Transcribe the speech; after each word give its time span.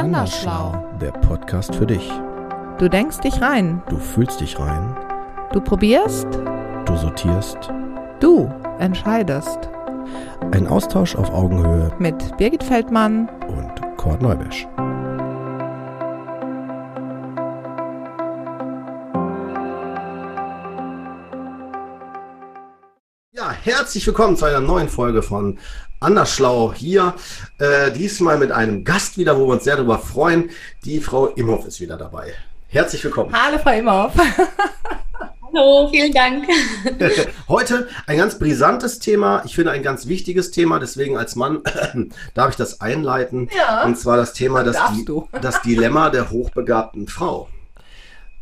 Andersschlau. 0.00 0.72
Der 0.98 1.10
Podcast 1.12 1.74
für 1.74 1.86
dich. 1.86 2.10
Du 2.78 2.88
denkst 2.88 3.18
dich 3.20 3.42
rein. 3.42 3.82
Du 3.90 3.98
fühlst 3.98 4.40
dich 4.40 4.58
rein. 4.58 4.96
Du 5.52 5.60
probierst. 5.60 6.26
Du 6.86 6.96
sortierst. 6.96 7.70
Du 8.18 8.50
entscheidest. 8.78 9.58
Ein 10.52 10.66
Austausch 10.66 11.14
auf 11.16 11.30
Augenhöhe 11.30 11.92
Mit 11.98 12.34
Birgit 12.38 12.62
Feldmann. 12.64 13.28
und 13.46 13.96
Kurt 13.98 14.22
Neubesch. 14.22 14.66
Herzlich 23.70 24.04
willkommen 24.04 24.36
zu 24.36 24.44
einer 24.46 24.58
neuen 24.60 24.88
Folge 24.88 25.22
von 25.22 25.58
Andersschlau 26.00 26.72
hier. 26.74 27.14
Äh, 27.58 27.92
diesmal 27.92 28.36
mit 28.36 28.50
einem 28.50 28.82
Gast 28.82 29.16
wieder, 29.16 29.38
wo 29.38 29.46
wir 29.46 29.52
uns 29.52 29.62
sehr 29.64 29.76
darüber 29.76 30.00
freuen. 30.00 30.50
Die 30.84 30.98
Frau 31.00 31.28
Imhoff 31.28 31.66
ist 31.66 31.80
wieder 31.80 31.96
dabei. 31.96 32.32
Herzlich 32.68 33.04
willkommen. 33.04 33.32
Hallo, 33.32 33.58
Frau 33.58 33.70
Imhoff. 33.70 34.12
Hallo, 35.54 35.88
vielen 35.88 36.12
Dank. 36.12 36.46
Heute 37.48 37.88
ein 38.08 38.18
ganz 38.18 38.38
brisantes 38.40 38.98
Thema. 38.98 39.42
Ich 39.44 39.54
finde 39.54 39.70
ein 39.70 39.84
ganz 39.84 40.08
wichtiges 40.08 40.50
Thema. 40.50 40.80
Deswegen 40.80 41.16
als 41.16 41.36
Mann 41.36 41.62
darf 42.34 42.50
ich 42.50 42.56
das 42.56 42.80
einleiten. 42.80 43.48
Ja. 43.56 43.84
Und 43.84 43.96
zwar 43.96 44.16
das 44.16 44.32
Thema, 44.32 44.64
das, 44.64 44.78
Di- 44.92 45.04
du. 45.04 45.28
das 45.40 45.62
Dilemma 45.62 46.10
der 46.10 46.30
hochbegabten 46.30 47.06
Frau. 47.06 47.48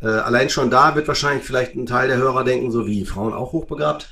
Äh, 0.01 0.07
allein 0.07 0.49
schon 0.49 0.71
da 0.71 0.95
wird 0.95 1.07
wahrscheinlich 1.07 1.45
vielleicht 1.45 1.75
ein 1.75 1.85
Teil 1.85 2.09
der 2.09 2.17
Hörer 2.19 2.45
denken, 2.45 2.71
so 2.71 2.87
wie 2.87 3.05
Frauen 3.05 3.35
auch 3.35 3.53
hochbegabt. 3.53 4.09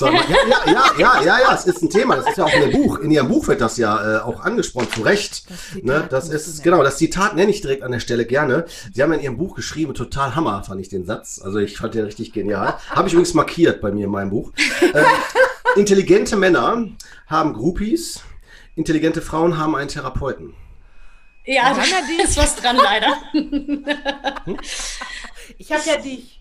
Doch, 0.00 0.12
ja, 0.12 0.20
ja, 0.48 0.72
ja, 0.72 0.92
ja, 0.98 1.22
ja, 1.22 1.40
ja, 1.40 1.54
es 1.54 1.66
ist 1.66 1.82
ein 1.82 1.90
Thema. 1.90 2.16
Das 2.16 2.28
ist 2.28 2.38
ja 2.38 2.44
auch 2.44 2.52
in 2.52 2.62
Ihrem 2.62 2.82
Buch. 2.82 2.98
In 2.98 3.10
Ihrem 3.10 3.28
Buch 3.28 3.46
wird 3.48 3.60
das 3.60 3.76
ja 3.76 4.18
äh, 4.18 4.20
auch 4.20 4.40
angesprochen, 4.40 4.88
zu 4.92 5.02
Recht. 5.02 5.44
Ne, 5.82 6.06
das 6.08 6.28
du 6.28 6.34
ist, 6.34 6.62
genau, 6.62 6.82
das 6.82 6.98
Zitat 6.98 7.34
nenne 7.34 7.50
ich 7.50 7.60
direkt 7.60 7.82
an 7.82 7.92
der 7.92 8.00
Stelle 8.00 8.26
gerne. 8.26 8.66
Sie 8.92 9.02
haben 9.02 9.12
in 9.12 9.20
Ihrem 9.20 9.38
Buch 9.38 9.54
geschrieben, 9.54 9.94
total 9.94 10.34
Hammer 10.34 10.62
fand 10.64 10.80
ich 10.80 10.88
den 10.88 11.04
Satz. 11.04 11.40
Also 11.42 11.58
ich 11.58 11.76
fand 11.76 11.94
den 11.94 12.04
richtig 12.04 12.32
genial. 12.32 12.78
Habe 12.90 13.08
ich 13.08 13.14
übrigens 13.14 13.34
markiert 13.34 13.80
bei 13.80 13.90
mir 13.90 14.04
in 14.04 14.10
meinem 14.10 14.30
Buch. 14.30 14.52
Ähm, 14.82 15.04
intelligente 15.76 16.36
Männer 16.36 16.88
haben 17.26 17.52
Groupies, 17.52 18.20
intelligente 18.74 19.22
Frauen 19.22 19.58
haben 19.58 19.74
einen 19.74 19.88
Therapeuten. 19.88 20.54
Ja, 21.44 21.74
da 21.74 21.82
ist 22.22 22.36
was 22.36 22.56
dran 22.56 22.76
leider. 22.76 23.16
Ich 25.56 25.72
habe 25.72 25.82
ja 25.86 25.96
dich. 25.96 26.37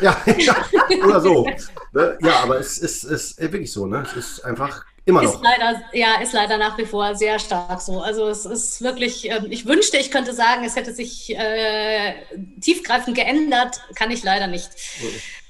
Ja, 0.00 0.20
ja 0.38 0.56
oder 1.04 1.20
so. 1.20 1.46
Ne? 1.92 2.18
Ja, 2.20 2.40
aber 2.42 2.58
es 2.58 2.78
ist, 2.78 3.04
ist 3.04 3.40
wirklich 3.40 3.72
so, 3.72 3.86
ne? 3.86 4.04
Es 4.06 4.16
ist 4.16 4.44
einfach 4.44 4.84
immer 5.04 5.22
Ist 5.22 5.34
noch. 5.34 5.42
leider, 5.42 5.82
ja, 5.92 6.20
ist 6.20 6.32
leider 6.32 6.58
nach 6.58 6.78
wie 6.78 6.86
vor 6.86 7.14
sehr 7.14 7.38
stark 7.38 7.80
so. 7.80 8.00
Also 8.00 8.28
es 8.28 8.44
ist 8.46 8.82
wirklich, 8.82 9.28
ähm, 9.30 9.46
ich 9.50 9.66
wünschte, 9.66 9.96
ich 9.96 10.10
könnte 10.10 10.32
sagen, 10.32 10.64
es 10.64 10.76
hätte 10.76 10.92
sich 10.92 11.36
äh, 11.36 12.14
tiefgreifend 12.60 13.16
geändert, 13.16 13.80
kann 13.94 14.10
ich 14.10 14.22
leider 14.22 14.46
nicht. 14.46 14.70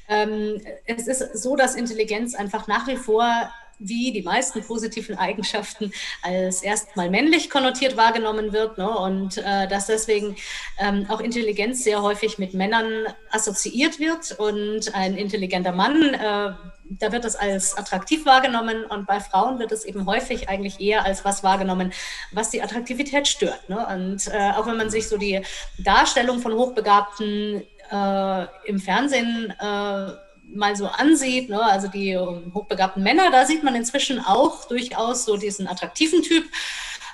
Ähm, 0.08 0.60
es 0.86 1.06
ist 1.06 1.42
so, 1.42 1.56
dass 1.56 1.74
Intelligenz 1.74 2.34
einfach 2.34 2.66
nach 2.66 2.86
wie 2.86 2.96
vor 2.96 3.52
wie 3.82 4.12
die 4.12 4.22
meisten 4.22 4.62
positiven 4.62 5.16
Eigenschaften 5.18 5.92
als 6.22 6.62
erstmal 6.62 7.10
männlich 7.10 7.50
konnotiert 7.50 7.96
wahrgenommen 7.96 8.52
wird 8.52 8.78
ne? 8.78 8.88
und 8.88 9.38
äh, 9.38 9.68
dass 9.68 9.86
deswegen 9.86 10.36
ähm, 10.78 11.06
auch 11.08 11.20
Intelligenz 11.20 11.84
sehr 11.84 12.02
häufig 12.02 12.38
mit 12.38 12.54
Männern 12.54 13.06
assoziiert 13.30 13.98
wird 13.98 14.38
und 14.38 14.94
ein 14.94 15.16
intelligenter 15.16 15.72
Mann, 15.72 16.14
äh, 16.14 16.52
da 16.98 17.12
wird 17.12 17.24
es 17.24 17.36
als 17.36 17.76
attraktiv 17.76 18.26
wahrgenommen 18.26 18.84
und 18.84 19.06
bei 19.06 19.20
Frauen 19.20 19.58
wird 19.58 19.72
es 19.72 19.84
eben 19.84 20.06
häufig 20.06 20.48
eigentlich 20.48 20.80
eher 20.80 21.04
als 21.04 21.24
was 21.24 21.42
wahrgenommen, 21.42 21.92
was 22.32 22.50
die 22.50 22.62
Attraktivität 22.62 23.28
stört. 23.28 23.68
Ne? 23.68 23.86
Und 23.86 24.28
äh, 24.28 24.52
auch 24.52 24.66
wenn 24.66 24.76
man 24.76 24.90
sich 24.90 25.08
so 25.08 25.16
die 25.16 25.40
Darstellung 25.78 26.40
von 26.40 26.52
Hochbegabten 26.52 27.62
äh, 27.90 28.46
im 28.66 28.78
Fernsehen 28.78 29.54
äh, 29.58 30.12
mal 30.54 30.76
so 30.76 30.86
ansieht, 30.86 31.48
ne? 31.48 31.62
also 31.62 31.88
die 31.88 32.10
ähm, 32.10 32.52
hochbegabten 32.54 33.02
Männer, 33.02 33.30
da 33.30 33.44
sieht 33.46 33.62
man 33.62 33.74
inzwischen 33.74 34.24
auch 34.24 34.64
durchaus 34.66 35.24
so 35.24 35.36
diesen 35.36 35.66
attraktiven 35.66 36.22
Typ. 36.22 36.44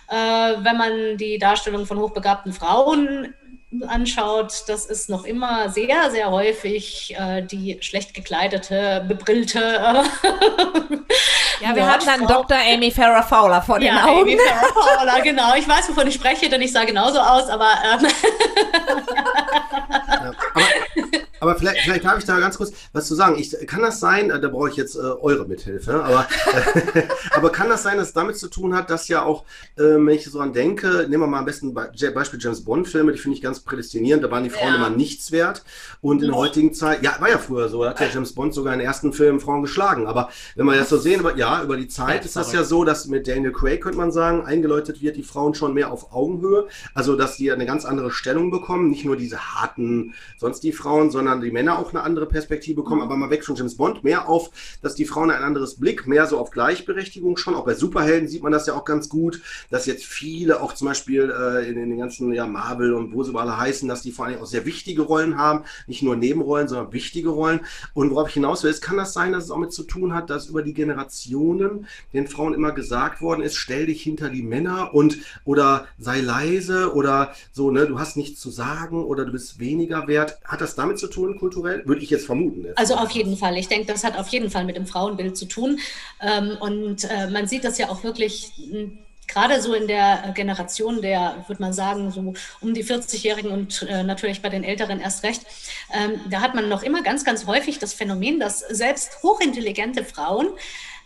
Äh, 0.08 0.14
wenn 0.14 0.76
man 0.76 1.16
die 1.16 1.38
Darstellung 1.38 1.86
von 1.86 1.98
hochbegabten 1.98 2.52
Frauen 2.52 3.34
anschaut, 3.86 4.64
das 4.68 4.86
ist 4.86 5.10
noch 5.10 5.24
immer 5.24 5.68
sehr, 5.68 6.10
sehr 6.10 6.30
häufig 6.30 7.14
äh, 7.18 7.42
die 7.42 7.76
schlecht 7.82 8.14
gekleidete, 8.14 9.04
bebrillte. 9.06 9.58
Äh, 9.60 10.02
Ja, 11.60 11.74
wir 11.74 11.90
haben 11.90 12.04
dann. 12.04 12.26
Dr. 12.26 12.56
Amy 12.56 12.90
Farrah 12.90 13.22
Fowler 13.22 13.60
vor 13.60 13.80
den 13.80 13.88
Ja, 13.88 14.04
Augen. 14.06 14.20
Amy 14.22 14.38
Farrah 14.38 14.98
Fowler, 15.00 15.20
genau. 15.22 15.54
Ich 15.56 15.68
weiß, 15.68 15.88
wovon 15.88 16.06
ich 16.06 16.14
spreche, 16.14 16.48
denn 16.48 16.62
ich 16.62 16.72
sah 16.72 16.84
genauso 16.84 17.18
aus, 17.18 17.48
aber 17.48 17.70
ähm, 17.84 18.06
Ja, 20.20 20.32
aber, 20.54 20.64
aber 21.40 21.56
vielleicht, 21.56 21.80
vielleicht 21.82 22.04
darf 22.04 22.18
ich 22.18 22.24
da 22.24 22.38
ganz 22.40 22.56
kurz 22.56 22.72
was 22.92 23.06
zu 23.06 23.14
sagen. 23.14 23.36
Ich, 23.38 23.56
kann 23.66 23.82
das 23.82 24.00
sein, 24.00 24.30
äh, 24.30 24.40
da 24.40 24.48
brauche 24.48 24.68
ich 24.70 24.76
jetzt 24.76 24.96
äh, 24.96 25.00
eure 25.00 25.46
Mithilfe, 25.46 26.02
aber, 26.02 26.26
äh, 26.94 27.02
aber 27.32 27.50
kann 27.50 27.68
das 27.68 27.82
sein, 27.82 27.96
dass 27.98 28.08
es 28.08 28.14
damit 28.14 28.38
zu 28.38 28.48
tun 28.48 28.74
hat, 28.74 28.90
dass 28.90 29.08
ja 29.08 29.22
auch, 29.22 29.44
äh, 29.76 29.82
wenn 29.82 30.08
ich 30.08 30.24
so 30.24 30.40
an 30.40 30.52
denke, 30.52 31.06
nehmen 31.08 31.22
wir 31.22 31.26
mal 31.26 31.38
am 31.38 31.44
besten 31.44 31.74
Be 31.74 31.90
Beispiel 32.14 32.38
James 32.40 32.64
Bond-Filme, 32.64 33.12
die 33.12 33.18
finde 33.18 33.36
ich 33.36 33.42
ganz 33.42 33.60
prädestinierend, 33.60 34.24
da 34.24 34.30
waren 34.30 34.44
die 34.44 34.50
Frauen 34.50 34.68
Ja. 34.68 34.76
immer 34.76 34.90
nichts 34.90 35.32
wert. 35.32 35.62
Und 36.00 36.22
in 36.22 36.28
der 36.28 36.36
heutigen 36.36 36.72
Zeit, 36.72 37.02
ja, 37.02 37.16
war 37.20 37.28
ja 37.28 37.38
früher 37.38 37.68
so, 37.68 37.82
da 37.84 37.90
hat 37.90 38.00
ja 38.00 38.08
James 38.12 38.32
Bond 38.32 38.54
sogar 38.54 38.72
in 38.72 38.78
den 38.80 38.86
ersten 38.86 39.12
Filmen 39.12 39.40
Frauen 39.40 39.62
geschlagen. 39.62 40.06
Aber 40.06 40.30
wenn 40.54 40.66
wir 40.66 40.76
das 40.76 40.88
so 40.88 40.98
sehen, 40.98 41.20
über, 41.20 41.36
ja, 41.36 41.62
über 41.62 41.76
die 41.76 41.88
Zeit 41.88 42.20
Ja, 42.20 42.26
ist 42.26 42.36
das 42.36 42.52
ja 42.52 42.64
so, 42.64 42.84
dass 42.84 43.06
mit 43.06 43.28
Daniel 43.28 43.52
Craig, 43.52 43.82
könnte 43.82 43.98
man 43.98 44.12
sagen, 44.12 44.44
eingeläutet 44.44 45.02
wird, 45.02 45.16
die 45.16 45.22
Frauen 45.22 45.54
schon 45.54 45.74
mehr 45.74 45.90
auf 45.92 46.12
Augenhöhe. 46.12 46.66
Also, 46.94 47.16
dass 47.16 47.36
die 47.36 47.50
eine 47.52 47.66
ganz 47.66 47.84
andere 47.84 48.10
Stellung 48.10 48.50
bekommen. 48.50 48.88
Nicht 48.88 49.04
nur 49.04 49.16
diese 49.16 49.38
harten, 49.38 50.14
sonst 50.38 50.60
die 50.60 50.72
Frauen, 50.72 51.10
sondern 51.10 51.27
die 51.36 51.50
Männer 51.50 51.78
auch 51.78 51.90
eine 51.90 52.02
andere 52.02 52.26
Perspektive 52.26 52.82
bekommen. 52.82 53.02
Aber 53.02 53.16
mal 53.16 53.30
weg 53.30 53.44
von 53.44 53.56
James 53.56 53.76
Bond, 53.76 54.04
mehr 54.04 54.28
auf, 54.28 54.50
dass 54.82 54.94
die 54.94 55.04
Frauen 55.04 55.30
ein 55.30 55.42
anderes 55.42 55.76
Blick, 55.76 56.06
mehr 56.06 56.26
so 56.26 56.38
auf 56.38 56.50
Gleichberechtigung 56.50 57.36
schon. 57.36 57.54
Auch 57.54 57.64
bei 57.64 57.74
Superhelden 57.74 58.28
sieht 58.28 58.42
man 58.42 58.52
das 58.52 58.66
ja 58.66 58.74
auch 58.74 58.84
ganz 58.84 59.08
gut, 59.08 59.40
dass 59.70 59.86
jetzt 59.86 60.04
viele 60.04 60.60
auch 60.60 60.74
zum 60.74 60.88
Beispiel 60.88 61.30
äh, 61.30 61.68
in, 61.68 61.76
in 61.76 61.90
den 61.90 61.98
ganzen 61.98 62.32
ja, 62.32 62.46
Marvel 62.46 62.94
und 62.94 63.12
wo 63.14 63.22
sie 63.22 63.34
alle 63.36 63.56
heißen, 63.56 63.88
dass 63.88 64.02
die 64.02 64.12
vor 64.12 64.26
allem 64.26 64.40
auch 64.40 64.46
sehr 64.46 64.66
wichtige 64.66 65.02
Rollen 65.02 65.38
haben. 65.38 65.64
Nicht 65.86 66.02
nur 66.02 66.16
Nebenrollen, 66.16 66.68
sondern 66.68 66.92
wichtige 66.92 67.30
Rollen. 67.30 67.60
Und 67.94 68.10
worauf 68.10 68.28
ich 68.28 68.34
hinaus 68.34 68.64
will, 68.64 68.70
ist, 68.70 68.82
kann 68.82 68.96
das 68.96 69.12
sein, 69.12 69.32
dass 69.32 69.44
es 69.44 69.50
auch 69.50 69.58
mit 69.58 69.72
zu 69.72 69.84
tun 69.84 70.14
hat, 70.14 70.30
dass 70.30 70.46
über 70.46 70.62
die 70.62 70.74
Generationen 70.74 71.86
den 72.12 72.26
Frauen 72.26 72.54
immer 72.54 72.72
gesagt 72.72 73.20
worden 73.20 73.42
ist, 73.42 73.56
stell 73.56 73.86
dich 73.86 74.02
hinter 74.02 74.30
die 74.30 74.42
Männer 74.42 74.94
und 74.94 75.18
oder 75.44 75.86
sei 75.98 76.20
leise 76.20 76.94
oder 76.94 77.34
so, 77.52 77.70
ne, 77.70 77.86
du 77.86 77.98
hast 77.98 78.16
nichts 78.16 78.40
zu 78.40 78.50
sagen 78.50 79.04
oder 79.04 79.24
du 79.24 79.32
bist 79.32 79.58
weniger 79.58 80.06
wert. 80.06 80.38
Hat 80.44 80.60
das 80.60 80.74
damit 80.74 80.98
zu 80.98 81.08
tun, 81.08 81.17
kulturell? 81.38 81.82
Würde 81.84 82.02
ich 82.02 82.10
jetzt 82.10 82.26
vermuten. 82.26 82.64
jetzt. 82.64 82.78
Also 82.78 82.94
auf 82.94 83.10
jeden 83.10 83.36
Fall. 83.36 83.56
Ich 83.56 83.68
denke, 83.68 83.86
das 83.86 84.04
hat 84.04 84.18
auf 84.18 84.28
jeden 84.28 84.50
Fall 84.50 84.64
mit 84.64 84.76
dem 84.76 84.86
Frauenbild 84.86 85.36
zu 85.36 85.46
tun. 85.46 85.78
Ähm, 86.20 86.56
und 86.60 87.04
äh, 87.04 87.28
man 87.28 87.46
sieht 87.46 87.64
das 87.64 87.78
ja 87.78 87.88
auch 87.88 88.04
wirklich 88.04 88.52
mh, 88.70 88.90
gerade 89.28 89.60
so 89.60 89.74
in 89.74 89.86
der 89.86 90.32
Generation 90.34 91.00
der, 91.02 91.44
würde 91.46 91.62
man 91.62 91.72
sagen, 91.72 92.10
so 92.10 92.34
um 92.60 92.74
die 92.74 92.84
40-Jährigen 92.84 93.50
und 93.50 93.86
äh, 93.88 94.02
natürlich 94.02 94.42
bei 94.42 94.48
den 94.48 94.64
Älteren 94.64 95.00
erst 95.00 95.22
recht. 95.22 95.42
Ähm, 95.92 96.20
da 96.30 96.40
hat 96.40 96.54
man 96.54 96.68
noch 96.68 96.82
immer 96.82 97.02
ganz, 97.02 97.24
ganz 97.24 97.46
häufig 97.46 97.78
das 97.78 97.92
Phänomen, 97.92 98.40
dass 98.40 98.60
selbst 98.60 99.22
hochintelligente 99.22 100.02
Frauen 100.02 100.48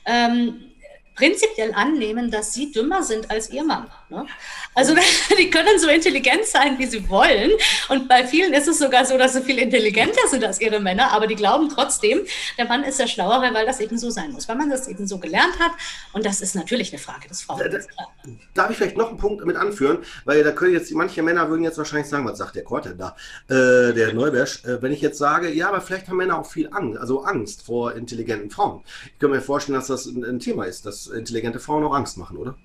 ähm, 0.06 0.71
prinzipiell 1.14 1.72
annehmen, 1.74 2.30
dass 2.30 2.52
sie 2.52 2.72
dümmer 2.72 3.02
sind 3.02 3.30
als 3.30 3.50
ihr 3.50 3.64
Mann. 3.64 3.86
Ne? 4.08 4.26
Also 4.74 4.94
die 5.38 5.50
können 5.50 5.78
so 5.78 5.88
intelligent 5.88 6.44
sein, 6.44 6.78
wie 6.78 6.86
sie 6.86 7.08
wollen. 7.08 7.50
Und 7.88 8.08
bei 8.08 8.26
vielen 8.26 8.52
ist 8.54 8.68
es 8.68 8.78
sogar 8.78 9.04
so, 9.04 9.18
dass 9.18 9.34
sie 9.34 9.42
viel 9.42 9.58
intelligenter 9.58 10.26
sind 10.28 10.44
als 10.44 10.60
ihre 10.60 10.80
Männer, 10.80 11.12
aber 11.12 11.26
die 11.26 11.34
glauben 11.34 11.68
trotzdem, 11.68 12.20
der 12.56 12.66
Mann 12.66 12.84
ist 12.84 12.98
der 12.98 13.06
Schlauere, 13.06 13.52
weil 13.52 13.66
das 13.66 13.80
eben 13.80 13.98
so 13.98 14.10
sein 14.10 14.32
muss, 14.32 14.48
weil 14.48 14.56
man 14.56 14.70
das 14.70 14.88
eben 14.88 15.06
so 15.06 15.18
gelernt 15.18 15.58
hat. 15.58 15.72
Und 16.12 16.24
das 16.24 16.40
ist 16.40 16.54
natürlich 16.54 16.92
eine 16.92 16.98
Frage 16.98 17.28
des 17.28 17.42
Frauenbilds. 17.42 17.88
Darf 18.54 18.70
ich 18.70 18.76
vielleicht 18.76 18.96
noch 18.96 19.08
einen 19.08 19.18
Punkt 19.18 19.44
mit 19.44 19.56
anführen? 19.56 19.98
Weil 20.24 20.42
da 20.42 20.52
können 20.52 20.72
jetzt, 20.72 20.90
manche 20.92 21.22
Männer 21.22 21.48
würden 21.50 21.64
jetzt 21.64 21.78
wahrscheinlich 21.78 22.08
sagen, 22.08 22.26
was 22.26 22.38
sagt 22.38 22.56
der 22.56 22.64
Kort 22.64 22.86
denn 22.86 22.98
da? 22.98 23.16
Äh, 23.48 23.92
der 23.92 24.12
Neubersch. 24.14 24.64
Äh, 24.64 24.80
wenn 24.82 24.92
ich 24.92 25.00
jetzt 25.00 25.18
sage, 25.18 25.50
ja, 25.50 25.68
aber 25.68 25.80
vielleicht 25.80 26.08
haben 26.08 26.16
Männer 26.16 26.38
auch 26.38 26.46
viel 26.46 26.68
Angst, 26.72 26.98
also 26.98 27.22
Angst 27.22 27.66
vor 27.66 27.94
intelligenten 27.94 28.50
Frauen. 28.50 28.82
Ich 29.06 29.18
kann 29.18 29.30
mir 29.30 29.40
vorstellen, 29.40 29.76
dass 29.76 29.88
das 29.88 30.06
ein, 30.06 30.24
ein 30.24 30.38
Thema 30.38 30.64
ist, 30.64 30.86
dass 30.86 31.01
intelligente 31.08 31.60
Frauen 31.60 31.84
auch 31.84 31.94
Angst 31.94 32.18
machen, 32.18 32.36
oder? 32.36 32.56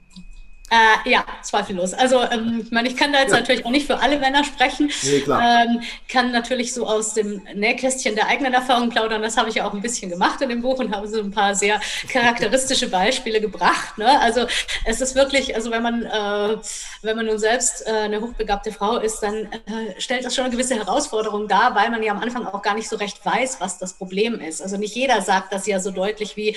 Äh, 0.69 1.09
ja, 1.09 1.23
zweifellos. 1.43 1.93
Also, 1.93 2.21
ähm, 2.23 2.63
ich 2.65 2.71
meine, 2.71 2.89
ich 2.89 2.97
kann 2.97 3.13
da 3.13 3.21
jetzt 3.21 3.31
Ja. 3.31 3.39
natürlich 3.39 3.65
auch 3.65 3.69
nicht 3.69 3.87
für 3.87 3.99
alle 4.01 4.19
Männer 4.19 4.43
sprechen. 4.43 4.91
Nee, 5.03 5.21
klar. 5.21 5.63
Ähm, 5.65 5.81
kann 6.09 6.33
natürlich 6.33 6.73
so 6.73 6.85
aus 6.85 7.13
dem 7.13 7.41
Nähkästchen 7.55 8.15
der 8.15 8.27
eigenen 8.27 8.53
Erfahrung 8.53 8.89
plaudern. 8.89 9.21
Das 9.21 9.37
habe 9.37 9.47
ich 9.47 9.55
ja 9.55 9.65
auch 9.65 9.73
ein 9.73 9.81
bisschen 9.81 10.09
gemacht 10.09 10.41
in 10.41 10.49
dem 10.49 10.61
Buch 10.61 10.79
und 10.79 10.93
habe 10.93 11.07
so 11.07 11.21
ein 11.21 11.31
paar 11.31 11.55
sehr 11.55 11.79
charakteristische 12.11 12.89
Beispiele 12.89 13.39
gebracht. 13.39 13.97
Ne? 13.97 14.19
Also, 14.19 14.45
es 14.83 14.99
ist 14.99 15.15
wirklich, 15.15 15.55
also 15.55 15.71
wenn 15.71 15.83
man, 15.83 16.03
äh, 16.03 16.57
wenn 17.01 17.15
man 17.15 17.27
nun 17.27 17.39
selbst 17.39 17.87
äh, 17.87 17.91
eine 17.91 18.19
hochbegabte 18.19 18.73
Frau 18.73 18.97
ist, 18.97 19.21
dann 19.21 19.45
äh, 19.45 19.99
stellt 19.99 20.25
das 20.25 20.35
schon 20.35 20.43
eine 20.43 20.51
gewisse 20.51 20.75
Herausforderung 20.75 21.47
dar, 21.47 21.75
weil 21.75 21.89
man 21.91 22.03
ja 22.03 22.11
am 22.11 22.19
Anfang 22.21 22.45
auch 22.45 22.61
gar 22.61 22.75
nicht 22.75 22.89
so 22.89 22.97
recht 22.97 23.25
weiß, 23.25 23.61
was 23.61 23.77
das 23.77 23.93
Problem 23.93 24.41
ist. 24.41 24.61
Also 24.61 24.75
nicht 24.75 24.95
jeder 24.95 25.21
sagt 25.21 25.53
das 25.53 25.65
ja 25.65 25.79
so 25.79 25.91
deutlich 25.91 26.35
wie 26.35 26.49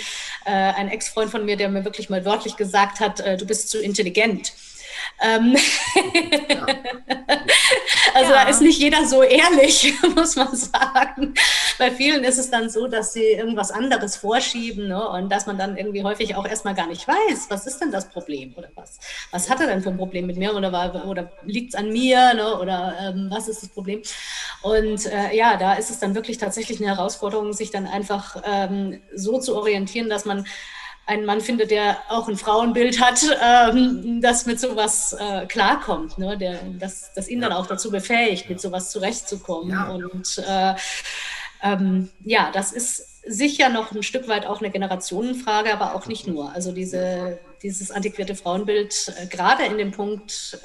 äh, 0.47 0.51
ein 0.51 0.89
Ex-Freund 0.89 1.31
von 1.31 1.45
mir, 1.45 1.57
der 1.57 1.69
mir 1.69 1.85
wirklich 1.85 2.11
mal 2.11 2.25
wörtlich 2.25 2.57
gesagt 2.57 2.99
hat, 2.99 3.21
äh, 3.21 3.37
du 3.37 3.47
bist 3.47 3.69
zu 3.69 3.79
intelligent. 3.79 4.00
Ähm 5.21 5.55
also 8.15 8.33
ja. 8.33 8.45
da 8.45 8.49
ist 8.49 8.63
nicht 8.63 8.81
jeder 8.81 9.07
so 9.07 9.23
ehrlich, 9.23 9.93
muss 10.15 10.37
man 10.37 10.55
sagen. 10.57 11.35
Bei 11.79 11.91
vielen 11.91 12.25
ist 12.25 12.39
es 12.39 12.51
dann 12.51 12.71
so, 12.71 12.87
dass 12.87 13.13
sie 13.13 13.25
irgendwas 13.25 13.71
anderes 13.71 14.17
vorschieben 14.17 14.89
ne? 14.89 15.09
und 15.11 15.31
dass 15.31 15.47
man 15.47 15.59
dann 15.59 15.77
irgendwie 15.77 16.03
häufig 16.03 16.35
auch 16.37 16.47
erstmal 16.47 16.75
gar 16.75 16.87
nicht 16.87 17.07
weiß, 17.07 17.47
was 17.51 17.67
ist 17.67 17.79
denn 17.81 17.93
das 17.93 18.09
Problem 18.09 18.55
oder 18.57 18.69
was, 18.75 18.99
was 19.31 19.51
hat 19.51 19.61
er 19.61 19.67
denn 19.67 19.83
für 19.83 19.91
ein 19.91 19.99
Problem 19.99 20.27
mit 20.27 20.39
mir 20.39 20.55
oder, 20.55 21.05
oder 21.07 21.31
liegt 21.45 21.75
es 21.75 21.79
an 21.79 21.91
mir 21.91 22.33
ne? 22.35 22.59
oder 22.59 22.95
ähm, 23.01 23.29
was 23.31 23.49
ist 23.49 23.63
das 23.63 23.69
Problem? 23.69 24.01
Und 24.63 25.07
äh, 25.07 25.37
ja, 25.37 25.57
da 25.57 25.75
ist 25.75 25.91
es 25.91 25.99
dann 25.99 26.15
wirklich 26.15 26.39
tatsächlich 26.39 26.81
eine 26.81 26.97
Herausforderung, 26.97 27.53
sich 27.53 27.71
dann 27.71 27.87
einfach 27.87 28.43
ähm, 28.45 29.03
so 29.15 29.39
zu 29.39 29.55
orientieren, 29.57 30.09
dass 30.09 30.25
man 30.25 30.47
einen 31.11 31.27
Mann 31.27 31.41
findet, 31.41 31.73
der 31.73 31.99
auch 32.09 32.29
ein 32.29 32.37
Frauenbild 32.37 33.01
hat, 33.01 33.21
ähm, 33.43 34.21
das 34.23 34.47
mit 34.47 34.61
sowas 34.61 35.13
äh, 35.19 35.45
klarkommt, 35.47 36.19
ne? 36.19 36.39
der, 36.39 36.61
das, 36.79 37.13
das 37.15 37.29
ihn 37.29 37.41
dann 37.41 37.53
auch 37.53 37.67
dazu 37.67 37.91
befähigt, 37.91 38.49
mit 38.49 38.61
sowas 38.61 38.91
zurechtzukommen. 38.91 39.71
Ja. 39.71 39.91
Und 39.91 40.39
äh, 40.47 40.75
ähm, 41.63 42.11
ja, 42.25 42.51
das 42.53 42.71
ist 42.71 43.23
sicher 43.27 43.71
noch 43.71 43.91
ein 43.91 44.05
Stück 44.05 44.29
weit 44.29 44.47
auch 44.47 44.61
eine 44.61 44.71
Generationenfrage, 44.71 45.73
aber 45.73 45.97
auch 45.97 46.07
nicht 46.07 46.29
nur. 46.29 46.53
Also 46.53 46.71
diese, 46.71 47.41
dieses 47.61 47.91
antiquierte 47.91 48.37
Frauenbild, 48.37 49.13
äh, 49.21 49.27
gerade 49.27 49.65
in 49.65 49.79
dem 49.79 49.91
Punkt 49.91 50.61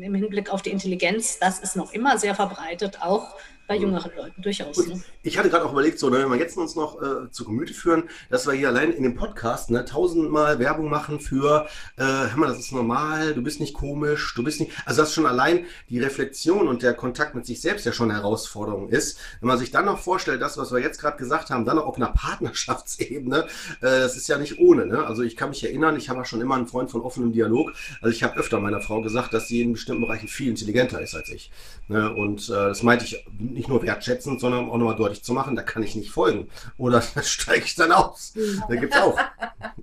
im 0.00 0.14
Hinblick 0.14 0.50
auf 0.50 0.62
die 0.62 0.70
Intelligenz, 0.70 1.38
das 1.38 1.58
ist 1.58 1.76
noch 1.76 1.92
immer 1.92 2.16
sehr 2.16 2.34
verbreitet, 2.34 3.02
auch 3.02 3.36
bei 3.66 3.76
jüngeren 3.76 4.10
Leuten 4.16 4.42
durchaus. 4.42 4.86
Ne? 4.86 5.02
Ich 5.22 5.38
hatte 5.38 5.50
gerade 5.50 5.64
auch 5.64 5.72
überlegt, 5.72 5.98
so, 5.98 6.10
ne, 6.10 6.18
wenn 6.18 6.30
wir 6.30 6.38
jetzt 6.38 6.56
uns 6.56 6.74
noch 6.74 7.00
äh, 7.00 7.30
zu 7.30 7.44
Gemüte 7.44 7.74
führen, 7.74 8.04
dass 8.28 8.46
wir 8.46 8.54
hier 8.54 8.68
allein 8.68 8.92
in 8.92 9.02
dem 9.02 9.14
Podcast 9.14 9.70
ne, 9.70 9.84
tausendmal 9.84 10.58
Werbung 10.58 10.90
machen 10.90 11.20
für, 11.20 11.66
äh, 11.96 12.02
hör 12.02 12.36
mal, 12.36 12.48
das 12.48 12.58
ist 12.58 12.72
normal, 12.72 13.34
du 13.34 13.42
bist 13.42 13.60
nicht 13.60 13.74
komisch, 13.74 14.34
du 14.34 14.42
bist 14.42 14.60
nicht, 14.60 14.72
also 14.84 15.02
das 15.02 15.14
schon 15.14 15.26
allein 15.26 15.66
die 15.88 16.00
Reflexion 16.00 16.68
und 16.68 16.82
der 16.82 16.94
Kontakt 16.94 17.34
mit 17.34 17.46
sich 17.46 17.60
selbst 17.60 17.86
ja 17.86 17.92
schon 17.92 18.10
eine 18.10 18.20
Herausforderung 18.20 18.88
ist. 18.88 19.18
Wenn 19.40 19.48
man 19.48 19.58
sich 19.58 19.70
dann 19.70 19.84
noch 19.84 19.98
vorstellt, 19.98 20.42
das, 20.42 20.58
was 20.58 20.72
wir 20.72 20.80
jetzt 20.80 21.00
gerade 21.00 21.16
gesagt 21.16 21.50
haben, 21.50 21.64
dann 21.64 21.78
auch 21.78 21.86
auf 21.86 21.96
einer 21.96 22.12
Partnerschaftsebene, 22.12 23.44
äh, 23.44 23.46
das 23.80 24.16
ist 24.16 24.28
ja 24.28 24.38
nicht 24.38 24.58
ohne. 24.58 24.86
Ne? 24.86 25.06
Also 25.06 25.22
ich 25.22 25.36
kann 25.36 25.50
mich 25.50 25.64
erinnern, 25.64 25.96
ich 25.96 26.08
habe 26.08 26.24
schon 26.24 26.40
immer 26.40 26.56
einen 26.56 26.66
Freund 26.66 26.90
von 26.90 27.00
offenem 27.00 27.32
Dialog. 27.32 27.72
Also 28.00 28.14
ich 28.14 28.22
habe 28.22 28.36
öfter 28.36 28.60
meiner 28.60 28.80
Frau 28.80 29.02
gesagt, 29.02 29.32
dass 29.34 29.48
sie 29.48 29.62
in 29.62 29.72
bestimmten 29.72 30.02
Bereichen 30.02 30.28
viel 30.28 30.48
intelligenter 30.48 31.00
ist 31.00 31.14
als 31.14 31.28
ich. 31.28 31.50
Ne? 31.88 32.12
Und 32.12 32.48
äh, 32.48 32.52
das 32.52 32.82
meinte 32.82 33.04
ich 33.04 33.24
nicht 33.52 33.68
nur 33.68 33.82
wertschätzend, 33.82 34.40
sondern 34.40 34.68
auch 34.68 34.76
nochmal 34.76 34.96
deutlich 34.96 35.22
zu 35.22 35.32
machen, 35.32 35.56
da 35.56 35.62
kann 35.62 35.82
ich 35.82 35.94
nicht 35.94 36.10
folgen. 36.10 36.48
Oder 36.78 37.02
da 37.14 37.22
steige 37.22 37.64
ich 37.64 37.74
dann 37.74 37.92
aus. 37.92 38.34
Da 38.68 38.74
gibt 38.76 38.94
es 38.94 39.00
auch. 39.00 39.18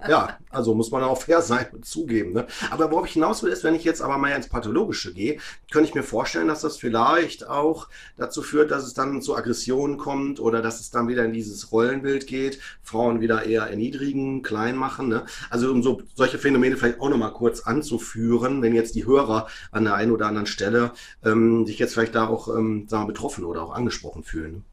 Ja, 0.07 0.37
also 0.49 0.73
muss 0.73 0.91
man 0.91 1.03
auch 1.03 1.21
fair 1.21 1.41
sein 1.41 1.67
und 1.71 1.85
zugeben. 1.85 2.33
Ne? 2.33 2.47
Aber 2.71 2.91
worauf 2.91 3.05
ich 3.05 3.13
hinaus 3.13 3.43
will, 3.43 3.51
ist, 3.51 3.63
wenn 3.63 3.75
ich 3.75 3.83
jetzt 3.83 4.01
aber 4.01 4.17
mal 4.17 4.31
ins 4.31 4.47
Pathologische 4.47 5.13
gehe, 5.13 5.39
könnte 5.71 5.89
ich 5.89 5.95
mir 5.95 6.03
vorstellen, 6.03 6.47
dass 6.47 6.61
das 6.61 6.77
vielleicht 6.77 7.47
auch 7.47 7.87
dazu 8.17 8.41
führt, 8.41 8.71
dass 8.71 8.83
es 8.85 8.93
dann 8.93 9.21
zu 9.21 9.35
Aggressionen 9.35 9.97
kommt 9.97 10.39
oder 10.39 10.61
dass 10.61 10.79
es 10.79 10.91
dann 10.91 11.07
wieder 11.07 11.25
in 11.25 11.33
dieses 11.33 11.71
Rollenbild 11.71 12.27
geht, 12.27 12.59
Frauen 12.81 13.21
wieder 13.21 13.43
eher 13.45 13.63
erniedrigen, 13.63 14.41
klein 14.41 14.75
machen. 14.75 15.09
Ne? 15.09 15.25
Also 15.49 15.71
um 15.71 15.83
so 15.83 16.01
solche 16.15 16.39
Phänomene 16.39 16.77
vielleicht 16.77 16.99
auch 17.01 17.09
nochmal 17.09 17.33
kurz 17.33 17.61
anzuführen, 17.61 18.61
wenn 18.61 18.75
jetzt 18.75 18.95
die 18.95 19.05
Hörer 19.05 19.47
an 19.71 19.83
der 19.83 19.95
einen 19.95 20.11
oder 20.11 20.27
anderen 20.27 20.47
Stelle 20.47 20.91
ähm, 21.23 21.65
sich 21.65 21.79
jetzt 21.79 21.93
vielleicht 21.93 22.15
da 22.15 22.27
auch 22.27 22.47
ähm, 22.47 22.87
sagen 22.87 23.03
wir, 23.03 23.07
betroffen 23.07 23.43
oder 23.43 23.58
auch 23.61 23.71
angesprochen 23.71 24.23
fühlen. 24.23 24.63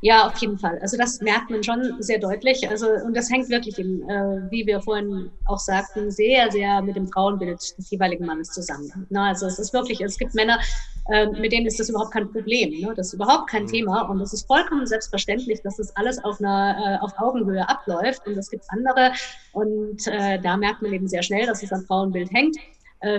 Ja, 0.00 0.28
auf 0.28 0.36
jeden 0.38 0.58
Fall. 0.58 0.78
Also 0.80 0.96
das 0.96 1.20
merkt 1.20 1.50
man 1.50 1.64
schon 1.64 1.96
sehr 2.00 2.20
deutlich. 2.20 2.68
Also 2.68 2.86
und 3.04 3.16
das 3.16 3.30
hängt 3.30 3.48
wirklich, 3.48 3.78
in, 3.78 4.08
äh, 4.08 4.42
wie 4.48 4.64
wir 4.64 4.80
vorhin 4.80 5.30
auch 5.46 5.58
sagten, 5.58 6.12
sehr, 6.12 6.52
sehr 6.52 6.80
mit 6.82 6.94
dem 6.94 7.08
Frauenbild 7.08 7.58
des 7.76 7.90
jeweiligen 7.90 8.24
Mannes 8.24 8.50
zusammen. 8.50 9.06
Na, 9.10 9.28
also 9.28 9.46
es 9.46 9.58
ist 9.58 9.72
wirklich, 9.72 10.00
es 10.00 10.16
gibt 10.16 10.34
Männer, 10.34 10.60
äh, 11.10 11.26
mit 11.26 11.50
denen 11.50 11.66
ist 11.66 11.80
das 11.80 11.88
überhaupt 11.88 12.12
kein 12.12 12.30
Problem. 12.30 12.80
Ne? 12.80 12.94
Das 12.94 13.08
ist 13.08 13.14
überhaupt 13.14 13.50
kein 13.50 13.64
mhm. 13.64 13.68
Thema 13.68 14.02
und 14.02 14.20
es 14.20 14.32
ist 14.32 14.46
vollkommen 14.46 14.86
selbstverständlich, 14.86 15.62
dass 15.62 15.78
das 15.78 15.94
alles 15.96 16.22
auf 16.22 16.38
einer 16.38 17.00
äh, 17.00 17.04
auf 17.04 17.18
Augenhöhe 17.18 17.68
abläuft. 17.68 18.24
Und 18.24 18.38
es 18.38 18.50
gibt 18.50 18.66
andere 18.68 19.12
und 19.52 20.06
äh, 20.06 20.40
da 20.40 20.56
merkt 20.56 20.80
man 20.80 20.92
eben 20.92 21.08
sehr 21.08 21.24
schnell, 21.24 21.46
dass 21.46 21.64
es 21.64 21.72
am 21.72 21.82
Frauenbild 21.82 22.30
hängt 22.30 22.56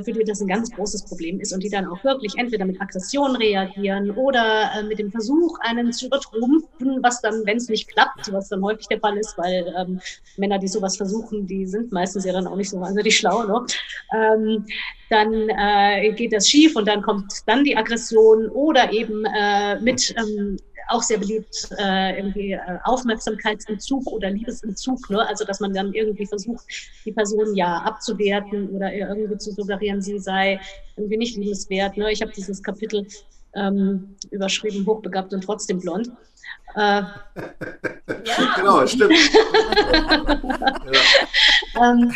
für 0.04 0.12
die 0.12 0.24
das 0.24 0.42
ein 0.42 0.48
ganz 0.48 0.72
großes 0.72 1.06
Problem 1.06 1.40
ist 1.40 1.54
und 1.54 1.64
die 1.64 1.70
dann 1.70 1.88
auch 1.88 2.04
wirklich 2.04 2.38
entweder 2.38 2.66
mit 2.66 2.82
Aggression 2.82 3.36
reagieren 3.36 4.12
oder 4.12 4.72
äh, 4.76 4.84
mit 4.84 5.00
dem 5.00 5.12
Versuch, 5.12 5.58
einen 5.62 5.94
zu 5.94 6.08
übertrumpfen, 6.08 7.02
was 7.02 7.22
dann, 7.22 7.46
wenn 7.46 7.58
es 7.58 7.70
nicht 7.70 7.88
klappt, 7.88 8.32
was 8.34 8.50
dann 8.50 8.64
häufig 8.64 8.88
der 8.88 9.00
Fall 9.00 9.18
ist, 9.18 9.38
weil 9.38 9.74
ähm, 9.78 10.00
Männer, 10.38 10.60
die 10.60 10.68
sowas 10.68 10.98
versuchen, 10.98 11.48
die 11.48 11.66
sind 11.66 11.92
meistens 11.92 12.26
ja 12.26 12.34
dann 12.34 12.48
auch 12.48 12.56
nicht 12.56 12.70
so 12.70 12.80
wahnsinnig 12.80 13.18
schlau, 13.18 13.44
ne? 13.44 13.66
ähm, 14.14 14.66
dann 15.10 15.50
äh, 15.50 16.12
geht 16.14 16.34
das 16.34 16.48
schief 16.48 16.76
und 16.76 16.88
dann 16.88 17.02
kommt 17.02 17.34
dann 17.48 17.64
die 17.64 17.76
Aggression 17.76 18.50
oder 18.50 18.92
eben 18.92 19.26
äh, 19.26 19.80
mit 19.80 20.14
ähm, 20.18 20.58
auch 20.90 21.04
sehr 21.04 21.20
beliebt, 21.20 21.70
äh, 21.78 22.18
irgendwie 22.18 22.54
äh, 22.54 22.60
Aufmerksamkeitsentzug 22.84 24.08
oder 24.08 24.32
Liebesentzug, 24.32 25.10
ne? 25.10 25.28
also 25.28 25.46
dass 25.46 25.60
man 25.60 25.74
dann 25.74 25.94
irgendwie 25.94 26.26
versucht, 26.26 26.66
die 27.06 27.12
Person 27.12 27.56
ja 27.56 27.78
abzuwerten 27.78 28.70
oder 28.70 28.92
irgendwie 28.94 29.38
zu 29.38 29.52
suggerieren, 29.52 30.02
sie 30.02 30.20
sei 30.20 30.60
irgendwie 30.98 31.18
nicht 31.18 31.38
liebenswert. 31.38 31.96
Ne? 31.96 32.12
Ich 32.12 32.22
habe 32.22 32.32
dieses 32.32 32.62
Kapitel 32.64 33.06
ähm, 33.56 34.16
überschrieben, 34.32 34.86
hochbegabt 34.86 35.34
und 35.34 35.42
trotzdem 35.44 35.80
blond. 35.80 36.10
Äh, 36.76 36.80
ja. 36.82 37.14
Genau, 38.56 38.86
stimmt. 38.86 39.14
ja. 39.14 40.40
ähm, 41.92 42.14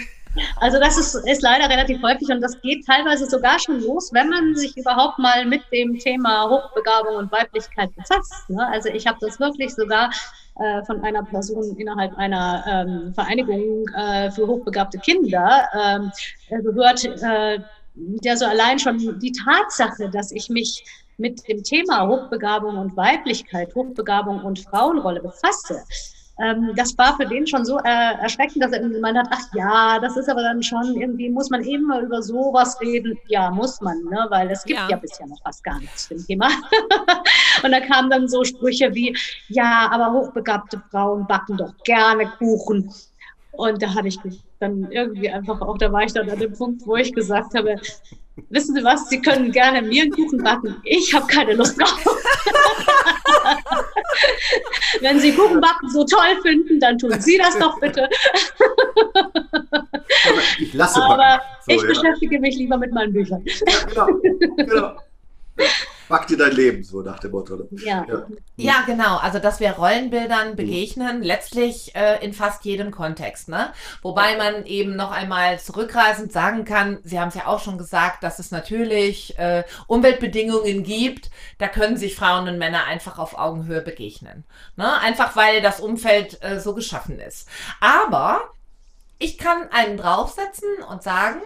also 0.58 0.80
das 0.80 0.98
ist, 0.98 1.16
ist 1.28 1.42
leider 1.42 1.70
relativ 1.70 2.02
häufig 2.02 2.30
und 2.30 2.42
das 2.42 2.60
geht 2.62 2.86
teilweise 2.86 3.30
sogar 3.30 3.60
schon 3.60 3.82
los, 3.82 4.12
wenn 4.14 4.30
man 4.30 4.56
sich 4.56 4.76
überhaupt 4.78 5.20
mal 5.20 5.46
mit 5.46 5.62
dem 5.72 5.98
Thema 6.00 6.50
Hochbegabung 6.50 7.16
und 7.16 7.32
Weiblichkeit 7.32 7.96
befasst. 7.96 8.50
Ne? 8.50 8.68
Also 8.68 8.90
ich 8.90 9.06
habe 9.08 9.18
das 9.22 9.40
wirklich 9.40 9.74
sogar 9.76 10.12
äh, 10.60 10.84
von 10.86 11.04
einer 11.04 11.24
Person 11.24 11.76
innerhalb 11.78 12.18
einer 12.18 12.64
ähm, 12.68 13.14
Vereinigung 13.14 13.88
äh, 13.96 14.32
für 14.32 14.48
hochbegabte 14.48 15.00
Kinder 15.00 15.68
ähm, 15.74 16.12
gehört, 16.50 17.04
äh, 17.06 17.60
der 17.96 18.38
so 18.38 18.46
allein 18.46 18.80
schon 18.80 19.20
die 19.20 19.32
Tatsache, 19.32 20.10
dass 20.10 20.32
ich 20.32 20.50
mich 20.50 20.84
mit 21.18 21.48
dem 21.48 21.64
Thema 21.64 22.08
Hochbegabung 22.08 22.78
und 22.78 22.98
Weiblichkeit, 22.98 23.74
Hochbegabung 23.76 24.44
und 24.44 24.60
Frauenrolle 24.60 25.22
befasse, 25.22 25.84
ähm, 26.40 26.72
das 26.76 26.98
war 26.98 27.16
für 27.16 27.26
den 27.28 27.46
schon 27.46 27.64
so 27.64 27.78
äh, 27.80 28.14
erschreckend, 28.22 28.64
dass 28.64 28.72
er 28.72 28.80
irgendwie 28.80 28.96
gemeint 28.96 29.18
hat, 29.18 29.28
ach 29.30 29.54
ja, 29.54 30.00
das 30.00 30.18
ist 30.18 30.30
aber 30.30 30.42
dann 30.42 30.64
schon 30.64 30.96
irgendwie, 31.00 31.30
muss 31.30 31.52
man 31.52 31.64
eben 31.64 31.86
mal 31.86 32.04
über 32.04 32.24
sowas 32.24 32.80
reden. 32.82 33.20
Ja, 33.28 33.52
muss 33.52 33.82
man, 33.82 34.04
ne? 34.06 34.26
weil 34.30 34.50
es 34.50 34.64
gibt 34.64 34.80
ja, 34.80 34.90
ja 34.90 34.98
bisher 34.98 35.28
noch 35.28 35.42
fast 35.44 35.64
gar 35.64 35.80
nichts 35.80 36.08
zu 36.08 36.16
dem 36.16 36.26
Thema. 36.26 36.50
und 37.64 37.72
da 37.72 37.80
kamen 37.80 38.10
dann 38.10 38.28
so 38.28 38.44
Sprüche 38.44 38.94
wie, 38.96 39.16
ja, 39.50 39.90
aber 39.92 40.12
hochbegabte 40.12 40.82
Frauen 40.90 41.28
backen 41.28 41.58
doch 41.58 41.74
gerne 41.84 42.26
Kuchen. 42.40 42.92
Und 43.52 43.84
da 43.84 43.94
habe 43.94 44.08
ich 44.08 44.18
dann 44.60 44.92
irgendwie 44.92 45.30
einfach 45.30 45.62
auch, 45.62 45.78
da 45.78 45.92
war 45.92 46.02
ich 46.02 46.14
dann 46.14 46.28
an 46.30 46.40
dem 46.40 46.54
Punkt, 46.54 46.88
wo 46.88 46.96
ich 46.96 47.14
gesagt 47.14 47.54
habe, 47.54 47.76
wissen 48.50 48.76
Sie 48.76 48.84
was, 48.84 49.10
Sie 49.10 49.22
können 49.22 49.52
gerne 49.52 49.82
mir 49.82 50.04
einen 50.04 50.12
Kuchen 50.12 50.44
backen, 50.44 50.76
ich 50.84 51.14
habe 51.14 51.28
keine 51.28 51.54
Lust 51.54 51.80
drauf. 51.80 52.06
Wenn 55.02 55.20
Sie 55.20 55.34
Kuchenbacken 55.34 55.90
so 55.90 56.06
toll 56.06 56.42
finden, 56.42 56.80
dann 56.80 56.98
tun 56.98 57.20
Sie 57.20 57.38
das 57.38 57.58
doch 57.58 57.80
bitte. 57.80 58.10
ich 60.60 60.74
lasse 60.74 61.00
backen. 61.00 61.12
Aber 61.14 61.42
so, 61.66 61.74
ich 61.74 61.82
ja. 61.82 61.88
beschäftige 61.88 62.40
mich 62.40 62.56
lieber 62.56 62.78
mit 62.78 62.94
meinen 62.94 63.14
Büchern. 63.14 63.44
Ja, 63.46 64.06
genau. 64.06 64.08
genau. 64.58 64.96
Back 66.14 66.28
dir 66.28 66.38
dein 66.38 66.52
Leben, 66.52 66.84
so 66.84 67.02
nach 67.02 67.18
dem 67.18 67.32
Motto. 67.32 67.68
Ja. 67.72 68.06
ja. 68.08 68.28
ja, 68.56 68.84
genau. 68.86 69.18
Also, 69.18 69.40
dass 69.40 69.60
wir 69.60 69.72
Rollenbildern 69.72 70.52
mhm. 70.52 70.56
begegnen, 70.56 71.18
mhm. 71.18 71.24
letztlich 71.24 71.96
äh, 71.96 72.24
in 72.24 72.34
fast 72.34 72.66
jedem 72.66 72.92
Kontext. 72.92 73.50
Ne? 73.50 73.74
Wobei 74.04 74.38
man 74.38 74.68
eben 74.68 74.96
noch 74.96 75.10
einmal 75.10 75.60
zurückreisend 75.60 76.32
sagen 76.32 76.66
kann, 76.66 77.00
Sie 77.04 77.20
haben 77.20 77.30
es 77.30 77.34
ja 77.34 77.48
auch 77.48 77.60
schon 77.60 77.80
gesagt, 77.80 78.22
dass 78.22 78.38
es 78.38 78.52
natürlich 78.52 79.40
äh, 79.40 79.64
Umweltbedingungen 79.88 80.84
gibt, 80.84 81.32
da 81.58 81.68
können 81.68 81.98
sich 81.98 82.16
Frauen 82.16 82.48
und 82.48 82.60
Männer 82.60 82.84
einfach 82.86 83.18
auf 83.18 83.36
Augenhöhe 83.36 83.82
begegnen. 83.82 84.44
Ne? 84.76 84.94
Einfach 85.02 85.36
weil 85.36 85.64
das 85.64 85.80
Umfeld 85.80 86.38
äh, 86.44 86.60
so 86.60 86.76
geschaffen 86.76 87.18
ist. 87.20 87.50
Aber 87.80 88.52
ich 89.18 89.40
kann 89.40 89.68
einen 89.72 89.98
draufsetzen 89.98 90.70
und 90.88 91.02
sagen, 91.02 91.42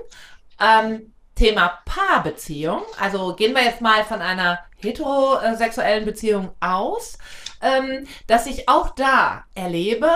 ähm, 0.60 1.14
Thema 1.38 1.79
Paarbeziehung, 1.86 2.84
also 3.00 3.36
gehen 3.36 3.56
wir 3.56 3.63
jetzt 3.63 3.82
mal 3.82 4.03
von 4.03 4.22
einer 4.22 4.60
heterosexuellen 4.77 6.06
Beziehung 6.06 6.51
aus, 6.60 7.17
ähm, 7.62 8.08
dass 8.27 8.48
ich 8.48 8.67
auch 8.67 8.89
da 8.89 9.44
erlebe, 9.56 10.10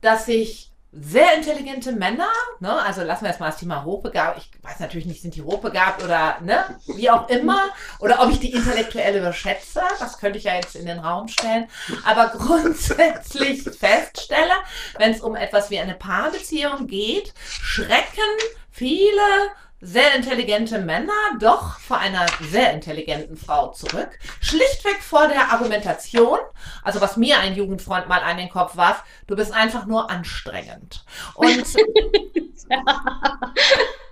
dass 0.00 0.28
ich 0.28 0.70
sehr 0.98 1.34
intelligente 1.34 1.92
Männer, 1.92 2.28
ne, 2.60 2.72
also 2.82 3.02
lassen 3.02 3.24
wir 3.24 3.30
jetzt 3.30 3.40
mal 3.40 3.50
das 3.50 3.58
Thema 3.58 3.84
hochbegabt, 3.84 4.38
ich 4.38 4.50
weiß 4.62 4.80
natürlich 4.80 5.06
nicht, 5.06 5.20
sind 5.20 5.34
die 5.34 5.42
hochbegabt 5.42 6.02
oder 6.02 6.38
ne, 6.40 6.64
wie 6.86 7.10
auch 7.10 7.28
immer, 7.28 7.64
oder 7.98 8.22
ob 8.22 8.30
ich 8.30 8.40
die 8.40 8.52
intellektuell 8.52 9.16
überschätze, 9.16 9.82
das 9.98 10.18
könnte 10.18 10.38
ich 10.38 10.44
ja 10.44 10.54
jetzt 10.54 10.74
in 10.74 10.86
den 10.86 10.98
Raum 10.98 11.28
stellen, 11.28 11.68
aber 12.04 12.28
grundsätzlich 12.28 13.62
feststelle, 13.78 14.54
wenn 14.98 15.10
es 15.10 15.20
um 15.20 15.36
etwas 15.36 15.70
wie 15.70 15.78
eine 15.78 15.94
Paarbeziehung 15.94 16.86
geht, 16.86 17.34
schrecken 17.46 18.22
viele 18.70 19.50
sehr 19.80 20.14
intelligente 20.14 20.78
Männer 20.78 21.12
doch 21.38 21.78
vor 21.78 21.98
einer 21.98 22.26
sehr 22.50 22.72
intelligenten 22.72 23.36
Frau 23.36 23.72
zurück. 23.72 24.18
Schlichtweg 24.40 25.02
vor 25.02 25.28
der 25.28 25.52
Argumentation, 25.52 26.38
also 26.82 27.00
was 27.00 27.16
mir 27.16 27.38
ein 27.38 27.54
Jugendfreund 27.54 28.08
mal 28.08 28.20
an 28.20 28.38
den 28.38 28.48
Kopf 28.48 28.76
warf, 28.76 29.04
du 29.26 29.36
bist 29.36 29.52
einfach 29.52 29.86
nur 29.86 30.10
anstrengend. 30.10 31.04
Und 31.34 31.66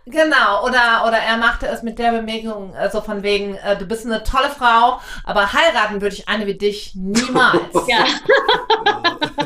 Genau, 0.07 0.65
oder, 0.67 1.05
oder 1.07 1.17
er 1.17 1.39
machte 1.39 1.67
es 1.67 1.83
mit 1.83 1.99
der 1.99 2.13
Bemerkung, 2.13 2.75
äh, 2.75 2.91
so 2.91 3.01
von 3.01 3.23
wegen, 3.23 3.55
äh, 3.55 3.79
du 3.79 3.87
bist 3.87 4.05
eine 4.05 4.23
tolle 4.23 4.51
Frau, 4.51 5.01
aber 5.25 5.51
heiraten 5.55 6.03
würde 6.03 6.15
ich 6.15 6.29
eine 6.29 6.47
wie 6.47 6.59
dich 6.59 6.95
niemals. 6.95 7.73
Ja. 7.89 8.05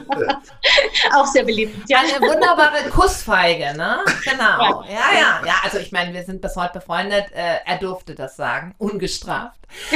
Auch 1.15 1.27
sehr 1.27 1.45
beliebt. 1.45 1.89
Ja. 1.89 1.99
Eine 1.99 2.21
wunderbare 2.21 2.91
Kussfeige, 2.91 3.77
ne? 3.77 3.99
Genau. 4.25 4.83
Ja, 4.85 5.13
ja, 5.13 5.19
ja. 5.19 5.41
ja 5.47 5.55
also 5.63 5.79
ich 5.79 5.93
meine, 5.93 6.13
wir 6.13 6.25
sind 6.25 6.41
bis 6.41 6.57
heute 6.57 6.81
befreundet. 6.81 7.33
Äh, 7.33 7.59
er 7.65 7.79
durfte 7.79 8.15
das 8.15 8.37
sagen, 8.37 8.75
ungestraft. 8.79 9.59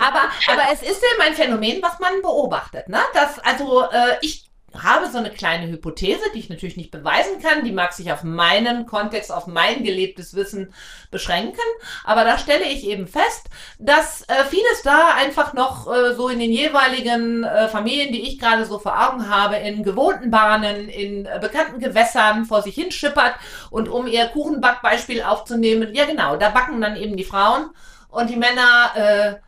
aber, 0.00 0.22
aber 0.46 0.62
es 0.72 0.82
ist 0.82 1.02
eben 1.02 1.22
ein 1.22 1.34
Phänomen, 1.34 1.82
was 1.82 1.98
man 1.98 2.22
beobachtet, 2.22 2.88
ne? 2.88 3.00
Dass, 3.14 3.38
also 3.40 3.82
äh, 3.82 4.16
ich 4.20 4.47
habe 4.74 5.10
so 5.10 5.18
eine 5.18 5.30
kleine 5.30 5.68
Hypothese, 5.68 6.20
die 6.34 6.40
ich 6.40 6.50
natürlich 6.50 6.76
nicht 6.76 6.90
beweisen 6.90 7.40
kann. 7.42 7.64
Die 7.64 7.72
mag 7.72 7.92
sich 7.92 8.12
auf 8.12 8.22
meinen 8.22 8.86
Kontext, 8.86 9.32
auf 9.32 9.46
mein 9.46 9.82
gelebtes 9.82 10.34
Wissen 10.34 10.74
beschränken. 11.10 11.60
Aber 12.04 12.24
da 12.24 12.38
stelle 12.38 12.64
ich 12.64 12.84
eben 12.84 13.06
fest, 13.06 13.48
dass 13.78 14.22
äh, 14.28 14.44
vieles 14.48 14.82
da 14.84 15.14
einfach 15.16 15.54
noch 15.54 15.90
äh, 15.92 16.14
so 16.14 16.28
in 16.28 16.38
den 16.38 16.52
jeweiligen 16.52 17.44
äh, 17.44 17.68
Familien, 17.68 18.12
die 18.12 18.22
ich 18.22 18.38
gerade 18.38 18.66
so 18.66 18.78
vor 18.78 19.08
Augen 19.08 19.30
habe, 19.30 19.56
in 19.56 19.82
gewohnten 19.82 20.30
Bahnen, 20.30 20.88
in 20.88 21.24
äh, 21.24 21.38
bekannten 21.40 21.80
Gewässern 21.80 22.44
vor 22.44 22.62
sich 22.62 22.74
hinschippert. 22.74 23.34
Und 23.70 23.88
um 23.88 24.06
ihr 24.06 24.26
Kuchenbackbeispiel 24.26 25.22
aufzunehmen, 25.22 25.94
ja 25.94 26.04
genau, 26.04 26.36
da 26.36 26.50
backen 26.50 26.80
dann 26.80 26.96
eben 26.96 27.16
die 27.16 27.24
Frauen 27.24 27.70
und 28.10 28.28
die 28.28 28.36
Männer 28.36 28.92
äh, 28.94 29.47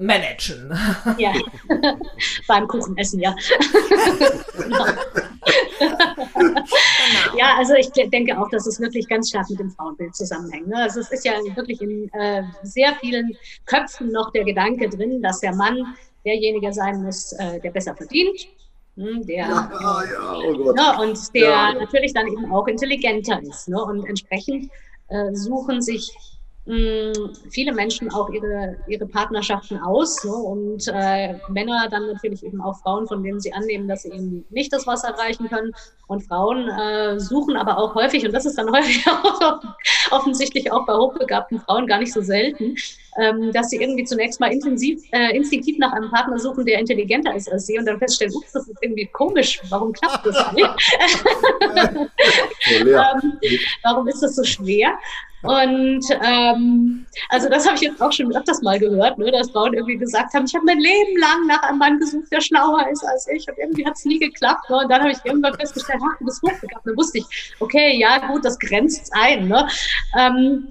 managen. 0.00 0.72
Ja, 1.18 1.32
beim 2.48 2.66
Kuchenessen, 2.68 3.20
ja. 3.20 3.34
genau. 4.56 4.84
Ja, 7.36 7.56
also 7.56 7.74
ich 7.74 7.90
denke 7.90 8.38
auch, 8.38 8.48
dass 8.50 8.66
es 8.66 8.80
wirklich 8.80 9.08
ganz 9.08 9.30
stark 9.30 9.48
mit 9.50 9.58
dem 9.58 9.70
Frauenbild 9.70 10.14
zusammenhängt. 10.14 10.68
Ne? 10.68 10.76
Also 10.76 11.00
es 11.00 11.10
ist 11.10 11.24
ja 11.24 11.32
wirklich 11.54 11.80
in 11.80 12.10
äh, 12.12 12.42
sehr 12.62 12.94
vielen 12.96 13.36
Köpfen 13.66 14.12
noch 14.12 14.32
der 14.32 14.44
Gedanke 14.44 14.88
drin, 14.88 15.22
dass 15.22 15.40
der 15.40 15.54
Mann 15.54 15.96
derjenige 16.24 16.72
sein 16.72 17.02
muss, 17.02 17.32
äh, 17.32 17.60
der 17.60 17.70
besser 17.70 17.94
verdient, 17.94 18.48
hm, 18.96 19.24
der, 19.26 19.36
ja, 19.36 19.70
ja, 20.12 20.38
oh. 20.38 20.72
Ne, 20.72 21.00
und 21.00 21.34
der 21.34 21.48
ja, 21.48 21.72
natürlich 21.72 22.12
dann 22.12 22.26
eben 22.26 22.52
auch 22.52 22.66
intelligenter 22.66 23.40
ist. 23.42 23.68
Ne? 23.68 23.82
Und 23.82 24.04
entsprechend 24.06 24.70
äh, 25.08 25.32
suchen 25.34 25.80
sich 25.80 26.12
viele 27.50 27.72
Menschen 27.72 28.12
auch 28.12 28.28
ihre, 28.28 28.76
ihre 28.86 29.06
Partnerschaften 29.06 29.78
aus 29.78 30.22
ne? 30.22 30.32
und 30.32 30.86
äh, 30.88 31.34
Männer 31.48 31.88
dann 31.90 32.06
natürlich 32.08 32.44
eben 32.44 32.60
auch 32.60 32.78
Frauen, 32.80 33.06
von 33.06 33.22
denen 33.22 33.40
sie 33.40 33.52
annehmen, 33.54 33.88
dass 33.88 34.02
sie 34.02 34.10
eben 34.10 34.44
nicht 34.50 34.70
das 34.72 34.86
Wasser 34.86 35.08
erreichen 35.08 35.48
können. 35.48 35.72
Und 36.08 36.26
Frauen 36.26 36.68
äh, 36.68 37.18
suchen 37.18 37.56
aber 37.56 37.78
auch 37.78 37.94
häufig, 37.94 38.26
und 38.26 38.32
das 38.32 38.44
ist 38.44 38.58
dann 38.58 38.70
häufig 38.72 39.06
auch 39.06 39.60
offensichtlich 40.10 40.70
auch 40.70 40.84
bei 40.84 40.94
hochbegabten 40.94 41.60
Frauen 41.60 41.86
gar 41.86 42.00
nicht 42.00 42.12
so 42.12 42.20
selten, 42.20 42.76
ähm, 43.18 43.52
dass 43.52 43.70
sie 43.70 43.76
irgendwie 43.76 44.04
zunächst 44.04 44.40
mal 44.40 44.52
intensiv, 44.52 45.02
äh, 45.12 45.36
instinktiv 45.36 45.78
nach 45.78 45.92
einem 45.92 46.10
Partner 46.10 46.38
suchen, 46.38 46.64
der 46.64 46.78
intelligenter 46.78 47.34
ist 47.34 47.50
als 47.50 47.66
sie 47.66 47.78
und 47.78 47.86
dann 47.86 47.98
feststellen, 47.98 48.32
ups, 48.34 48.52
das 48.52 48.68
ist 48.68 48.78
irgendwie 48.80 49.06
komisch, 49.06 49.60
warum 49.70 49.92
klappt 49.92 50.26
das 50.26 50.52
nicht? 50.52 50.68
ähm, 52.70 53.38
warum 53.82 54.08
ist 54.08 54.22
das 54.22 54.36
so 54.36 54.44
schwer? 54.44 54.98
Und 55.42 56.04
ähm, 56.20 57.06
also 57.28 57.48
das 57.48 57.64
habe 57.64 57.76
ich 57.76 57.82
jetzt 57.82 58.02
auch 58.02 58.10
schon 58.10 58.34
öfters 58.34 58.60
mal 58.62 58.78
gehört, 58.78 59.18
ne, 59.18 59.30
dass 59.30 59.50
Frauen 59.52 59.72
irgendwie 59.72 59.96
gesagt 59.96 60.34
haben, 60.34 60.46
ich 60.46 60.54
habe 60.54 60.64
mein 60.64 60.80
Leben 60.80 61.16
lang 61.18 61.46
nach 61.46 61.62
einem 61.62 61.78
Mann 61.78 61.98
gesucht, 62.00 62.26
der 62.32 62.40
schlauer 62.40 62.88
ist 62.90 63.04
als 63.04 63.28
ich 63.28 63.46
und 63.48 63.56
irgendwie 63.56 63.86
hat 63.86 63.94
es 63.94 64.04
nie 64.04 64.18
geklappt. 64.18 64.68
Ne? 64.68 64.78
Und 64.78 64.90
dann 64.90 65.00
habe 65.00 65.12
ich 65.12 65.18
irgendwann 65.24 65.54
festgestellt, 65.54 66.00
ach, 66.02 66.18
du 66.18 66.24
bist 66.24 66.42
hochbegabt. 66.42 66.84
Dann 66.84 66.96
wusste 66.96 67.18
ich, 67.18 67.54
okay, 67.60 67.96
ja 67.98 68.26
gut, 68.26 68.44
das 68.44 68.58
grenzt 68.58 69.12
ein. 69.14 69.46
Ne? 69.46 69.68
Ähm, 70.18 70.68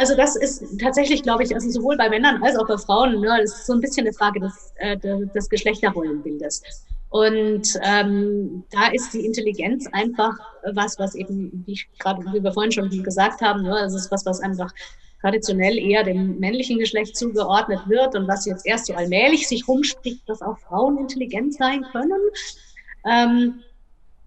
also 0.00 0.16
das 0.16 0.36
ist 0.36 0.64
tatsächlich, 0.80 1.22
glaube 1.22 1.42
ich, 1.42 1.54
also 1.54 1.68
sowohl 1.70 1.96
bei 1.96 2.08
Männern 2.08 2.42
als 2.42 2.56
auch 2.56 2.66
bei 2.66 2.78
Frauen, 2.78 3.20
ne, 3.20 3.38
das 3.40 3.52
ist 3.52 3.66
so 3.66 3.74
ein 3.74 3.80
bisschen 3.80 4.06
eine 4.06 4.14
Frage 4.14 4.40
des, 4.40 4.72
äh, 4.76 4.96
des 4.98 5.48
Geschlechterrollenbildes. 5.48 6.62
Und 7.10 7.78
ähm, 7.82 8.64
da 8.70 8.88
ist 8.88 9.12
die 9.12 9.26
Intelligenz 9.26 9.86
einfach 9.92 10.34
was, 10.72 10.98
was 10.98 11.14
eben, 11.14 11.62
wie 11.66 11.72
ich 11.72 11.88
gerade, 11.98 12.22
wie 12.32 12.42
wir 12.42 12.52
vorhin 12.52 12.72
schon 12.72 12.88
gesagt 13.02 13.42
haben, 13.42 13.62
ne, 13.62 13.76
das 13.82 13.94
ist 13.94 14.10
was, 14.10 14.24
was 14.24 14.40
einfach 14.40 14.72
traditionell 15.20 15.78
eher 15.78 16.04
dem 16.04 16.38
männlichen 16.38 16.78
Geschlecht 16.78 17.16
zugeordnet 17.16 17.80
wird 17.86 18.14
und 18.16 18.26
was 18.28 18.46
jetzt 18.46 18.66
erst 18.66 18.86
so 18.86 18.94
allmählich 18.94 19.46
sich 19.46 19.68
rumspricht, 19.68 20.28
dass 20.28 20.42
auch 20.42 20.58
Frauen 20.58 20.98
intelligent 20.98 21.54
sein 21.54 21.84
können. 21.92 22.20
Ähm, 23.06 23.62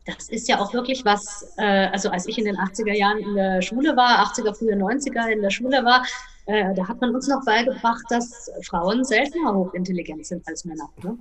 das 0.06 0.30
ist 0.30 0.48
ja 0.48 0.60
auch 0.60 0.74
wirklich 0.74 1.04
was, 1.04 1.54
äh, 1.58 1.88
also 1.88 2.10
als 2.10 2.28
ich 2.28 2.38
in 2.38 2.46
den 2.46 2.58
80er 2.58 2.94
Jahren 2.94 3.18
in 3.18 3.36
der 3.36 3.62
Schule 3.62 3.96
war, 3.96 4.26
80er, 4.26 4.54
frühe 4.54 4.76
90er 4.76 5.28
in 5.30 5.42
der 5.42 5.50
Schule 5.50 5.84
war, 5.84 6.06
äh, 6.48 6.76
da 6.76 6.88
hat 6.88 7.02
man 7.02 7.16
uns 7.16 7.28
noch 7.28 7.44
beigebracht, 7.44 8.04
dass 8.10 8.52
Frauen 8.64 9.04
seltener 9.04 9.56
hochintelligent 9.56 10.26
sind 10.26 10.48
als 10.48 10.64
Männer. 10.64 10.90
Ne? 11.04 11.18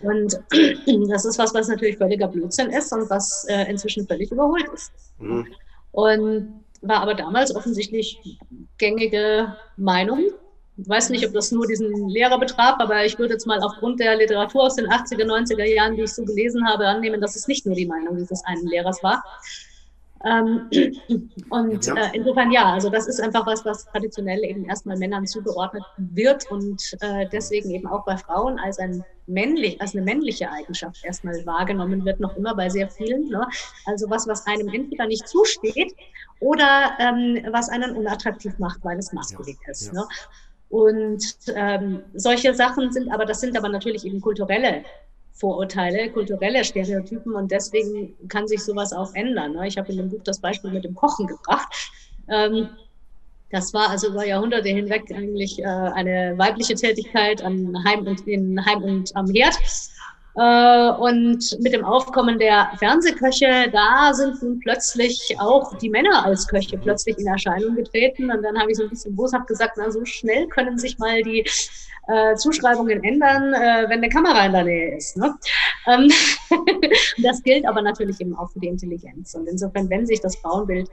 Und 0.00 0.40
das 1.10 1.24
ist 1.24 1.38
was, 1.38 1.54
was 1.54 1.68
natürlich 1.68 1.96
völliger 1.96 2.26
Blödsinn 2.26 2.70
ist 2.70 2.92
und 2.92 3.08
was 3.08 3.44
äh, 3.48 3.70
inzwischen 3.70 4.06
völlig 4.06 4.32
überholt 4.32 4.66
ist. 4.74 4.92
Mhm. 5.18 5.46
Und 5.92 6.64
war 6.82 7.00
aber 7.00 7.14
damals 7.14 7.54
offensichtlich 7.54 8.18
gängige 8.78 9.56
Meinung. 9.76 10.30
Ich 10.76 10.88
weiß 10.88 11.10
nicht, 11.10 11.24
ob 11.26 11.32
das 11.32 11.52
nur 11.52 11.66
diesen 11.66 12.08
Lehrer 12.08 12.38
betraf, 12.38 12.76
aber 12.78 13.04
ich 13.04 13.18
würde 13.18 13.34
jetzt 13.34 13.46
mal 13.46 13.60
aufgrund 13.60 14.00
der 14.00 14.16
Literatur 14.16 14.64
aus 14.64 14.74
den 14.74 14.86
80er, 14.86 15.24
90er 15.24 15.64
Jahren, 15.64 15.94
die 15.94 16.02
ich 16.02 16.12
so 16.12 16.24
gelesen 16.24 16.66
habe, 16.66 16.86
annehmen, 16.86 17.20
dass 17.20 17.36
es 17.36 17.46
nicht 17.46 17.64
nur 17.64 17.76
die 17.76 17.86
Meinung 17.86 18.16
dieses 18.16 18.44
einen 18.44 18.66
Lehrers 18.66 19.02
war. 19.02 19.22
Ähm, 20.24 20.70
und 21.50 21.86
ja. 21.86 21.94
äh, 21.94 22.10
insofern 22.14 22.50
ja, 22.50 22.72
also 22.72 22.88
das 22.88 23.06
ist 23.06 23.20
einfach 23.20 23.46
was, 23.46 23.64
was 23.64 23.84
traditionell 23.86 24.42
eben 24.42 24.64
erstmal 24.64 24.96
Männern 24.96 25.26
zugeordnet 25.26 25.84
wird 25.98 26.50
und 26.50 26.82
äh, 27.00 27.28
deswegen 27.30 27.70
eben 27.70 27.86
auch 27.86 28.04
bei 28.04 28.16
Frauen 28.16 28.58
als 28.58 28.78
ein 28.78 29.04
männlich, 29.26 29.80
als 29.80 29.94
eine 29.94 30.02
männliche 30.02 30.50
Eigenschaft 30.50 31.04
erstmal 31.04 31.44
wahrgenommen 31.46 32.04
wird, 32.04 32.20
noch 32.20 32.36
immer 32.36 32.54
bei 32.54 32.68
sehr 32.68 32.90
vielen. 32.90 33.28
Ne? 33.28 33.46
Also 33.86 34.08
was, 34.08 34.26
was 34.26 34.46
einem 34.46 34.68
entweder 34.68 35.06
nicht 35.06 35.28
zusteht 35.28 35.94
oder 36.40 36.92
ähm, 36.98 37.46
was 37.52 37.68
einen 37.68 37.94
unattraktiv 37.94 38.58
macht, 38.58 38.82
weil 38.82 38.98
es 38.98 39.12
maskulin 39.12 39.56
ja. 39.64 39.70
ist. 39.70 39.86
Ja. 39.86 39.92
Ne? 39.92 40.08
Und 40.74 41.22
ähm, 41.54 42.02
solche 42.14 42.52
Sachen 42.52 42.90
sind 42.90 43.08
aber, 43.12 43.24
das 43.24 43.40
sind 43.40 43.56
aber 43.56 43.68
natürlich 43.68 44.04
eben 44.04 44.20
kulturelle 44.20 44.82
Vorurteile, 45.32 46.10
kulturelle 46.10 46.64
Stereotypen 46.64 47.32
und 47.36 47.52
deswegen 47.52 48.12
kann 48.26 48.48
sich 48.48 48.60
sowas 48.64 48.92
auch 48.92 49.14
ändern. 49.14 49.52
Ne? 49.52 49.68
Ich 49.68 49.78
habe 49.78 49.92
in 49.92 49.98
dem 49.98 50.10
Buch 50.10 50.22
das 50.24 50.40
Beispiel 50.40 50.72
mit 50.72 50.82
dem 50.82 50.96
Kochen 50.96 51.28
gebracht. 51.28 51.72
Ähm, 52.28 52.70
das 53.52 53.72
war 53.72 53.88
also 53.88 54.08
über 54.08 54.26
Jahrhunderte 54.26 54.68
hinweg 54.68 55.12
eigentlich 55.14 55.60
äh, 55.60 55.64
eine 55.64 56.36
weibliche 56.38 56.74
Tätigkeit 56.74 57.40
an 57.40 57.76
Heim 57.84 58.04
und, 58.08 58.26
in 58.26 58.66
Heim 58.66 58.82
und 58.82 59.14
am 59.14 59.30
Herd. 59.30 59.56
Äh, 60.36 60.90
und 60.90 61.56
mit 61.60 61.72
dem 61.72 61.84
Aufkommen 61.84 62.38
der 62.38 62.70
Fernsehköche, 62.78 63.70
da 63.72 64.12
sind 64.12 64.42
nun 64.42 64.58
plötzlich 64.58 65.36
auch 65.38 65.76
die 65.78 65.90
Männer 65.90 66.24
als 66.24 66.48
Köche 66.48 66.76
plötzlich 66.76 67.18
in 67.18 67.26
Erscheinung 67.26 67.76
getreten. 67.76 68.30
Und 68.30 68.42
dann 68.42 68.58
habe 68.58 68.70
ich 68.70 68.76
so 68.76 68.84
ein 68.84 68.90
bisschen 68.90 69.14
boshaft 69.14 69.46
gesagt, 69.46 69.74
na, 69.76 69.90
so 69.90 70.04
schnell 70.04 70.48
können 70.48 70.76
sich 70.76 70.98
mal 70.98 71.22
die 71.22 71.44
äh, 72.08 72.34
Zuschreibungen 72.34 73.02
ändern, 73.04 73.54
äh, 73.54 73.88
wenn 73.88 73.98
eine 73.98 74.08
Kamera 74.08 74.46
in 74.46 74.52
der 74.52 74.64
Nähe 74.64 74.96
ist. 74.96 75.16
Ne? 75.16 75.34
Ähm 75.86 76.10
das 77.22 77.42
gilt 77.42 77.66
aber 77.66 77.82
natürlich 77.82 78.20
eben 78.20 78.36
auch 78.36 78.50
für 78.50 78.60
die 78.60 78.68
Intelligenz. 78.68 79.34
Und 79.34 79.46
insofern, 79.46 79.88
wenn 79.88 80.06
sich 80.06 80.20
das 80.20 80.36
Frauenbild 80.36 80.88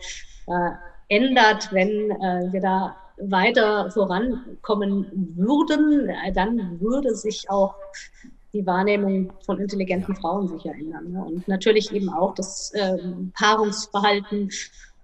äh, 0.47 1.15
ändert, 1.15 1.69
wenn 1.71 2.11
äh, 2.11 2.51
wir 2.51 2.61
da 2.61 2.95
weiter 3.17 3.91
vorankommen 3.91 5.33
würden, 5.35 6.09
äh, 6.09 6.31
dann 6.31 6.79
würde 6.79 7.15
sich 7.15 7.49
auch 7.49 7.75
die 8.53 8.65
Wahrnehmung 8.65 9.31
von 9.45 9.59
intelligenten 9.59 10.15
Frauen 10.15 10.47
sicher 10.47 10.73
ändern. 10.73 11.11
Ne? 11.11 11.23
Und 11.23 11.47
natürlich 11.47 11.91
eben 11.91 12.09
auch 12.09 12.35
das 12.35 12.71
ähm, 12.75 13.31
Paarungsverhalten 13.37 14.49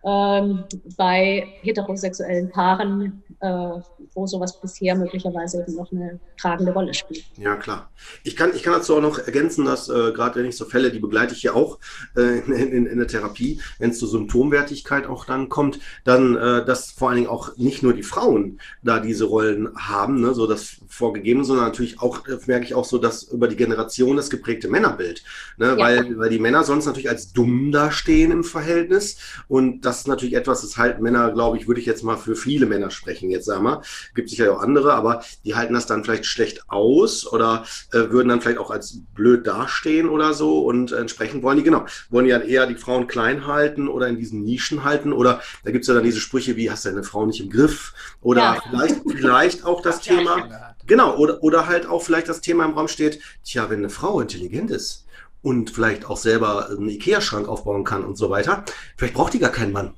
ähm, 0.08 0.64
bei 0.96 1.46
heterosexuellen 1.62 2.50
Paaren, 2.50 3.24
äh, 3.42 3.82
wo 4.14 4.26
sowas 4.26 4.60
bisher 4.62 4.96
möglicherweise 4.96 5.62
eben 5.62 5.76
noch 5.76 5.92
eine 5.92 6.20
tragende 6.40 6.72
Rolle 6.72 6.94
spielt. 6.94 7.26
Ja, 7.38 7.56
klar. 7.58 7.90
Ich 8.24 8.38
kann, 8.38 8.52
ich 8.56 8.64
kann 8.64 8.74
dazu 8.74 8.96
auch 8.96 9.02
noch 9.02 9.20
ergänzen, 9.20 9.66
dass 9.66 9.90
äh, 9.90 10.14
gerade 10.14 10.40
wenn 10.40 10.46
ich 10.46 10.56
so 10.56 10.66
Fälle, 10.66 10.92
die 10.92 11.00
begleite 11.00 11.34
ich 11.34 11.44
ja 11.44 11.54
auch 11.54 11.78
äh, 12.16 12.40
in, 12.40 12.54
in, 12.54 12.86
in 12.86 12.98
der 12.98 13.08
Therapie, 13.08 13.60
wenn 13.80 13.90
es 13.90 14.00
zur 14.00 14.08
Symptomwertigkeit 14.08 15.08
auch 15.08 15.26
dann 15.26 15.50
kommt, 15.50 15.80
dann, 16.06 16.38
äh, 16.38 16.66
dass 16.66 16.92
vor 16.92 17.10
allen 17.10 17.18
Dingen 17.18 17.30
auch 17.30 17.58
nicht 17.58 17.84
nur 17.84 17.94
die 17.94 18.04
Frauen 18.04 18.60
da 18.84 19.00
diese 19.00 19.26
Rollen 19.26 19.70
haben, 19.76 20.22
ne, 20.22 20.34
so 20.34 20.48
das 20.48 20.78
vorgegeben, 20.88 21.44
sondern 21.44 21.66
natürlich 21.66 22.00
auch, 22.00 22.26
äh, 22.28 22.38
merke 22.46 22.66
ich 22.66 22.76
auch 22.76 22.86
so, 22.86 22.98
dass 22.98 23.24
über 23.24 23.50
die 23.50 23.58
Generation 23.58 24.16
das 24.16 24.30
geprägte 24.30 24.70
Männerbild, 24.70 25.24
ne, 25.58 25.68
ja. 25.68 25.78
weil, 25.78 26.18
weil 26.18 26.30
die 26.30 26.40
Männer 26.40 26.64
sonst 26.64 26.86
natürlich 26.86 27.10
als 27.10 27.34
dumm 27.34 27.72
dastehen 27.74 28.32
im 28.32 28.44
Verhältnis 28.46 29.18
und 29.48 29.82
das 29.82 29.97
das 29.98 30.04
ist 30.04 30.08
natürlich 30.10 30.36
etwas, 30.36 30.62
das 30.62 30.78
halten 30.78 31.02
Männer, 31.02 31.32
glaube 31.32 31.58
ich, 31.58 31.68
würde 31.68 31.80
ich 31.80 31.88
jetzt 31.88 32.04
mal 32.04 32.18
für 32.18 32.36
viele 32.36 32.68
Männer 32.68 32.92
sprechen, 32.92 33.32
jetzt 33.32 33.46
sagen 33.46 33.64
wir. 33.64 33.82
Gibt 34.14 34.30
sicher 34.30 34.54
auch 34.54 34.62
andere, 34.62 34.94
aber 34.94 35.24
die 35.44 35.56
halten 35.56 35.74
das 35.74 35.88
dann 35.88 36.04
vielleicht 36.04 36.28
schlecht 36.28 36.70
aus 36.70 37.26
oder 37.26 37.66
äh, 37.92 38.12
würden 38.12 38.30
dann 38.30 38.42
vielleicht 38.42 38.60
auch 38.60 38.70
als 38.70 39.00
blöd 39.16 39.48
dastehen 39.48 40.08
oder 40.08 40.34
so 40.34 40.64
und 40.66 40.92
entsprechend 40.92 41.42
wollen 41.42 41.58
die, 41.58 41.64
genau, 41.64 41.86
wollen 42.12 42.26
die 42.26 42.32
dann 42.32 42.44
eher 42.44 42.68
die 42.68 42.76
Frauen 42.76 43.08
klein 43.08 43.48
halten 43.48 43.88
oder 43.88 44.08
in 44.08 44.18
diesen 44.18 44.44
Nischen 44.44 44.84
halten 44.84 45.14
oder 45.14 45.42
da 45.64 45.72
gibt 45.72 45.84
es 45.84 45.88
ja 45.88 45.96
dann 45.96 46.04
diese 46.04 46.20
Sprüche 46.20 46.56
wie, 46.56 46.70
hast 46.70 46.86
du 46.86 46.90
deine 46.90 47.04
Frau 47.04 47.26
nicht 47.26 47.42
im 47.42 47.50
Griff 47.50 47.94
oder 48.22 48.42
ja. 48.42 48.62
vielleicht, 48.70 49.02
vielleicht 49.10 49.66
auch 49.66 49.82
das 49.82 50.02
Thema, 50.02 50.76
genau, 50.86 51.18
oder, 51.18 51.42
oder 51.42 51.66
halt 51.66 51.88
auch 51.88 52.04
vielleicht 52.04 52.30
das 52.30 52.42
Thema 52.42 52.66
im 52.66 52.74
Raum 52.74 52.88
steht, 52.88 53.20
tja, 53.44 53.68
wenn 53.72 53.80
eine 53.80 53.90
Frau 53.90 54.22
intelligent 54.22 54.70
ist, 54.70 55.07
und 55.42 55.70
vielleicht 55.70 56.06
auch 56.06 56.18
selber 56.18 56.70
einen 56.70 56.90
Ikea-Schrank 56.90 57.48
aufbauen 57.48 57.84
kann 57.84 58.04
und 58.04 58.18
so 58.18 58.30
weiter, 58.30 58.64
vielleicht 58.96 59.14
braucht 59.14 59.34
die 59.34 59.40
gar 59.40 59.52
keinen 59.52 59.72
Mann. 59.72 59.94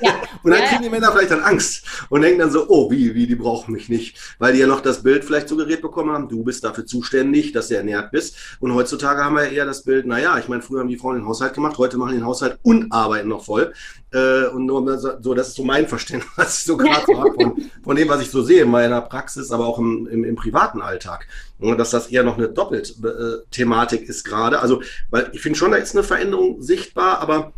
Ja. 0.00 0.14
und 0.42 0.50
dann 0.50 0.60
ja, 0.60 0.68
kriegen 0.68 0.82
die 0.82 0.90
Männer 0.90 1.12
vielleicht 1.12 1.30
dann 1.30 1.42
Angst 1.42 1.84
und 2.08 2.22
denken 2.22 2.40
dann 2.40 2.50
so, 2.50 2.68
oh, 2.68 2.90
wie, 2.90 3.14
wie, 3.14 3.26
die 3.26 3.34
brauchen 3.34 3.72
mich 3.72 3.88
nicht. 3.88 4.16
Weil 4.38 4.52
die 4.52 4.60
ja 4.60 4.66
noch 4.66 4.80
das 4.80 5.02
Bild 5.02 5.24
vielleicht 5.24 5.48
suggeriert 5.48 5.82
bekommen 5.82 6.10
haben, 6.10 6.28
du 6.28 6.42
bist 6.42 6.64
dafür 6.64 6.86
zuständig, 6.86 7.52
dass 7.52 7.68
du 7.68 7.76
ernährt 7.76 8.10
bist. 8.10 8.36
Und 8.60 8.74
heutzutage 8.74 9.24
haben 9.24 9.36
wir 9.36 9.50
eher 9.50 9.66
das 9.66 9.82
Bild, 9.82 10.06
naja, 10.06 10.38
ich 10.38 10.48
meine, 10.48 10.62
früher 10.62 10.80
haben 10.80 10.88
die 10.88 10.96
Frauen 10.96 11.16
den 11.16 11.26
Haushalt 11.26 11.54
gemacht, 11.54 11.78
heute 11.78 11.96
machen 11.98 12.12
die 12.12 12.18
den 12.18 12.26
Haushalt 12.26 12.58
und 12.62 12.92
arbeiten 12.92 13.28
noch 13.28 13.44
voll. 13.44 13.72
Äh, 14.12 14.46
und 14.46 14.66
nur 14.66 14.98
so, 14.98 15.34
das 15.34 15.48
ist 15.48 15.56
so 15.56 15.64
mein 15.64 15.86
Verständnis, 15.86 16.32
was 16.36 16.58
ich 16.58 16.64
so 16.64 16.76
gerade 16.76 17.04
so 17.06 17.18
habe 17.18 17.34
von, 17.34 17.70
von 17.82 17.96
dem, 17.96 18.08
was 18.08 18.22
ich 18.22 18.30
so 18.30 18.42
sehe 18.42 18.62
in 18.62 18.70
meiner 18.70 19.00
Praxis, 19.00 19.50
aber 19.50 19.66
auch 19.66 19.78
im, 19.78 20.08
im, 20.10 20.24
im 20.24 20.36
privaten 20.36 20.80
Alltag. 20.80 21.26
Und 21.58 21.78
dass 21.78 21.90
das 21.90 22.08
eher 22.08 22.22
noch 22.22 22.38
eine 22.38 22.48
Doppelt-Thematik 22.48 24.02
äh, 24.02 24.04
ist 24.04 24.24
gerade. 24.24 24.60
Also, 24.60 24.82
weil 25.10 25.30
ich 25.32 25.40
finde 25.40 25.58
schon, 25.58 25.70
da 25.70 25.76
ist 25.76 25.94
eine 25.94 26.04
Veränderung 26.04 26.62
sichtbar, 26.62 27.20
aber 27.20 27.52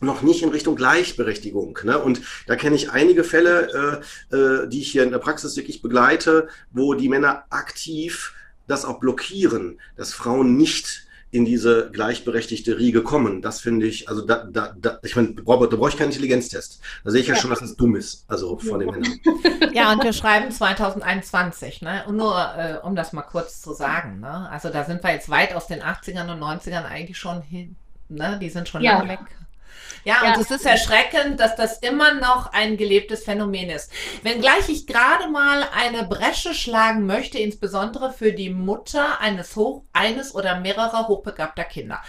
noch 0.00 0.22
nicht 0.22 0.42
in 0.42 0.50
Richtung 0.50 0.76
Gleichberechtigung. 0.76 1.78
Ne? 1.82 1.98
Und 1.98 2.20
da 2.46 2.56
kenne 2.56 2.76
ich 2.76 2.90
einige 2.90 3.24
Fälle, 3.24 4.02
äh, 4.30 4.36
äh, 4.36 4.68
die 4.68 4.80
ich 4.80 4.92
hier 4.92 5.02
in 5.02 5.10
der 5.10 5.18
Praxis 5.18 5.56
wirklich 5.56 5.82
begleite, 5.82 6.48
wo 6.70 6.94
die 6.94 7.08
Männer 7.08 7.44
aktiv 7.50 8.34
das 8.66 8.84
auch 8.84 9.00
blockieren, 9.00 9.80
dass 9.96 10.12
Frauen 10.12 10.56
nicht 10.56 11.08
in 11.30 11.44
diese 11.44 11.90
gleichberechtigte 11.90 12.78
Riege 12.78 13.02
kommen. 13.02 13.42
Das 13.42 13.60
finde 13.60 13.86
ich, 13.86 14.08
also 14.08 14.24
da, 14.24 14.44
da, 14.50 14.74
da 14.76 14.98
ich 15.02 15.14
meine, 15.14 15.34
da 15.34 15.42
brauche 15.42 15.90
ich 15.90 15.96
keinen 15.96 16.08
Intelligenztest. 16.08 16.80
Da 17.04 17.10
sehe 17.10 17.20
ich 17.20 17.26
ja, 17.26 17.34
ja, 17.34 17.40
schon, 17.40 17.50
dass 17.50 17.60
es 17.60 17.76
dumm 17.76 17.96
ist, 17.96 18.24
also 18.28 18.58
von 18.58 18.80
den 18.80 18.90
Männern. 18.90 19.20
Ja, 19.74 19.92
und 19.92 20.02
wir 20.02 20.14
schreiben 20.14 20.50
2021, 20.50 21.82
ne? 21.82 22.04
Und 22.08 22.16
nur, 22.16 22.34
äh, 22.56 22.78
um 22.82 22.96
das 22.96 23.12
mal 23.12 23.22
kurz 23.22 23.60
zu 23.60 23.74
sagen, 23.74 24.20
ne? 24.20 24.48
Also 24.50 24.70
da 24.70 24.84
sind 24.84 25.04
wir 25.04 25.12
jetzt 25.12 25.28
weit 25.28 25.54
aus 25.54 25.66
den 25.66 25.82
80ern 25.82 26.32
und 26.32 26.40
90ern 26.40 26.84
eigentlich 26.84 27.18
schon 27.18 27.42
hin, 27.42 27.76
ne? 28.08 28.38
Die 28.40 28.48
sind 28.48 28.68
schon 28.68 28.82
ja. 28.82 28.98
lange 28.98 29.10
weg. 29.10 29.20
Ja, 30.04 30.24
ja, 30.24 30.34
und 30.34 30.40
es 30.40 30.50
ist 30.50 30.66
erschreckend, 30.66 31.40
dass 31.40 31.56
das 31.56 31.78
immer 31.78 32.14
noch 32.14 32.52
ein 32.52 32.76
gelebtes 32.76 33.24
Phänomen 33.24 33.70
ist. 33.70 33.90
Wenngleich 34.22 34.68
ich 34.68 34.86
gerade 34.86 35.28
mal 35.28 35.66
eine 35.74 36.04
Bresche 36.04 36.54
schlagen 36.54 37.06
möchte, 37.06 37.38
insbesondere 37.38 38.12
für 38.12 38.32
die 38.32 38.50
Mutter 38.50 39.20
eines 39.20 39.56
hoch, 39.56 39.82
eines 39.92 40.34
oder 40.34 40.60
mehrerer 40.60 41.08
hochbegabter 41.08 41.64
Kinder. 41.64 42.00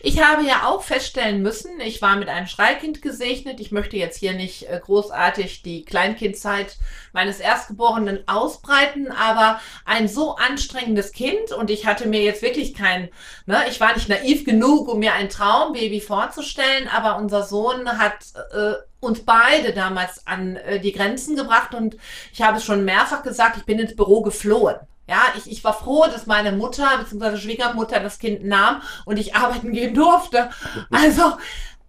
Ich 0.00 0.22
habe 0.22 0.44
ja 0.44 0.66
auch 0.66 0.82
feststellen 0.82 1.42
müssen, 1.42 1.80
ich 1.80 2.00
war 2.02 2.16
mit 2.16 2.28
einem 2.28 2.46
Schreikind 2.46 3.02
gesegnet. 3.02 3.60
Ich 3.60 3.72
möchte 3.72 3.96
jetzt 3.96 4.18
hier 4.18 4.34
nicht 4.34 4.68
äh, 4.68 4.80
großartig 4.82 5.62
die 5.62 5.84
Kleinkindzeit 5.84 6.76
meines 7.12 7.40
Erstgeborenen 7.40 8.26
ausbreiten, 8.28 9.10
aber 9.10 9.60
ein 9.84 10.08
so 10.08 10.36
anstrengendes 10.36 11.12
Kind 11.12 11.52
und 11.52 11.70
ich 11.70 11.86
hatte 11.86 12.06
mir 12.06 12.22
jetzt 12.22 12.42
wirklich 12.42 12.74
kein, 12.74 13.08
ne, 13.46 13.64
ich 13.68 13.80
war 13.80 13.94
nicht 13.94 14.08
naiv 14.08 14.44
genug, 14.44 14.88
um 14.88 14.98
mir 14.98 15.14
ein 15.14 15.28
Traumbaby 15.28 16.00
vorzustellen, 16.00 16.88
aber 16.88 17.16
unser 17.16 17.37
Sohn 17.42 17.88
hat 17.98 18.24
äh, 18.52 18.74
uns 19.00 19.24
beide 19.24 19.72
damals 19.72 20.26
an 20.26 20.56
äh, 20.56 20.80
die 20.80 20.92
Grenzen 20.92 21.36
gebracht 21.36 21.74
und 21.74 21.96
ich 22.32 22.42
habe 22.42 22.58
es 22.58 22.64
schon 22.64 22.84
mehrfach 22.84 23.22
gesagt, 23.22 23.56
ich 23.56 23.64
bin 23.64 23.78
ins 23.78 23.96
Büro 23.96 24.22
geflohen. 24.22 24.76
Ja, 25.08 25.22
ich, 25.38 25.50
ich 25.50 25.64
war 25.64 25.72
froh, 25.72 26.04
dass 26.06 26.26
meine 26.26 26.52
Mutter 26.52 26.86
bzw. 26.98 27.38
Schwiegermutter 27.38 27.98
das 28.00 28.18
Kind 28.18 28.44
nahm 28.44 28.82
und 29.06 29.18
ich 29.18 29.34
arbeiten 29.34 29.72
gehen 29.72 29.94
durfte. 29.94 30.50
Also 30.90 31.38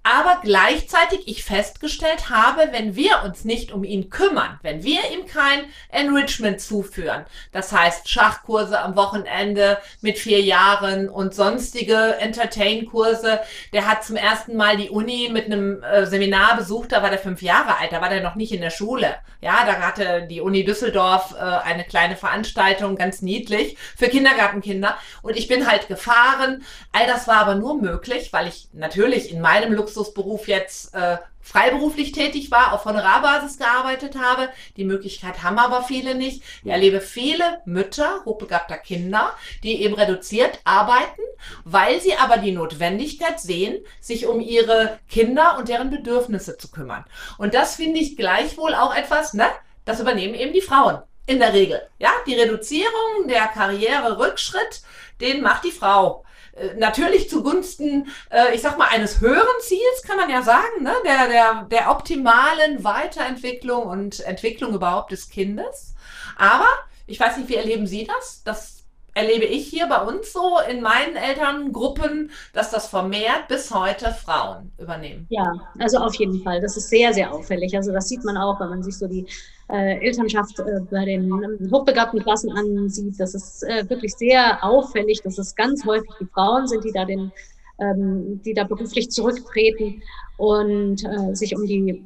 aber 0.09 0.39
gleichzeitig 0.41 1.27
ich 1.27 1.43
festgestellt 1.43 2.29
habe, 2.31 2.69
wenn 2.71 2.95
wir 2.95 3.21
uns 3.23 3.45
nicht 3.45 3.71
um 3.71 3.83
ihn 3.83 4.09
kümmern, 4.09 4.59
wenn 4.63 4.83
wir 4.83 4.99
ihm 5.13 5.27
kein 5.27 5.65
Enrichment 5.89 6.61
zuführen, 6.61 7.25
das 7.51 7.71
heißt 7.71 8.09
Schachkurse 8.09 8.79
am 8.79 8.95
Wochenende 8.95 9.77
mit 10.01 10.17
vier 10.17 10.41
Jahren 10.41 11.09
und 11.09 11.35
sonstige 11.35 12.15
Entertain-Kurse, 12.19 13.39
der 13.71 13.87
hat 13.87 14.03
zum 14.03 14.15
ersten 14.15 14.55
Mal 14.55 14.77
die 14.77 14.89
Uni 14.89 15.29
mit 15.31 15.45
einem 15.45 15.83
äh, 15.83 16.07
Seminar 16.07 16.57
besucht, 16.57 16.91
da 16.91 17.03
war 17.03 17.11
der 17.11 17.19
fünf 17.19 17.43
Jahre 17.43 17.77
alt, 17.77 17.91
da 17.91 18.01
war 18.01 18.09
der 18.09 18.23
noch 18.23 18.35
nicht 18.35 18.51
in 18.51 18.61
der 18.61 18.71
Schule. 18.71 19.15
Ja, 19.41 19.63
da 19.65 19.79
hatte 19.79 20.27
die 20.27 20.41
Uni 20.41 20.65
Düsseldorf 20.65 21.35
äh, 21.37 21.43
eine 21.43 21.83
kleine 21.83 22.15
Veranstaltung, 22.15 22.95
ganz 22.95 23.21
niedlich, 23.21 23.77
für 23.95 24.07
Kindergartenkinder 24.07 24.97
und 25.21 25.37
ich 25.37 25.47
bin 25.47 25.69
halt 25.69 25.87
gefahren. 25.87 26.63
All 26.91 27.05
das 27.05 27.27
war 27.27 27.37
aber 27.37 27.55
nur 27.55 27.79
möglich, 27.79 28.33
weil 28.33 28.47
ich 28.47 28.69
natürlich 28.73 29.31
in 29.31 29.39
meinem 29.39 29.71
Luxus 29.71 29.98
Luxusberuf 29.99 30.47
jetzt 30.47 30.93
äh, 30.93 31.17
freiberuflich 31.41 32.11
tätig 32.11 32.51
war, 32.51 32.73
auf 32.73 32.85
Honorarbasis 32.85 33.57
gearbeitet 33.57 34.17
habe. 34.17 34.49
Die 34.77 34.85
Möglichkeit 34.85 35.43
haben 35.43 35.57
aber 35.57 35.83
viele 35.83 36.15
nicht. 36.15 36.43
Ich 36.63 36.71
erlebe 36.71 37.01
viele 37.01 37.61
Mütter 37.65 38.23
hochbegabter 38.25 38.77
Kinder, 38.77 39.33
die 39.63 39.81
eben 39.81 39.95
reduziert 39.95 40.59
arbeiten, 40.63 41.21
weil 41.63 41.99
sie 41.99 42.15
aber 42.15 42.37
die 42.37 42.51
Notwendigkeit 42.51 43.39
sehen, 43.39 43.83
sich 43.99 44.27
um 44.27 44.39
ihre 44.39 44.99
Kinder 45.09 45.57
und 45.57 45.69
deren 45.69 45.89
Bedürfnisse 45.89 46.57
zu 46.57 46.69
kümmern. 46.71 47.05
Und 47.37 47.53
das 47.53 47.75
finde 47.75 47.99
ich 47.99 48.15
gleichwohl 48.15 48.73
auch 48.73 48.95
etwas, 48.95 49.33
ne? 49.33 49.47
Das 49.85 49.99
übernehmen 49.99 50.35
eben 50.35 50.53
die 50.53 50.61
Frauen. 50.61 50.99
In 51.25 51.39
der 51.39 51.53
Regel. 51.53 51.81
Ja, 51.99 52.09
die 52.25 52.33
Reduzierung, 52.33 53.27
der 53.27 53.47
Karriererückschritt, 53.47 54.81
den 55.21 55.41
macht 55.41 55.63
die 55.63 55.71
Frau. 55.71 56.25
Äh, 56.59 56.75
natürlich 56.77 57.29
zugunsten, 57.29 58.07
äh, 58.29 58.53
ich 58.53 58.61
sag 58.61 58.77
mal, 58.77 58.87
eines 58.89 59.21
höheren 59.21 59.47
Ziels, 59.61 60.03
kann 60.05 60.17
man 60.17 60.29
ja 60.29 60.41
sagen, 60.41 60.83
ne? 60.83 60.93
der, 61.05 61.27
der, 61.27 61.63
der 61.63 61.91
optimalen 61.91 62.83
Weiterentwicklung 62.83 63.83
und 63.83 64.19
Entwicklung 64.21 64.73
überhaupt 64.73 65.11
des 65.11 65.29
Kindes. 65.29 65.95
Aber 66.37 66.67
ich 67.07 67.19
weiß 67.19 67.37
nicht, 67.37 67.49
wie 67.49 67.55
erleben 67.55 67.87
Sie 67.87 68.05
das? 68.05 68.43
Das 68.43 68.78
erlebe 69.13 69.45
ich 69.45 69.67
hier 69.67 69.87
bei 69.87 70.01
uns 70.01 70.33
so 70.33 70.57
in 70.69 70.81
meinen 70.81 71.15
Elterngruppen, 71.15 72.31
dass 72.53 72.71
das 72.71 72.87
vermehrt 72.87 73.47
bis 73.47 73.73
heute 73.73 74.11
Frauen 74.11 74.71
übernehmen. 74.77 75.25
Ja, 75.29 75.53
also 75.79 75.97
auf 75.97 76.15
jeden 76.15 76.41
Fall. 76.43 76.61
Das 76.61 76.77
ist 76.77 76.89
sehr, 76.89 77.13
sehr 77.13 77.33
auffällig. 77.33 77.75
Also 77.75 77.91
das 77.91 78.07
sieht 78.07 78.23
man 78.23 78.37
auch, 78.37 78.59
wenn 78.59 78.69
man 78.69 78.83
sich 78.83 78.97
so 78.97 79.07
die 79.07 79.25
äh, 79.69 80.05
Elternschaft 80.05 80.59
äh, 80.59 80.79
bei 80.89 81.05
den 81.05 81.25
ähm, 81.31 81.69
hochbegabten 81.71 82.21
Klassen 82.23 82.51
ansieht. 82.51 83.19
Das 83.19 83.33
ist 83.33 83.63
äh, 83.63 83.89
wirklich 83.89 84.13
sehr 84.15 84.63
auffällig, 84.63 85.21
dass 85.21 85.37
es 85.37 85.55
ganz 85.55 85.85
häufig 85.85 86.11
die 86.19 86.25
Frauen 86.25 86.67
sind, 86.67 86.83
die 86.83 86.91
da 86.91 87.05
den 87.05 87.31
ähm, 87.79 88.41
die 88.43 88.53
da 88.53 88.65
beruflich 88.65 89.09
zurücktreten 89.09 90.01
und 90.37 91.03
äh, 91.03 91.35
sich 91.35 91.55
um 91.55 91.65
die, 91.65 92.05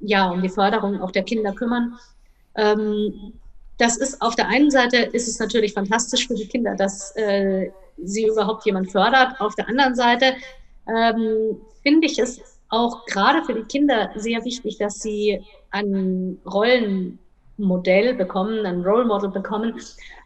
ja, 0.00 0.30
um 0.30 0.42
die 0.42 0.48
Förderung 0.48 1.00
auch 1.00 1.10
der 1.10 1.22
Kinder 1.22 1.52
kümmern. 1.52 1.98
Ähm, 2.54 3.32
das 3.78 3.96
ist 3.96 4.20
auf 4.22 4.36
der 4.36 4.48
einen 4.48 4.70
Seite 4.70 4.98
ist 4.98 5.28
es 5.28 5.38
natürlich 5.38 5.72
fantastisch 5.72 6.26
für 6.26 6.34
die 6.34 6.46
Kinder, 6.46 6.74
dass 6.76 7.14
äh, 7.16 7.70
sie 8.02 8.26
überhaupt 8.26 8.64
jemand 8.66 8.90
fördert. 8.90 9.40
Auf 9.40 9.54
der 9.54 9.68
anderen 9.68 9.94
Seite 9.94 10.34
ähm, 10.86 11.56
finde 11.82 12.06
ich 12.06 12.18
es 12.18 12.40
auch 12.68 13.04
gerade 13.06 13.44
für 13.44 13.54
die 13.54 13.64
Kinder 13.64 14.10
sehr 14.16 14.44
wichtig, 14.44 14.78
dass 14.78 15.00
sie 15.00 15.42
ein 15.70 16.38
Rollenmodell 16.46 18.14
bekommen, 18.14 18.64
ein 18.64 18.82
Role 18.82 19.04
Model 19.04 19.30
bekommen, 19.30 19.78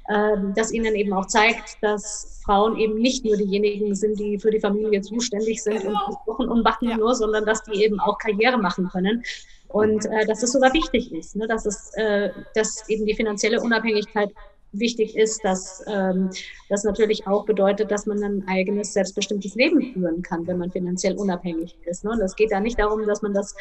äh, 0.08 0.36
das 0.54 0.72
ihnen 0.72 0.94
eben 0.94 1.12
auch 1.12 1.26
zeigt, 1.26 1.78
dass 1.82 2.40
Frauen 2.44 2.76
eben 2.78 2.94
nicht 2.98 3.24
nur 3.24 3.36
diejenigen 3.36 3.94
sind, 3.94 4.18
die 4.20 4.38
für 4.38 4.50
die 4.50 4.60
Familie 4.60 5.00
zuständig 5.00 5.62
sind 5.62 5.84
und 5.84 5.96
kochen 6.24 6.48
und 6.48 6.62
backen 6.62 6.90
ja. 6.90 6.96
nur, 6.96 7.14
sondern 7.14 7.44
dass 7.44 7.62
die 7.64 7.82
eben 7.82 7.98
auch 8.00 8.18
Karriere 8.18 8.58
machen 8.58 8.88
können 8.88 9.22
und 9.68 10.06
äh, 10.06 10.26
dass 10.26 10.42
es 10.42 10.52
sogar 10.52 10.72
wichtig 10.72 11.12
ist, 11.12 11.36
ne? 11.36 11.46
dass, 11.46 11.66
es, 11.66 11.92
äh, 11.94 12.30
dass 12.54 12.88
eben 12.88 13.06
die 13.06 13.14
finanzielle 13.14 13.60
Unabhängigkeit 13.60 14.30
wichtig 14.72 15.16
ist, 15.16 15.44
dass 15.44 15.82
ähm, 15.86 16.30
das 16.68 16.84
natürlich 16.84 17.26
auch 17.26 17.44
bedeutet, 17.44 17.90
dass 17.90 18.06
man 18.06 18.22
ein 18.22 18.48
eigenes, 18.48 18.92
selbstbestimmtes 18.92 19.54
Leben 19.54 19.92
führen 19.92 20.22
kann, 20.22 20.46
wenn 20.46 20.58
man 20.58 20.70
finanziell 20.70 21.16
unabhängig 21.16 21.76
ist. 21.84 22.04
Ne? 22.04 22.10
Und 22.10 22.20
es 22.20 22.36
geht 22.36 22.52
da 22.52 22.60
nicht 22.60 22.78
darum, 22.78 23.06
dass 23.06 23.22
man 23.22 23.34
das, 23.34 23.54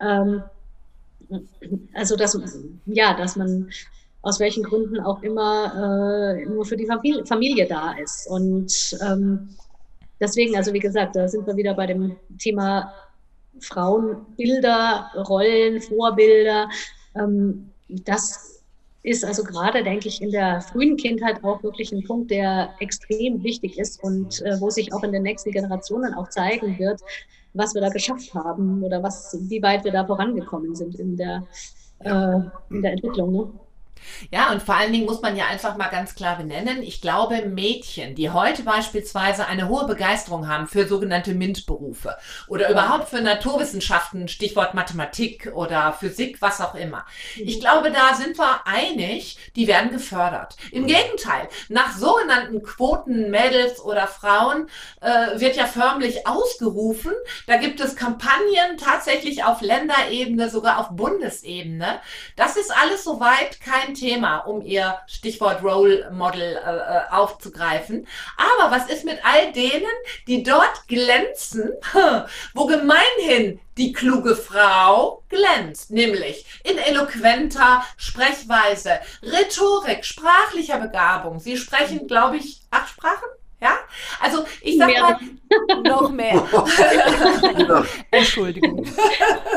ähm, 0.00 0.42
also 1.94 2.16
dass, 2.16 2.38
ja, 2.86 3.14
dass 3.14 3.36
man 3.36 3.70
aus 4.22 4.40
welchen 4.40 4.64
Gründen 4.64 5.00
auch 5.00 5.22
immer 5.22 6.34
äh, 6.36 6.46
nur 6.46 6.64
für 6.64 6.76
die 6.76 6.86
Familie, 6.86 7.24
Familie 7.26 7.66
da 7.66 7.92
ist. 7.92 8.26
Und 8.28 8.98
ähm, 9.06 9.50
deswegen, 10.20 10.56
also 10.56 10.72
wie 10.72 10.80
gesagt, 10.80 11.14
da 11.14 11.28
sind 11.28 11.46
wir 11.46 11.56
wieder 11.56 11.74
bei 11.74 11.86
dem 11.86 12.16
Thema 12.38 12.92
Frauenbilder, 13.60 15.10
Rollen, 15.28 15.80
Vorbilder. 15.80 16.68
Ähm, 17.14 17.70
das 17.88 18.62
ist 19.02 19.24
also 19.24 19.44
gerade, 19.44 19.84
denke 19.84 20.08
ich, 20.08 20.20
in 20.20 20.32
der 20.32 20.60
frühen 20.60 20.96
Kindheit 20.96 21.42
auch 21.44 21.62
wirklich 21.62 21.92
ein 21.92 22.02
Punkt, 22.02 22.30
der 22.30 22.70
extrem 22.80 23.42
wichtig 23.44 23.78
ist 23.78 24.02
und 24.02 24.42
äh, 24.42 24.60
wo 24.60 24.68
sich 24.68 24.92
auch 24.92 25.04
in 25.04 25.12
den 25.12 25.22
nächsten 25.22 25.52
Generationen 25.52 26.12
auch 26.14 26.28
zeigen 26.28 26.76
wird, 26.78 27.00
was 27.54 27.74
wir 27.74 27.80
da 27.80 27.88
geschafft 27.88 28.34
haben 28.34 28.82
oder 28.82 29.02
was, 29.02 29.36
wie 29.48 29.62
weit 29.62 29.84
wir 29.84 29.92
da 29.92 30.04
vorangekommen 30.04 30.74
sind 30.74 30.96
in 30.96 31.16
der, 31.16 31.46
äh, 32.00 32.40
in 32.70 32.82
der 32.82 32.92
Entwicklung. 32.92 33.32
Ne? 33.32 33.52
Ja, 34.30 34.50
und 34.50 34.62
vor 34.62 34.74
allen 34.74 34.92
Dingen 34.92 35.06
muss 35.06 35.22
man 35.22 35.36
ja 35.36 35.46
einfach 35.46 35.76
mal 35.76 35.88
ganz 35.88 36.14
klar 36.14 36.36
benennen, 36.36 36.82
ich 36.82 37.00
glaube, 37.00 37.42
Mädchen, 37.46 38.14
die 38.14 38.30
heute 38.30 38.62
beispielsweise 38.62 39.46
eine 39.46 39.68
hohe 39.68 39.86
Begeisterung 39.86 40.48
haben 40.48 40.66
für 40.66 40.86
sogenannte 40.86 41.34
MINT-Berufe 41.34 42.16
oder 42.48 42.70
überhaupt 42.70 43.08
für 43.08 43.20
Naturwissenschaften, 43.20 44.28
Stichwort 44.28 44.74
Mathematik 44.74 45.52
oder 45.54 45.92
Physik, 45.92 46.40
was 46.40 46.60
auch 46.60 46.74
immer. 46.74 47.04
Ich 47.36 47.60
glaube, 47.60 47.90
da 47.90 48.14
sind 48.14 48.38
wir 48.38 48.66
einig, 48.66 49.38
die 49.56 49.66
werden 49.66 49.90
gefördert. 49.90 50.56
Im 50.72 50.86
Gegenteil, 50.86 51.48
nach 51.68 51.96
sogenannten 51.96 52.62
Quoten 52.62 53.30
Mädels 53.30 53.80
oder 53.80 54.06
Frauen 54.06 54.68
äh, 55.00 55.38
wird 55.40 55.56
ja 55.56 55.66
förmlich 55.66 56.26
ausgerufen. 56.26 57.12
Da 57.46 57.56
gibt 57.56 57.80
es 57.80 57.96
Kampagnen 57.96 58.76
tatsächlich 58.78 59.44
auf 59.44 59.60
Länderebene, 59.60 60.50
sogar 60.50 60.78
auf 60.78 60.90
Bundesebene. 60.90 62.00
Das 62.36 62.56
ist 62.56 62.72
alles 62.76 63.04
soweit 63.04 63.60
kein 63.60 63.94
Thema, 63.96 64.38
um 64.38 64.62
ihr 64.62 64.98
Stichwort 65.06 65.62
Role 65.62 66.08
Model 66.12 66.56
äh, 66.56 66.76
äh, 66.76 67.00
aufzugreifen. 67.10 68.06
Aber 68.36 68.70
was 68.70 68.88
ist 68.88 69.04
mit 69.04 69.18
all 69.24 69.52
denen, 69.52 69.90
die 70.28 70.42
dort 70.42 70.86
glänzen, 70.86 71.72
wo 72.54 72.66
gemeinhin 72.66 73.60
die 73.76 73.92
kluge 73.92 74.36
Frau 74.36 75.22
glänzt, 75.28 75.90
nämlich 75.90 76.46
in 76.64 76.78
eloquenter 76.78 77.84
Sprechweise, 77.96 79.00
Rhetorik, 79.22 80.04
sprachlicher 80.04 80.78
Begabung. 80.78 81.40
Sie 81.40 81.56
sprechen, 81.56 82.06
glaube 82.06 82.36
ich, 82.36 82.60
acht 82.70 82.90
Sprachen? 82.90 83.28
Ja, 83.60 83.78
also 84.20 84.44
ich 84.60 84.76
sag 84.76 84.88
mehr. 84.88 85.02
mal 85.02 85.18
noch 85.82 86.10
mehr. 86.10 86.46
Entschuldigung. 88.10 88.86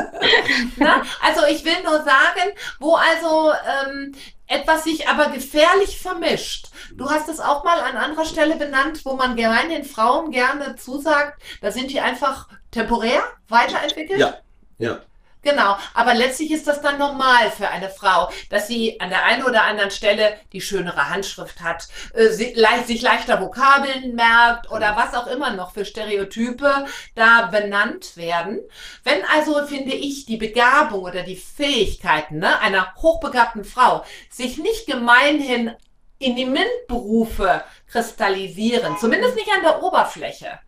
Na, 0.76 1.02
also 1.20 1.42
ich 1.50 1.64
will 1.64 1.82
nur 1.84 2.02
sagen, 2.02 2.52
wo 2.78 2.94
also 2.94 3.52
ähm, 3.52 4.14
etwas 4.46 4.84
sich 4.84 5.06
aber 5.06 5.28
gefährlich 5.28 6.00
vermischt. 6.00 6.68
Du 6.94 7.10
hast 7.10 7.28
es 7.28 7.40
auch 7.40 7.62
mal 7.62 7.78
an 7.80 7.96
anderer 7.96 8.24
Stelle 8.24 8.56
benannt, 8.56 9.04
wo 9.04 9.14
man 9.14 9.36
gerne 9.36 9.68
den 9.68 9.84
Frauen 9.84 10.30
gerne 10.30 10.76
zusagt, 10.76 11.40
da 11.60 11.70
sind 11.70 11.90
die 11.90 12.00
einfach 12.00 12.48
temporär 12.70 13.22
weiterentwickelt. 13.48 14.18
Ja, 14.18 14.38
ja. 14.78 15.00
Genau, 15.42 15.76
aber 15.94 16.14
letztlich 16.14 16.50
ist 16.50 16.66
das 16.66 16.82
dann 16.82 16.98
normal 16.98 17.50
für 17.50 17.68
eine 17.68 17.88
Frau, 17.88 18.30
dass 18.50 18.68
sie 18.68 19.00
an 19.00 19.08
der 19.08 19.24
einen 19.24 19.42
oder 19.44 19.64
anderen 19.64 19.90
Stelle 19.90 20.34
die 20.52 20.60
schönere 20.60 21.08
Handschrift 21.08 21.62
hat, 21.62 21.88
äh, 22.12 22.28
sie, 22.28 22.52
le 22.54 22.68
sich 22.86 23.00
leichter 23.00 23.40
Vokabeln 23.40 24.14
merkt 24.14 24.70
oder 24.70 24.96
was 24.96 25.14
auch 25.14 25.26
immer 25.26 25.52
noch 25.52 25.72
für 25.72 25.86
Stereotype 25.86 26.84
da 27.14 27.46
benannt 27.46 28.16
werden. 28.18 28.60
Wenn 29.02 29.24
also, 29.34 29.66
finde 29.66 29.94
ich, 29.94 30.26
die 30.26 30.36
Begabung 30.36 31.04
oder 31.04 31.22
die 31.22 31.36
Fähigkeiten 31.36 32.38
ne, 32.38 32.60
einer 32.60 32.94
hochbegabten 32.96 33.64
Frau 33.64 34.04
sich 34.30 34.58
nicht 34.58 34.86
gemeinhin 34.86 35.74
in 36.18 36.36
die 36.36 36.44
MINT-Berufe 36.44 37.64
kristallisieren, 37.90 38.98
zumindest 38.98 39.36
nicht 39.36 39.50
an 39.50 39.62
der 39.62 39.82
Oberfläche, 39.82 40.60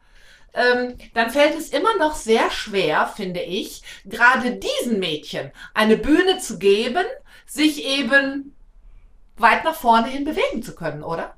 ähm, 0.55 0.97
dann 1.15 1.31
fällt 1.31 1.57
es 1.57 1.71
immer 1.71 1.97
noch 1.99 2.15
sehr 2.15 2.51
schwer, 2.51 3.07
finde 3.07 3.41
ich, 3.41 3.83
gerade 4.05 4.59
diesen 4.59 4.99
Mädchen 4.99 5.51
eine 5.75 5.97
Bühne 5.97 6.38
zu 6.38 6.59
geben, 6.59 7.05
sich 7.47 7.85
eben 7.85 8.55
weit 9.37 9.65
nach 9.65 9.75
vorne 9.75 10.09
hin 10.09 10.25
bewegen 10.25 10.62
zu 10.62 10.75
können, 10.75 11.03
oder? 11.03 11.35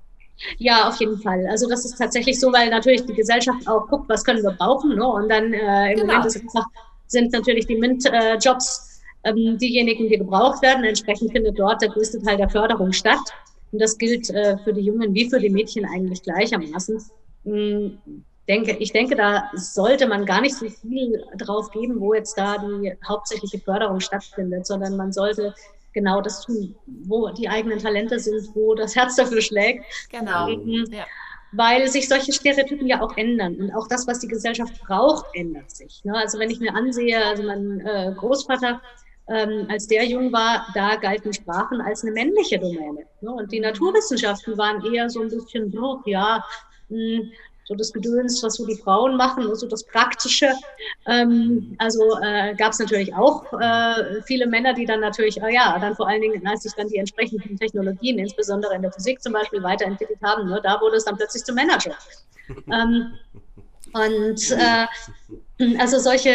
Ja, 0.59 0.89
auf 0.89 0.99
jeden 0.99 1.19
Fall. 1.19 1.47
Also 1.49 1.69
das 1.69 1.85
ist 1.85 1.97
tatsächlich 1.97 2.39
so, 2.41 2.53
weil 2.53 2.71
natürlich 2.71 3.05
die 3.07 3.15
Gesellschaft 3.15 3.67
auch 3.69 3.87
guckt, 3.89 4.09
was 4.09 4.25
können 4.25 4.43
wir 4.43 4.51
brauchen. 4.51 4.97
Ne? 4.97 5.07
Und 5.07 5.29
dann 5.29 5.53
äh, 5.53 5.93
im 5.93 6.01
genau. 6.01 6.15
Moment 6.15 6.37
einfach, 6.37 6.67
sind 7.07 7.33
natürlich 7.33 7.67
die 7.67 7.77
MINT-Jobs 7.77 9.01
äh, 9.23 9.31
ähm, 9.31 9.59
diejenigen, 9.59 10.09
die 10.09 10.19
gebraucht 10.19 10.61
werden. 10.63 10.85
Entsprechend 10.85 11.33
findet 11.33 11.59
dort 11.59 11.83
der 11.83 11.91
größte 11.91 12.21
Teil 12.21 12.37
der 12.37 12.49
Förderung 12.49 12.93
statt. 12.93 13.21
Und 13.73 13.81
das 13.81 13.97
gilt 13.97 14.29
äh, 14.31 14.59
für 14.59 14.73
die 14.73 14.83
Jungen 14.83 15.15
wie 15.15 15.31
für 15.31 15.39
die 15.39 15.51
Mädchen 15.51 15.85
eigentlich 15.85 16.23
gleichermaßen. 16.23 17.03
Denke, 18.47 18.77
ich 18.79 18.93
denke, 18.93 19.17
da 19.17 19.51
sollte 19.55 20.07
man 20.07 20.27
gar 20.27 20.43
nicht 20.43 20.55
so 20.55 20.69
viel 20.69 21.25
drauf 21.39 21.71
geben, 21.71 21.99
wo 22.01 22.13
jetzt 22.13 22.37
da 22.37 22.59
die 22.59 22.95
hauptsächliche 23.07 23.59
Förderung 23.59 24.01
stattfindet, 24.01 24.67
sondern 24.67 24.97
man 24.97 25.13
sollte 25.13 25.55
genau 25.95 26.21
das 26.21 26.43
tun, 26.43 26.75
wo 26.87 27.31
die 27.31 27.49
eigenen 27.49 27.79
Talente 27.79 28.19
sind, 28.19 28.55
wo 28.55 28.75
das 28.75 28.95
Herz 28.95 29.17
dafür 29.17 29.41
schlägt. 29.41 29.85
Genau. 30.11 30.49
Mhm. 30.49 30.87
Ja. 30.91 31.07
Weil 31.53 31.89
sich 31.89 32.09
solche 32.09 32.33
Stereotypen 32.33 32.87
ja 32.87 33.01
auch 33.01 33.17
ändern. 33.17 33.55
Und 33.57 33.73
auch 33.73 33.87
das, 33.89 34.07
was 34.07 34.19
die 34.19 34.29
Gesellschaft 34.29 34.79
braucht, 34.83 35.27
ändert 35.35 35.71
sich. 35.71 36.05
Ne? 36.05 36.15
Also 36.15 36.39
wenn 36.39 36.51
ich 36.51 36.61
mir 36.61 36.75
ansehe, 36.75 37.25
also 37.25 37.45
mein 37.45 37.81
äh, 37.81 38.13
Großvater, 38.17 38.83
ähm, 39.29 39.67
als 39.71 39.87
der 39.87 40.05
jung 40.05 40.33
war, 40.33 40.67
da 40.75 40.97
galten 40.97 41.33
Sprachen 41.33 41.81
als 41.81 42.03
eine 42.03 42.13
männliche 42.13 42.59
Domäne. 42.59 43.07
Ne? 43.21 43.31
Und 43.33 43.53
die 43.53 43.61
Naturwissenschaften 43.61 44.59
waren 44.59 44.85
eher 44.93 45.09
so 45.09 45.23
ein 45.23 45.31
bisschen, 45.31 45.77
oh, 45.79 46.01
ja, 46.05 46.45
mh, 46.89 46.99
hm, 46.99 47.33
so 47.65 47.75
das 47.75 47.93
Gedöns, 47.93 48.43
was 48.43 48.55
so 48.55 48.67
die 48.67 48.77
Frauen 48.77 49.17
machen, 49.17 49.55
so 49.55 49.67
das 49.67 49.85
Praktische. 49.85 50.53
Ähm, 51.07 51.75
also 51.79 52.19
äh, 52.23 52.55
gab 52.55 52.73
es 52.73 52.79
natürlich 52.79 53.15
auch 53.15 53.53
äh, 53.59 54.23
viele 54.27 54.47
Männer, 54.47 54.75
die 54.75 54.85
dann 54.85 55.01
natürlich, 55.01 55.41
äh, 55.41 55.53
ja, 55.53 55.79
dann 55.79 55.97
vor 55.97 56.09
allen 56.09 56.23
Dingen, 56.23 56.47
als 56.47 56.63
sich 56.63 56.73
dann 56.75 56.89
die 56.89 56.97
entsprechenden 56.97 57.57
Technologien, 57.57 58.19
insbesondere 58.19 58.75
in 58.75 58.83
der 58.83 58.93
Physik 58.93 59.23
zum 59.23 59.33
Beispiel, 59.33 59.63
weiterentwickelt 59.63 60.21
haben, 60.23 60.49
ne, 60.49 60.61
da 60.63 60.81
wurde 60.81 60.97
es 60.97 61.05
dann 61.05 61.17
plötzlich 61.17 61.45
zum 61.45 61.55
Manager. 61.55 61.95
ähm, 62.71 63.13
und 63.95 64.51
äh, 64.51 64.87
also 65.79 66.01
solche, 66.01 66.35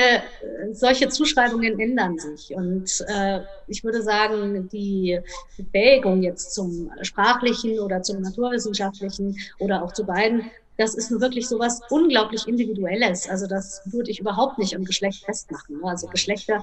solche 0.72 1.10
Zuschreibungen 1.10 1.78
ändern 1.78 2.18
sich. 2.18 2.56
Und 2.56 3.04
äh, 3.08 3.42
ich 3.68 3.84
würde 3.84 4.02
sagen, 4.02 4.70
die 4.70 5.20
Befähigung 5.58 6.24
jetzt 6.24 6.54
zum 6.54 6.90
sprachlichen 7.02 7.80
oder 7.80 8.02
zum 8.02 8.22
naturwissenschaftlichen 8.22 9.38
oder 9.60 9.84
auch 9.84 9.92
zu 9.92 10.06
beiden 10.06 10.50
das 10.80 10.96
ist 10.96 11.12
nur 11.12 11.20
wirklich 11.20 11.48
so 11.50 11.60
was 11.60 11.82
unglaublich 11.90 12.48
Individuelles. 12.48 13.30
Also 13.30 13.48
das 13.48 13.82
würde 13.86 14.10
ich 14.12 14.22
überhaupt 14.22 14.58
nicht 14.58 14.74
am 14.76 14.86
Geschlecht 14.86 15.26
festmachen. 15.26 15.84
Also 15.84 16.08
Geschlechterrollen 16.08 16.62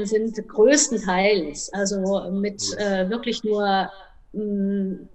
äh, 0.00 0.04
sind 0.04 0.48
größtenteils, 0.48 1.72
also 1.72 2.28
mit 2.32 2.60
äh, 2.76 3.08
wirklich 3.08 3.44
nur 3.44 3.88
mh, 4.32 4.42
mm, 4.42 5.08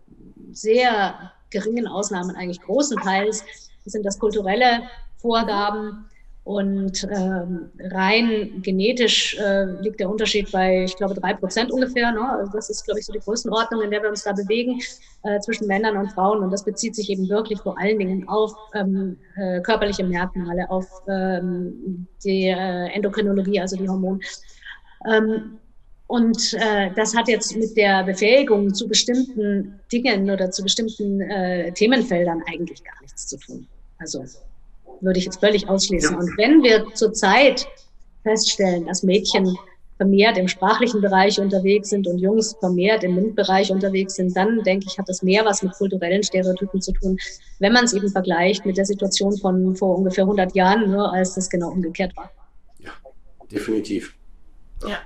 sehr 0.53 1.33
geringen 1.49 1.87
Ausnahmen 1.87 2.37
eigentlich 2.37 2.61
großenteils 2.61 3.43
sind 3.83 4.05
das 4.05 4.17
kulturelle 4.17 4.83
Vorgaben 5.17 6.05
und 6.45 7.07
ähm, 7.11 7.71
rein 7.79 8.61
genetisch 8.61 9.35
äh, 9.39 9.63
liegt 9.81 9.99
der 9.99 10.11
Unterschied 10.11 10.51
bei, 10.51 10.83
ich 10.83 10.95
glaube, 10.95 11.15
drei 11.15 11.33
Prozent 11.33 11.71
ungefähr. 11.71 12.11
Ne? 12.11 12.21
Also 12.21 12.51
das 12.51 12.69
ist, 12.69 12.85
glaube 12.85 12.99
ich, 12.99 13.07
so 13.07 13.13
die 13.13 13.19
Größenordnung, 13.19 13.81
in 13.81 13.89
der 13.89 14.03
wir 14.03 14.09
uns 14.09 14.23
da 14.23 14.31
bewegen 14.31 14.79
äh, 15.23 15.39
zwischen 15.39 15.65
Männern 15.65 15.97
und 15.97 16.11
Frauen. 16.11 16.43
Und 16.43 16.51
das 16.51 16.63
bezieht 16.63 16.95
sich 16.95 17.09
eben 17.09 17.27
wirklich 17.29 17.59
vor 17.59 17.75
allen 17.79 17.97
Dingen 17.97 18.29
auf 18.29 18.53
ähm, 18.75 19.17
äh, 19.37 19.59
körperliche 19.61 20.03
Merkmale, 20.03 20.69
auf 20.69 20.85
ähm, 21.09 22.05
die 22.23 22.45
äh, 22.45 22.93
Endokrinologie, 22.93 23.59
also 23.59 23.75
die 23.75 23.89
Hormone. 23.89 24.19
Ähm, 25.11 25.57
und 26.05 26.53
äh, 26.53 26.91
das 26.95 27.15
hat 27.15 27.27
jetzt 27.27 27.57
mit 27.57 27.75
der 27.75 28.03
Befähigung 28.03 28.71
zu 28.71 28.87
bestimmten 28.87 29.79
Dingen 29.91 30.29
oder 30.29 30.51
zu 30.51 30.61
bestimmten 30.61 31.21
äh, 31.21 31.71
Themenfeldern 31.71 32.43
eigentlich 32.45 32.83
gar 32.83 33.01
nichts 33.01 33.25
zu 33.25 33.39
tun. 33.39 33.67
Also 33.97 34.23
würde 35.05 35.19
ich 35.19 35.25
jetzt 35.25 35.39
völlig 35.39 35.69
ausschließen. 35.69 36.13
Ja. 36.13 36.19
Und 36.19 36.37
wenn 36.37 36.63
wir 36.63 36.85
zurzeit 36.93 37.67
feststellen, 38.23 38.87
dass 38.87 39.03
Mädchen 39.03 39.57
vermehrt 39.97 40.37
im 40.37 40.47
sprachlichen 40.47 41.01
Bereich 41.01 41.39
unterwegs 41.39 41.89
sind 41.89 42.05
und 42.07 42.17
Jungs 42.17 42.55
vermehrt 42.59 43.03
im 43.03 43.15
MINT-Bereich 43.15 43.71
unterwegs 43.71 44.15
sind, 44.15 44.35
dann 44.35 44.61
denke 44.63 44.87
ich, 44.89 44.97
hat 44.97 45.07
das 45.07 45.23
mehr 45.23 45.45
was 45.45 45.63
mit 45.63 45.71
kulturellen 45.73 46.23
Stereotypen 46.23 46.81
zu 46.81 46.91
tun, 46.91 47.17
wenn 47.59 47.71
man 47.71 47.85
es 47.85 47.93
eben 47.93 48.09
vergleicht 48.09 48.65
mit 48.65 48.77
der 48.77 48.85
Situation 48.85 49.37
von 49.37 49.75
vor 49.75 49.97
ungefähr 49.97 50.25
100 50.25 50.53
Jahren, 50.55 50.91
nur 50.91 51.13
als 51.13 51.35
das 51.35 51.49
genau 51.49 51.69
umgekehrt 51.69 52.15
war. 52.17 52.29
Ja, 52.79 52.91
definitiv. 53.49 54.15
Ja. 54.81 54.97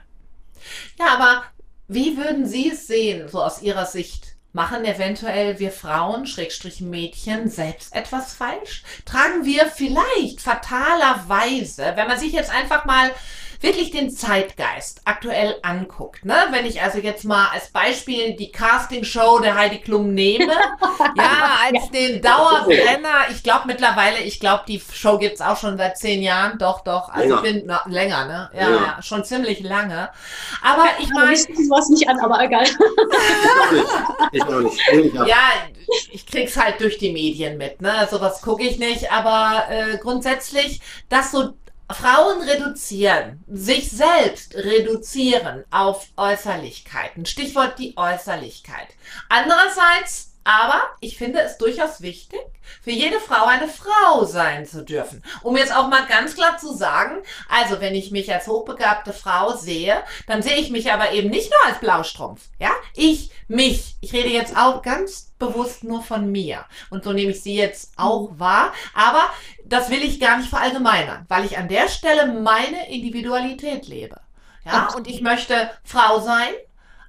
Ja, 0.97 1.05
aber 1.17 1.43
wie 1.87 2.17
würden 2.17 2.45
Sie 2.45 2.71
es 2.71 2.87
sehen, 2.87 3.27
so 3.27 3.41
aus 3.41 3.61
Ihrer 3.61 3.85
Sicht? 3.85 4.28
Machen 4.51 4.83
eventuell 4.83 5.59
wir 5.59 5.71
Frauen, 5.71 6.25
Schrägstrich 6.25 6.81
Mädchen, 6.81 7.49
selbst 7.49 7.95
etwas 7.95 8.33
falsch? 8.33 8.83
Tragen 9.05 9.45
wir 9.45 9.67
vielleicht 9.67 10.41
fatalerweise, 10.41 11.93
wenn 11.95 12.07
man 12.07 12.19
sich 12.19 12.31
jetzt 12.31 12.49
einfach 12.49 12.85
mal 12.85 13.11
wirklich 13.61 13.91
den 13.91 14.09
Zeitgeist 14.09 15.01
aktuell 15.05 15.57
anguckt, 15.63 16.23
ne? 16.23 16.35
wenn 16.51 16.65
ich 16.65 16.81
also 16.81 16.99
jetzt 16.99 17.25
mal 17.25 17.47
als 17.53 17.69
Beispiel 17.69 18.35
die 18.35 18.51
Castingshow 18.51 19.39
der 19.39 19.55
Heidi 19.55 19.79
Klum 19.79 20.13
nehme, 20.13 20.53
ja, 21.17 21.57
als 21.65 21.85
ja. 21.85 21.91
den 21.93 22.21
Dauerbrenner, 22.21 23.29
ich 23.31 23.43
glaube 23.43 23.67
mittlerweile, 23.67 24.19
ich 24.19 24.39
glaube, 24.39 24.63
die 24.67 24.81
Show 24.93 25.17
gibt's 25.17 25.41
auch 25.41 25.57
schon 25.57 25.77
seit 25.77 25.97
zehn 25.97 26.21
Jahren, 26.21 26.57
doch, 26.57 26.81
doch, 26.81 27.09
also 27.09 27.35
länger. 27.35 27.45
ich 27.45 27.53
bin 27.53 27.63
na, 27.65 27.81
länger, 27.87 28.25
ne? 28.25 28.49
Ja, 28.53 28.69
ja, 28.69 28.75
ja, 28.75 29.01
schon 29.01 29.23
ziemlich 29.25 29.59
lange. 29.61 30.09
Aber 30.61 30.85
ich 30.99 31.09
meine. 31.09 31.33
Ich 31.33 31.69
was 31.69 31.89
nicht 31.89 32.07
an, 32.07 32.19
aber 32.19 32.41
egal. 32.41 32.63
ich 34.31 34.43
auch 34.43 34.59
nicht. 34.61 34.79
Ich 34.91 35.17
auch 35.17 35.23
nicht. 35.23 35.27
Ja, 35.27 35.51
ich 36.11 36.25
krieg's 36.25 36.55
halt 36.55 36.79
durch 36.79 36.97
die 36.97 37.11
Medien 37.11 37.57
mit, 37.57 37.81
ne? 37.81 38.07
Sowas 38.09 38.41
gucke 38.41 38.63
ich 38.63 38.79
nicht, 38.79 39.11
aber 39.11 39.63
äh, 39.69 39.97
grundsätzlich, 39.97 40.81
dass 41.09 41.31
so 41.31 41.53
Frauen 41.91 42.41
reduzieren, 42.41 43.43
sich 43.47 43.89
selbst 43.89 44.55
reduzieren 44.55 45.63
auf 45.71 46.07
Äußerlichkeiten. 46.17 47.25
Stichwort 47.25 47.79
die 47.79 47.97
Äußerlichkeit. 47.97 48.87
Andererseits 49.27 50.28
aber 50.43 50.81
ich 51.01 51.17
finde 51.17 51.41
es 51.41 51.57
durchaus 51.57 52.01
wichtig, 52.01 52.39
für 52.81 52.91
jede 52.91 53.19
Frau 53.19 53.45
eine 53.45 53.67
Frau 53.67 54.25
sein 54.25 54.65
zu 54.65 54.83
dürfen. 54.83 55.23
Um 55.41 55.57
jetzt 55.57 55.75
auch 55.75 55.87
mal 55.87 56.05
ganz 56.05 56.35
klar 56.35 56.57
zu 56.57 56.73
sagen, 56.73 57.17
also 57.49 57.81
wenn 57.81 57.95
ich 57.95 58.11
mich 58.11 58.31
als 58.33 58.47
hochbegabte 58.47 59.13
Frau 59.13 59.55
sehe, 59.55 60.03
dann 60.27 60.41
sehe 60.41 60.57
ich 60.57 60.69
mich 60.69 60.91
aber 60.91 61.11
eben 61.11 61.29
nicht 61.29 61.51
nur 61.51 61.65
als 61.65 61.79
Blaustrumpf. 61.79 62.41
Ja, 62.59 62.71
ich, 62.95 63.31
mich. 63.49 63.97
Ich 63.99 64.13
rede 64.13 64.29
jetzt 64.29 64.55
auch 64.55 64.81
ganz 64.81 65.33
bewusst 65.39 65.83
nur 65.83 66.01
von 66.01 66.31
mir. 66.31 66.65
Und 66.89 67.03
so 67.03 67.11
nehme 67.11 67.31
ich 67.31 67.41
sie 67.41 67.55
jetzt 67.55 67.91
auch 67.97 68.29
wahr. 68.37 68.73
Aber 68.93 69.29
das 69.65 69.89
will 69.89 70.03
ich 70.03 70.19
gar 70.19 70.37
nicht 70.37 70.49
verallgemeinern, 70.49 71.25
weil 71.27 71.45
ich 71.45 71.57
an 71.57 71.67
der 71.67 71.89
Stelle 71.89 72.27
meine 72.27 72.89
Individualität 72.89 73.87
lebe. 73.87 74.21
Ja, 74.65 74.89
und 74.95 75.07
ich 75.07 75.21
möchte 75.21 75.71
Frau 75.83 76.19
sein, 76.19 76.53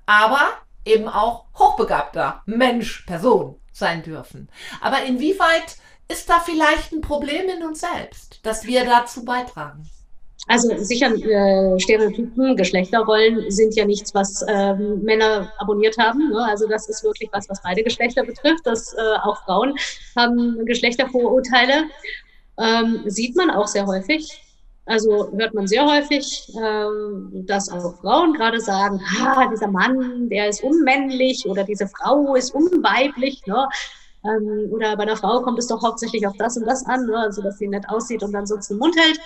aber 0.06 0.52
eben 0.84 1.08
auch 1.08 1.44
hochbegabter 1.58 2.42
Mensch, 2.46 3.04
Person 3.06 3.56
sein 3.72 4.02
dürfen. 4.02 4.48
Aber 4.80 5.04
inwieweit 5.04 5.76
ist 6.08 6.28
da 6.28 6.40
vielleicht 6.40 6.92
ein 6.92 7.00
Problem 7.00 7.48
in 7.48 7.64
uns 7.64 7.80
selbst, 7.80 8.40
dass 8.42 8.66
wir 8.66 8.84
dazu 8.84 9.24
beitragen? 9.24 9.88
Also 10.46 10.76
sicher, 10.78 11.12
äh, 11.14 11.78
Stereotypen, 11.78 12.56
Geschlechterrollen 12.56 13.50
sind 13.50 13.76
ja 13.76 13.84
nichts, 13.84 14.14
was 14.14 14.44
ähm, 14.48 15.02
Männer 15.02 15.52
abonniert 15.58 15.96
haben. 15.98 16.30
Ne? 16.30 16.44
Also 16.44 16.66
das 16.66 16.88
ist 16.88 17.04
wirklich 17.04 17.28
was, 17.32 17.48
was 17.48 17.62
beide 17.62 17.82
Geschlechter 17.82 18.24
betrifft. 18.24 18.66
Dass 18.66 18.92
äh, 18.94 19.16
auch 19.22 19.44
Frauen 19.44 19.76
haben 20.16 20.64
Geschlechtervorurteile. 20.64 21.84
Ähm, 22.58 23.02
sieht 23.06 23.36
man 23.36 23.50
auch 23.50 23.68
sehr 23.68 23.86
häufig. 23.86 24.40
Also 24.90 25.30
hört 25.38 25.54
man 25.54 25.68
sehr 25.68 25.86
häufig, 25.86 26.52
ähm, 26.60 27.30
dass 27.46 27.68
auch 27.68 28.00
Frauen 28.00 28.32
gerade 28.32 28.60
sagen, 28.60 29.00
ha, 29.20 29.46
dieser 29.46 29.68
Mann, 29.68 30.28
der 30.28 30.48
ist 30.48 30.64
unmännlich 30.64 31.46
oder 31.46 31.62
diese 31.62 31.86
Frau 31.86 32.34
ist 32.34 32.52
unweiblich. 32.52 33.40
Ne? 33.46 33.68
Ähm, 34.24 34.68
oder 34.72 34.96
bei 34.96 35.04
einer 35.04 35.16
Frau 35.16 35.42
kommt 35.42 35.60
es 35.60 35.68
doch 35.68 35.80
hauptsächlich 35.80 36.26
auf 36.26 36.36
das 36.38 36.56
und 36.56 36.66
das 36.66 36.84
an, 36.86 37.06
ne? 37.06 37.16
also 37.16 37.40
dass 37.40 37.58
sie 37.58 37.68
nett 37.68 37.88
aussieht 37.88 38.24
und 38.24 38.32
dann 38.32 38.46
sonst 38.46 38.66
den 38.66 38.78
Mund 38.78 38.96
hält. 38.98 39.20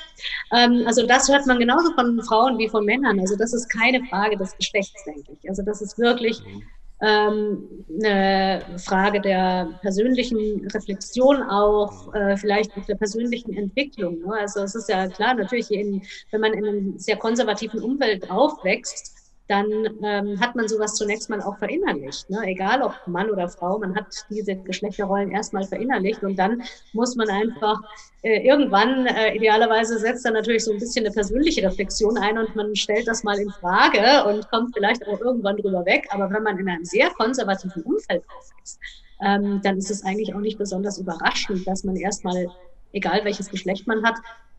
Ähm, 0.52 0.84
also 0.86 1.06
das 1.06 1.30
hört 1.30 1.46
man 1.46 1.58
genauso 1.58 1.94
von 1.94 2.22
Frauen 2.24 2.58
wie 2.58 2.68
von 2.68 2.84
Männern. 2.84 3.18
Also 3.18 3.34
das 3.34 3.54
ist 3.54 3.70
keine 3.70 4.04
Frage 4.04 4.36
des 4.36 4.54
Geschlechts, 4.58 5.02
denke 5.04 5.32
ich. 5.32 5.48
Also 5.48 5.62
das 5.62 5.80
ist 5.80 5.98
wirklich 5.98 6.44
mhm 6.44 6.62
ähm, 7.02 7.84
eine 8.02 8.62
Frage 8.78 9.20
der 9.20 9.78
persönlichen 9.82 10.66
Reflexion 10.68 11.42
auch, 11.42 12.14
äh, 12.14 12.36
vielleicht 12.36 12.76
auch 12.76 12.84
der 12.86 12.94
persönlichen 12.94 13.54
Entwicklung. 13.56 14.20
Ne? 14.20 14.34
Also 14.40 14.60
es 14.60 14.74
ist 14.74 14.88
ja 14.88 15.08
klar, 15.08 15.34
natürlich, 15.34 15.70
in, 15.70 16.02
wenn 16.30 16.40
man 16.40 16.52
in 16.52 16.64
einem 16.64 16.98
sehr 16.98 17.16
konservativen 17.16 17.82
Umfeld 17.82 18.30
aufwächst, 18.30 19.13
dann 19.48 19.68
ähm, 20.02 20.40
hat 20.40 20.56
man 20.56 20.68
sowas 20.68 20.94
zunächst 20.94 21.28
mal 21.28 21.42
auch 21.42 21.58
verinnerlicht. 21.58 22.30
Ne? 22.30 22.40
Egal 22.44 22.82
ob 22.82 22.94
Mann 23.06 23.30
oder 23.30 23.48
Frau, 23.48 23.78
man 23.78 23.94
hat 23.94 24.06
diese 24.30 24.56
Geschlechterrollen 24.56 25.32
erstmal 25.32 25.64
verinnerlicht 25.64 26.22
und 26.22 26.36
dann 26.38 26.62
muss 26.94 27.14
man 27.14 27.28
einfach 27.28 27.80
äh, 28.22 28.46
irgendwann, 28.46 29.06
äh, 29.06 29.36
idealerweise 29.36 29.98
setzt 29.98 30.24
dann 30.24 30.32
natürlich 30.32 30.64
so 30.64 30.72
ein 30.72 30.78
bisschen 30.78 31.04
eine 31.04 31.12
persönliche 31.12 31.62
Reflexion 31.62 32.16
ein 32.16 32.38
und 32.38 32.56
man 32.56 32.74
stellt 32.74 33.06
das 33.06 33.22
mal 33.22 33.38
in 33.38 33.50
Frage 33.50 34.24
und 34.28 34.48
kommt 34.50 34.74
vielleicht 34.74 35.06
auch 35.06 35.20
irgendwann 35.20 35.58
drüber 35.58 35.84
weg. 35.84 36.06
Aber 36.10 36.30
wenn 36.30 36.42
man 36.42 36.58
in 36.58 36.68
einem 36.68 36.84
sehr 36.84 37.10
konservativen 37.10 37.82
Umfeld 37.82 38.24
aufwächst, 38.34 38.80
ähm, 39.20 39.60
dann 39.62 39.76
ist 39.76 39.90
es 39.90 40.04
eigentlich 40.04 40.34
auch 40.34 40.40
nicht 40.40 40.56
besonders 40.56 40.98
überraschend, 40.98 41.66
dass 41.66 41.84
man 41.84 41.96
erstmal, 41.96 42.48
egal 42.94 43.20
welches 43.24 43.50
Geschlecht 43.50 43.86
man 43.86 44.02
hat, 44.04 44.16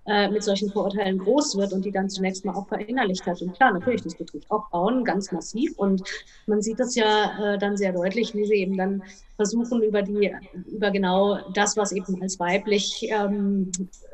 äh, 0.07 0.29
mit 0.29 0.43
solchen 0.43 0.71
Vorurteilen 0.71 1.17
groß 1.17 1.57
wird 1.57 1.73
und 1.73 1.83
die 1.83 1.91
dann 1.91 2.09
zunächst 2.09 2.45
mal 2.45 2.55
auch 2.55 2.67
verinnerlicht 2.67 3.25
hat. 3.25 3.41
Und 3.41 3.53
klar, 3.55 3.73
natürlich, 3.73 4.03
das 4.03 4.15
betrifft 4.15 4.49
auch 4.51 4.69
Frauen 4.69 5.03
ganz 5.03 5.31
massiv. 5.31 5.77
Und 5.77 6.03
man 6.45 6.61
sieht 6.61 6.79
das 6.79 6.95
ja 6.95 7.53
äh, 7.53 7.57
dann 7.57 7.75
sehr 7.75 7.91
deutlich, 7.91 8.33
wie 8.35 8.45
sie 8.45 8.55
eben 8.55 8.77
dann 8.77 9.03
versuchen, 9.35 9.81
über 9.81 10.01
die, 10.01 10.33
über 10.67 10.91
genau 10.91 11.39
das, 11.53 11.75
was 11.75 11.91
eben 11.91 12.21
als 12.21 12.39
weiblich 12.39 13.07
ähm, 13.09 13.71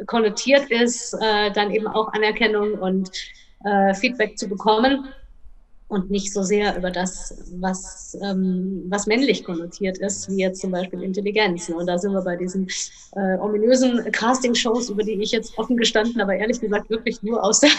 konnotiert 0.07 0.71
ist, 0.71 1.13
äh, 1.13 1.51
dann 1.51 1.71
eben 1.71 1.87
auch 1.87 2.13
Anerkennung 2.13 2.73
und 2.75 3.11
äh, 3.63 3.93
Feedback 3.93 4.37
zu 4.37 4.47
bekommen 4.47 5.07
und 5.91 6.09
nicht 6.09 6.31
so 6.31 6.41
sehr 6.41 6.77
über 6.77 6.89
das, 6.89 7.35
was, 7.59 8.17
ähm, 8.23 8.85
was 8.87 9.07
männlich 9.07 9.43
konnotiert 9.43 9.97
ist, 9.97 10.29
wie 10.29 10.37
jetzt 10.37 10.61
zum 10.61 10.71
Beispiel 10.71 11.03
Intelligenz. 11.03 11.67
Ne? 11.67 11.75
Und 11.75 11.87
da 11.87 11.97
sind 11.97 12.13
wir 12.13 12.21
bei 12.21 12.37
diesen 12.37 12.65
äh, 13.17 13.37
ominösen 13.39 14.09
Casting-Shows, 14.09 14.89
über 14.89 15.03
die 15.03 15.21
ich 15.21 15.31
jetzt 15.31 15.57
offen 15.57 15.75
gestanden, 15.75 16.21
aber 16.21 16.33
ehrlich 16.33 16.61
gesagt 16.61 16.89
wirklich 16.89 17.21
nur 17.23 17.43
aus 17.43 17.59
der 17.59 17.71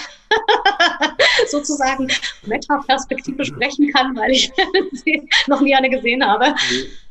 sozusagen 1.48 2.06
Meta-Perspektive 2.44 3.46
sprechen 3.46 3.90
kann, 3.94 4.14
weil 4.14 4.32
ich 4.32 4.52
noch 5.46 5.62
nie 5.62 5.74
eine 5.74 5.88
gesehen 5.88 6.22
habe. 6.22 6.54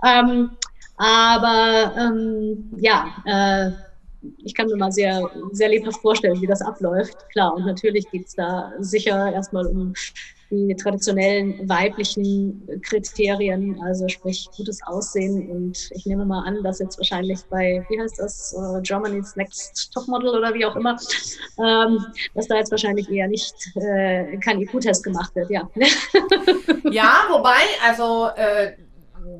Ähm, 0.05 0.51
aber 0.97 1.95
ähm, 1.97 2.69
ja, 2.77 3.07
äh, 3.25 3.71
ich 4.43 4.53
kann 4.53 4.67
mir 4.67 4.77
mal 4.77 4.91
sehr, 4.91 5.27
sehr 5.51 5.69
lebhaft 5.69 5.99
vorstellen, 5.99 6.39
wie 6.39 6.47
das 6.47 6.61
abläuft. 6.61 7.17
Klar, 7.31 7.55
und 7.55 7.65
natürlich 7.65 8.07
geht 8.11 8.27
es 8.27 8.35
da 8.35 8.71
sicher 8.77 9.33
erstmal 9.33 9.65
um 9.65 9.95
die 10.51 10.75
traditionellen 10.75 11.67
weiblichen 11.67 12.67
Kriterien, 12.83 13.81
also 13.81 14.07
sprich 14.07 14.49
gutes 14.55 14.83
Aussehen. 14.83 15.49
Und 15.49 15.89
ich 15.91 16.05
nehme 16.05 16.25
mal 16.25 16.45
an, 16.45 16.61
dass 16.63 16.79
jetzt 16.79 16.97
wahrscheinlich 16.97 17.39
bei, 17.49 17.85
wie 17.89 17.99
heißt 17.99 18.19
das, 18.19 18.53
uh, 18.55 18.81
Germany's 18.81 19.35
Next 19.35 19.91
Topmodel 19.93 20.37
oder 20.37 20.53
wie 20.53 20.65
auch 20.65 20.75
immer, 20.75 20.97
ähm, 21.59 22.05
dass 22.35 22.47
da 22.47 22.57
jetzt 22.57 22.71
wahrscheinlich 22.71 23.09
eher 23.09 23.27
nicht 23.27 23.55
äh, 23.75 24.37
kein 24.37 24.61
IQ-Test 24.61 25.03
gemacht 25.03 25.33
wird, 25.35 25.49
ja. 25.49 25.69
ja, 26.91 27.25
wobei, 27.29 27.61
also 27.83 28.27
äh, 28.35 28.73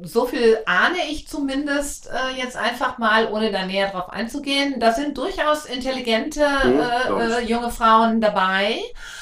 so 0.04 0.26
viel 0.26 0.60
ahne 0.66 0.98
ich 1.10 1.28
zumindest 1.28 2.10
äh, 2.10 2.40
jetzt 2.40 2.58
einfach 2.58 2.98
mal, 2.98 3.32
ohne 3.32 3.52
da 3.52 3.66
näher 3.66 3.90
drauf 3.90 4.10
einzugehen. 4.10 4.80
Da 4.80 4.94
sind 4.94 5.18
durchaus 5.18 5.66
intelligente 5.66 6.42
äh, 6.42 7.42
äh, 7.42 7.46
junge 7.46 7.72
Frauen 7.72 8.22
dabei. 8.22 8.80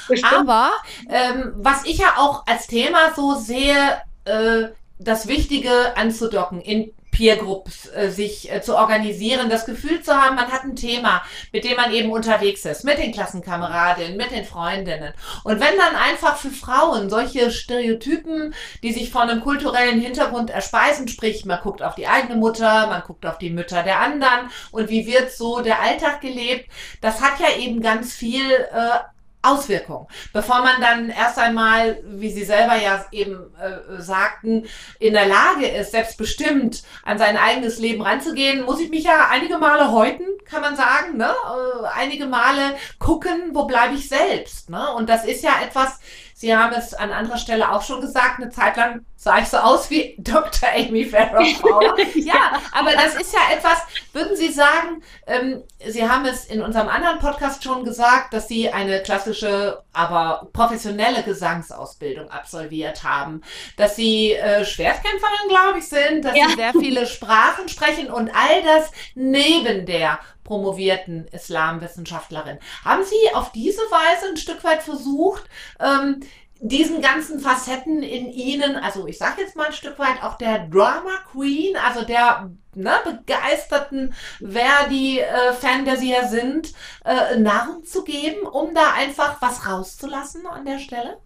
Bestimmt. 0.08 0.32
Aber 0.34 0.70
ähm, 1.08 1.52
was 1.56 1.84
ich 1.84 1.98
ja 1.98 2.14
auch 2.18 2.46
als 2.46 2.66
Thema 2.66 3.12
so 3.14 3.34
sehe, 3.34 4.00
äh, 4.24 4.68
das 4.98 5.28
Wichtige 5.28 5.96
anzudocken 5.96 6.60
in 6.60 6.92
Peer 7.10 7.36
Groups 7.36 7.88
äh, 7.88 8.10
sich 8.10 8.50
äh, 8.50 8.62
zu 8.62 8.76
organisieren, 8.76 9.50
das 9.50 9.66
Gefühl 9.66 10.02
zu 10.02 10.14
haben, 10.14 10.36
man 10.36 10.50
hat 10.50 10.64
ein 10.64 10.76
Thema, 10.76 11.22
mit 11.52 11.64
dem 11.64 11.76
man 11.76 11.92
eben 11.92 12.10
unterwegs 12.10 12.64
ist, 12.64 12.84
mit 12.84 12.98
den 12.98 13.12
Klassenkameradinnen, 13.12 14.16
mit 14.16 14.30
den 14.30 14.44
Freundinnen. 14.44 15.12
Und 15.44 15.60
wenn 15.60 15.76
dann 15.76 15.96
einfach 15.96 16.36
für 16.36 16.50
Frauen 16.50 17.10
solche 17.10 17.50
Stereotypen, 17.50 18.54
die 18.82 18.92
sich 18.92 19.10
von 19.10 19.28
einem 19.28 19.40
kulturellen 19.40 20.00
Hintergrund 20.00 20.50
erspeisen, 20.50 21.08
sprich, 21.08 21.44
man 21.44 21.60
guckt 21.60 21.82
auf 21.82 21.94
die 21.94 22.06
eigene 22.06 22.36
Mutter, 22.36 22.86
man 22.86 23.02
guckt 23.02 23.26
auf 23.26 23.38
die 23.38 23.50
Mütter 23.50 23.82
der 23.82 24.00
anderen 24.00 24.50
und 24.70 24.88
wie 24.88 25.06
wird 25.06 25.32
so 25.32 25.60
der 25.60 25.80
Alltag 25.80 26.20
gelebt, 26.20 26.70
das 27.00 27.20
hat 27.20 27.40
ja 27.40 27.58
eben 27.58 27.80
ganz 27.80 28.14
viel 28.14 28.50
äh, 28.50 28.98
Auswirkungen. 29.42 30.06
Bevor 30.32 30.60
man 30.60 30.80
dann 30.80 31.08
erst 31.08 31.38
einmal, 31.38 32.02
wie 32.04 32.30
Sie 32.30 32.44
selber 32.44 32.76
ja 32.76 33.04
eben 33.10 33.54
äh, 33.58 34.00
sagten, 34.00 34.66
in 34.98 35.14
der 35.14 35.26
Lage 35.26 35.66
ist, 35.66 35.92
selbstbestimmt 35.92 36.82
an 37.04 37.18
sein 37.18 37.36
eigenes 37.36 37.78
Leben 37.78 38.02
ranzugehen, 38.02 38.64
muss 38.64 38.80
ich 38.80 38.90
mich 38.90 39.04
ja 39.04 39.28
einige 39.30 39.58
Male 39.58 39.92
häuten, 39.92 40.24
kann 40.44 40.60
man 40.60 40.76
sagen, 40.76 41.16
ne? 41.16 41.30
Äh, 41.30 41.86
einige 41.96 42.26
Male 42.26 42.76
gucken, 42.98 43.50
wo 43.52 43.64
bleibe 43.64 43.94
ich 43.94 44.08
selbst. 44.08 44.68
Ne? 44.68 44.92
Und 44.94 45.08
das 45.08 45.24
ist 45.24 45.42
ja 45.42 45.52
etwas, 45.64 46.00
Sie 46.40 46.56
haben 46.56 46.72
es 46.72 46.94
an 46.94 47.12
anderer 47.12 47.36
Stelle 47.36 47.70
auch 47.70 47.82
schon 47.82 48.00
gesagt, 48.00 48.38
eine 48.40 48.48
Zeit 48.48 48.74
lang 48.78 49.04
sah 49.14 49.40
ich 49.40 49.48
so 49.48 49.58
aus 49.58 49.90
wie 49.90 50.14
Dr. 50.18 50.70
Amy 50.74 51.04
Farrah 51.04 51.44
Fowler. 51.44 51.94
ja, 52.14 52.58
aber 52.72 52.92
das 52.92 53.14
ist 53.16 53.34
ja 53.34 53.40
etwas, 53.54 53.76
würden 54.14 54.34
Sie 54.34 54.50
sagen, 54.50 55.02
ähm, 55.26 55.62
Sie 55.86 56.08
haben 56.08 56.24
es 56.24 56.46
in 56.46 56.62
unserem 56.62 56.88
anderen 56.88 57.18
Podcast 57.18 57.62
schon 57.62 57.84
gesagt, 57.84 58.32
dass 58.32 58.48
Sie 58.48 58.70
eine 58.70 59.02
klassische, 59.02 59.82
aber 59.92 60.48
professionelle 60.54 61.22
Gesangsausbildung 61.24 62.30
absolviert 62.30 63.04
haben, 63.04 63.42
dass 63.76 63.96
Sie 63.96 64.32
äh, 64.32 64.64
Schwertkämpferin, 64.64 65.48
glaube 65.50 65.80
ich, 65.80 65.88
sind, 65.88 66.24
dass 66.24 66.34
ja. 66.34 66.48
Sie 66.48 66.54
sehr 66.54 66.72
viele 66.72 67.06
Sprachen 67.06 67.68
sprechen 67.68 68.10
und 68.10 68.30
all 68.30 68.62
das 68.62 68.90
neben 69.14 69.84
der 69.84 70.18
promovierten 70.50 71.28
Islamwissenschaftlerin. 71.28 72.58
Haben 72.84 73.04
Sie 73.04 73.34
auf 73.34 73.52
diese 73.52 73.82
Weise 73.82 74.30
ein 74.30 74.36
Stück 74.36 74.64
weit 74.64 74.82
versucht, 74.82 75.44
ähm, 75.78 76.22
diesen 76.58 77.00
ganzen 77.00 77.38
Facetten 77.38 78.02
in 78.02 78.32
ihnen, 78.32 78.74
also 78.74 79.06
ich 79.06 79.16
sage 79.16 79.42
jetzt 79.42 79.54
mal 79.54 79.68
ein 79.68 79.72
Stück 79.72 79.96
weit 80.00 80.24
auch 80.24 80.36
der 80.38 80.66
Drama 80.66 81.18
Queen, 81.30 81.76
also 81.76 82.04
der 82.04 82.50
ne, 82.74 82.94
begeisterten 83.04 84.12
Verdi-Fan, 84.40 85.84
der 85.84 85.96
sie 85.96 86.10
ja 86.10 86.26
sind, 86.26 86.72
äh, 87.04 87.36
Nahrung 87.36 87.84
zu 87.84 88.02
geben, 88.02 88.44
um 88.44 88.74
da 88.74 88.92
einfach 88.92 89.40
was 89.40 89.68
rauszulassen 89.68 90.48
an 90.48 90.64
der 90.64 90.80
Stelle? 90.80 91.20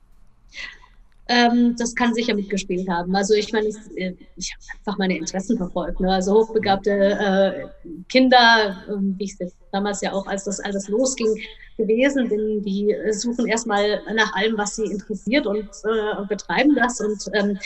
Ähm, 1.26 1.74
das 1.78 1.94
kann 1.94 2.12
sicher 2.12 2.34
mitgespielt 2.34 2.88
haben. 2.88 3.16
Also 3.16 3.34
ich 3.34 3.52
meine, 3.52 3.68
äh, 3.96 4.14
ich 4.36 4.52
habe 4.52 4.78
einfach 4.78 4.98
meine 4.98 5.16
Interessen 5.16 5.56
verfolgt. 5.56 6.00
Ne? 6.00 6.12
Also 6.12 6.34
hochbegabte 6.34 6.90
äh, 6.90 7.66
Kinder, 8.08 8.84
äh, 8.88 8.92
wie 8.98 9.24
ich 9.24 9.36
es 9.38 9.56
damals 9.72 10.02
ja 10.02 10.12
auch, 10.12 10.26
als 10.26 10.44
das 10.44 10.60
alles 10.60 10.88
losging, 10.88 11.34
gewesen 11.76 12.28
bin, 12.28 12.62
die 12.62 12.94
suchen 13.10 13.46
erstmal 13.46 14.00
nach 14.14 14.32
allem, 14.34 14.56
was 14.56 14.76
sie 14.76 14.84
interessiert 14.84 15.46
und 15.46 15.64
äh, 15.64 16.24
betreiben 16.28 16.76
das. 16.76 17.00
Und 17.00 17.28
ähm, 17.32 17.58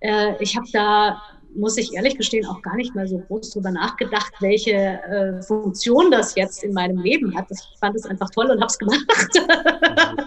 äh, 0.00 0.34
ich 0.40 0.56
habe 0.56 0.66
da 0.72 1.22
muss 1.54 1.76
ich 1.76 1.94
ehrlich 1.94 2.16
gestehen, 2.16 2.46
auch 2.46 2.62
gar 2.62 2.76
nicht 2.76 2.94
mehr 2.94 3.06
so 3.06 3.18
groß 3.18 3.50
drüber 3.50 3.70
nachgedacht, 3.70 4.32
welche 4.40 4.72
äh, 4.72 5.42
Funktion 5.42 6.10
das 6.10 6.34
jetzt 6.34 6.64
in 6.64 6.72
meinem 6.72 6.98
Leben 6.98 7.36
hat. 7.36 7.46
Ich 7.50 7.78
fand 7.78 7.96
es 7.96 8.06
einfach 8.06 8.30
toll 8.30 8.50
und 8.50 8.60
habe 8.60 8.66
es 8.66 8.78
gemacht. 8.78 9.04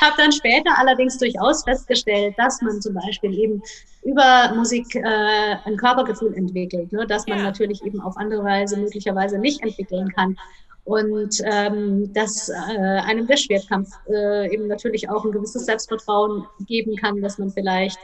habe 0.00 0.14
dann 0.16 0.32
später 0.32 0.70
allerdings 0.76 1.18
durchaus 1.18 1.64
festgestellt, 1.64 2.34
dass 2.38 2.60
man 2.62 2.80
zum 2.80 2.94
Beispiel 2.94 3.34
eben 3.34 3.62
über 4.04 4.52
Musik 4.54 4.94
äh, 4.94 5.56
ein 5.64 5.76
Körpergefühl 5.76 6.34
entwickelt, 6.34 6.92
ne? 6.92 7.06
dass 7.06 7.26
man 7.26 7.38
ja. 7.38 7.44
natürlich 7.44 7.82
eben 7.84 8.00
auf 8.00 8.16
andere 8.16 8.44
Weise 8.44 8.78
möglicherweise 8.78 9.38
nicht 9.38 9.62
entwickeln 9.62 10.12
kann. 10.14 10.36
Und 10.84 11.42
ähm, 11.44 12.10
dass 12.14 12.48
äh, 12.48 12.52
einem 12.54 13.26
der 13.26 13.36
Schwertkampf 13.36 13.90
äh, 14.08 14.52
eben 14.54 14.68
natürlich 14.68 15.10
auch 15.10 15.22
ein 15.22 15.32
gewisses 15.32 15.66
Selbstvertrauen 15.66 16.46
geben 16.66 16.96
kann, 16.96 17.20
dass 17.20 17.36
man 17.36 17.50
vielleicht 17.50 17.98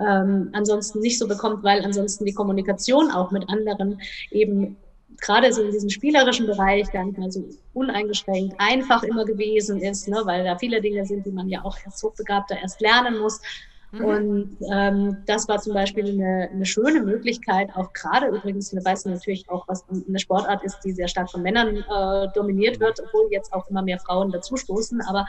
ähm, 0.00 0.50
ansonsten 0.52 1.00
nicht 1.00 1.18
so 1.18 1.28
bekommt, 1.28 1.62
weil 1.62 1.84
ansonsten 1.84 2.24
die 2.24 2.34
Kommunikation 2.34 3.10
auch 3.10 3.30
mit 3.30 3.48
anderen 3.48 4.00
eben 4.30 4.76
gerade 5.20 5.52
so 5.52 5.62
in 5.62 5.70
diesem 5.70 5.90
spielerischen 5.90 6.46
Bereich 6.46 6.90
gar 6.90 7.04
nicht 7.04 7.18
mehr 7.18 7.30
so 7.30 7.44
uneingeschränkt 7.74 8.54
einfach 8.58 9.02
immer 9.02 9.24
gewesen 9.24 9.80
ist, 9.80 10.08
ne, 10.08 10.22
weil 10.24 10.44
da 10.44 10.56
viele 10.56 10.80
Dinge 10.80 11.04
sind, 11.04 11.26
die 11.26 11.30
man 11.30 11.48
ja 11.48 11.62
auch 11.64 11.76
erst 11.84 12.02
hochbegabter 12.02 12.56
erst 12.60 12.80
lernen 12.80 13.18
muss. 13.18 13.40
Mhm. 13.92 14.04
Und 14.04 14.56
ähm, 14.72 15.16
das 15.26 15.48
war 15.48 15.60
zum 15.60 15.74
Beispiel 15.74 16.08
eine, 16.08 16.48
eine 16.52 16.64
schöne 16.64 17.02
Möglichkeit, 17.02 17.70
auch 17.74 17.92
gerade 17.92 18.28
übrigens, 18.28 18.72
wir 18.72 18.84
wissen 18.84 19.12
natürlich 19.12 19.48
auch, 19.50 19.66
was 19.68 19.84
eine 19.88 20.18
Sportart 20.18 20.62
ist, 20.64 20.78
die 20.84 20.92
sehr 20.92 21.08
stark 21.08 21.30
von 21.30 21.42
Männern 21.42 21.76
äh, 21.76 22.28
dominiert 22.34 22.80
wird, 22.80 23.00
obwohl 23.00 23.28
jetzt 23.30 23.52
auch 23.52 23.68
immer 23.68 23.82
mehr 23.82 23.98
Frauen 23.98 24.30
dazustoßen, 24.30 25.00
aber 25.02 25.26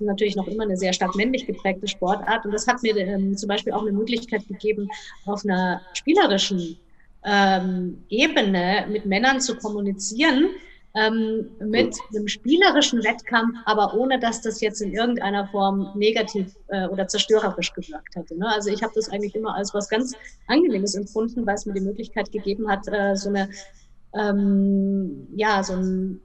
natürlich 0.00 0.36
noch 0.36 0.46
immer 0.46 0.64
eine 0.64 0.76
sehr 0.76 0.92
stark 0.92 1.14
männlich 1.16 1.46
geprägte 1.46 1.88
Sportart. 1.88 2.44
Und 2.44 2.52
das 2.52 2.66
hat 2.66 2.82
mir 2.82 2.96
ähm, 2.96 3.36
zum 3.36 3.48
Beispiel 3.48 3.72
auch 3.72 3.82
eine 3.82 3.92
Möglichkeit 3.92 4.46
gegeben, 4.48 4.88
auf 5.26 5.44
einer 5.44 5.80
spielerischen 5.94 6.78
ähm, 7.24 8.02
Ebene 8.08 8.86
mit 8.90 9.06
Männern 9.06 9.40
zu 9.40 9.56
kommunizieren, 9.56 10.48
ähm, 10.94 11.50
mit 11.60 11.94
einem 12.08 12.26
spielerischen 12.26 13.04
Wettkampf, 13.04 13.56
aber 13.64 13.94
ohne 13.94 14.18
dass 14.18 14.42
das 14.42 14.60
jetzt 14.60 14.80
in 14.80 14.92
irgendeiner 14.92 15.46
Form 15.48 15.92
negativ 15.94 16.56
äh, 16.68 16.88
oder 16.88 17.06
zerstörerisch 17.06 17.72
gewirkt 17.72 18.16
hätte. 18.16 18.36
Ne? 18.36 18.48
Also 18.48 18.70
ich 18.70 18.82
habe 18.82 18.92
das 18.96 19.08
eigentlich 19.08 19.34
immer 19.34 19.54
als 19.54 19.72
was 19.72 19.88
ganz 19.88 20.14
Angenehmes 20.48 20.94
empfunden, 20.94 21.46
weil 21.46 21.54
es 21.54 21.66
mir 21.66 21.74
die 21.74 21.80
Möglichkeit 21.80 22.32
gegeben 22.32 22.68
hat, 22.68 22.88
äh, 22.88 23.14
so 23.14 23.28
eine 23.28 23.50
ähm, 24.14 25.28
ja 25.36 25.62
so 25.62 25.74
ein 25.74 26.20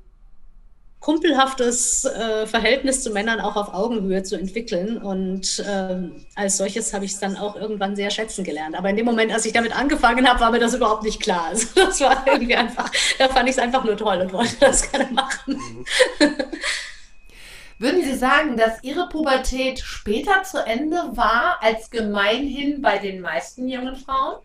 kumpelhaftes 1.05 2.05
äh, 2.05 2.47
Verhältnis 2.47 3.03
zu 3.03 3.11
Männern 3.11 3.39
auch 3.39 3.55
auf 3.55 3.75
Augenhöhe 3.75 4.23
zu 4.23 4.39
entwickeln. 4.39 4.97
Und 4.97 5.63
ähm, 5.69 6.25
als 6.33 6.57
solches 6.57 6.95
habe 6.95 7.05
ich 7.05 7.11
es 7.11 7.19
dann 7.19 7.37
auch 7.37 7.55
irgendwann 7.55 7.95
sehr 7.95 8.09
schätzen 8.09 8.43
gelernt. 8.43 8.75
Aber 8.75 8.89
in 8.89 8.95
dem 8.95 9.05
Moment, 9.05 9.31
als 9.31 9.45
ich 9.45 9.53
damit 9.53 9.77
angefangen 9.77 10.27
habe, 10.27 10.39
war 10.39 10.49
mir 10.49 10.57
das 10.57 10.73
überhaupt 10.73 11.03
nicht 11.03 11.21
klar. 11.21 11.45
Also 11.49 11.67
das 11.75 12.01
war 12.01 12.25
irgendwie 12.25 12.55
einfach, 12.55 12.89
da 13.19 13.29
fand 13.29 13.47
ich 13.47 13.55
es 13.55 13.61
einfach 13.61 13.83
nur 13.83 13.95
toll 13.95 14.19
und 14.19 14.33
wollte 14.33 14.55
das 14.59 14.91
gerne 14.91 15.11
machen. 15.11 15.85
Würden 17.77 18.03
Sie 18.03 18.15
sagen, 18.15 18.57
dass 18.57 18.83
Ihre 18.83 19.07
Pubertät 19.07 19.81
später 19.81 20.41
zu 20.41 20.65
Ende 20.65 20.97
war 21.11 21.59
als 21.61 21.91
gemeinhin 21.91 22.81
bei 22.81 22.97
den 22.97 23.21
meisten 23.21 23.67
jungen 23.67 23.95
Frauen? 23.95 24.37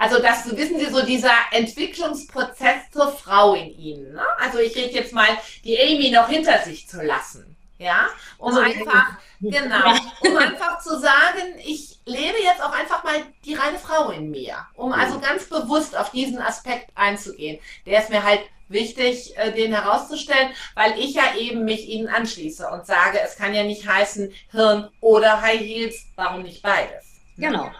Also 0.00 0.18
das 0.18 0.50
wissen 0.56 0.78
Sie 0.80 0.86
so 0.86 1.04
dieser 1.04 1.34
Entwicklungsprozess 1.52 2.90
zur 2.90 3.12
Frau 3.12 3.54
in 3.54 3.68
Ihnen. 3.68 4.14
Ne? 4.14 4.22
Also 4.38 4.58
ich 4.58 4.74
rede 4.74 4.94
jetzt 4.94 5.12
mal, 5.12 5.28
die 5.62 5.78
Amy 5.78 6.10
noch 6.10 6.26
hinter 6.26 6.58
sich 6.60 6.88
zu 6.88 7.02
lassen. 7.02 7.54
Ja, 7.76 8.08
um 8.38 8.48
also, 8.48 8.60
einfach, 8.60 9.12
genau, 9.40 9.94
um 10.20 10.36
einfach 10.36 10.80
zu 10.80 10.98
sagen, 10.98 11.54
ich 11.64 11.98
lebe 12.04 12.42
jetzt 12.42 12.62
auch 12.62 12.72
einfach 12.72 13.04
mal 13.04 13.22
die 13.44 13.54
reine 13.54 13.78
Frau 13.78 14.10
in 14.10 14.30
mir, 14.30 14.66
um 14.74 14.92
also 14.92 15.18
ganz 15.18 15.44
bewusst 15.44 15.96
auf 15.96 16.10
diesen 16.10 16.42
Aspekt 16.42 16.90
einzugehen. 16.94 17.58
Der 17.86 18.02
ist 18.02 18.10
mir 18.10 18.22
halt 18.22 18.40
wichtig, 18.68 19.36
äh, 19.38 19.52
den 19.52 19.74
herauszustellen, 19.74 20.50
weil 20.74 20.98
ich 20.98 21.14
ja 21.14 21.34
eben 21.38 21.64
mich 21.64 21.88
ihnen 21.88 22.08
anschließe 22.08 22.68
und 22.68 22.86
sage, 22.86 23.18
es 23.24 23.36
kann 23.36 23.54
ja 23.54 23.64
nicht 23.64 23.86
heißen 23.88 24.30
Hirn 24.50 24.90
oder 25.00 25.40
High 25.40 25.60
Heels, 25.60 26.04
warum 26.16 26.42
nicht 26.42 26.62
beides? 26.62 27.09
Genau. 27.40 27.70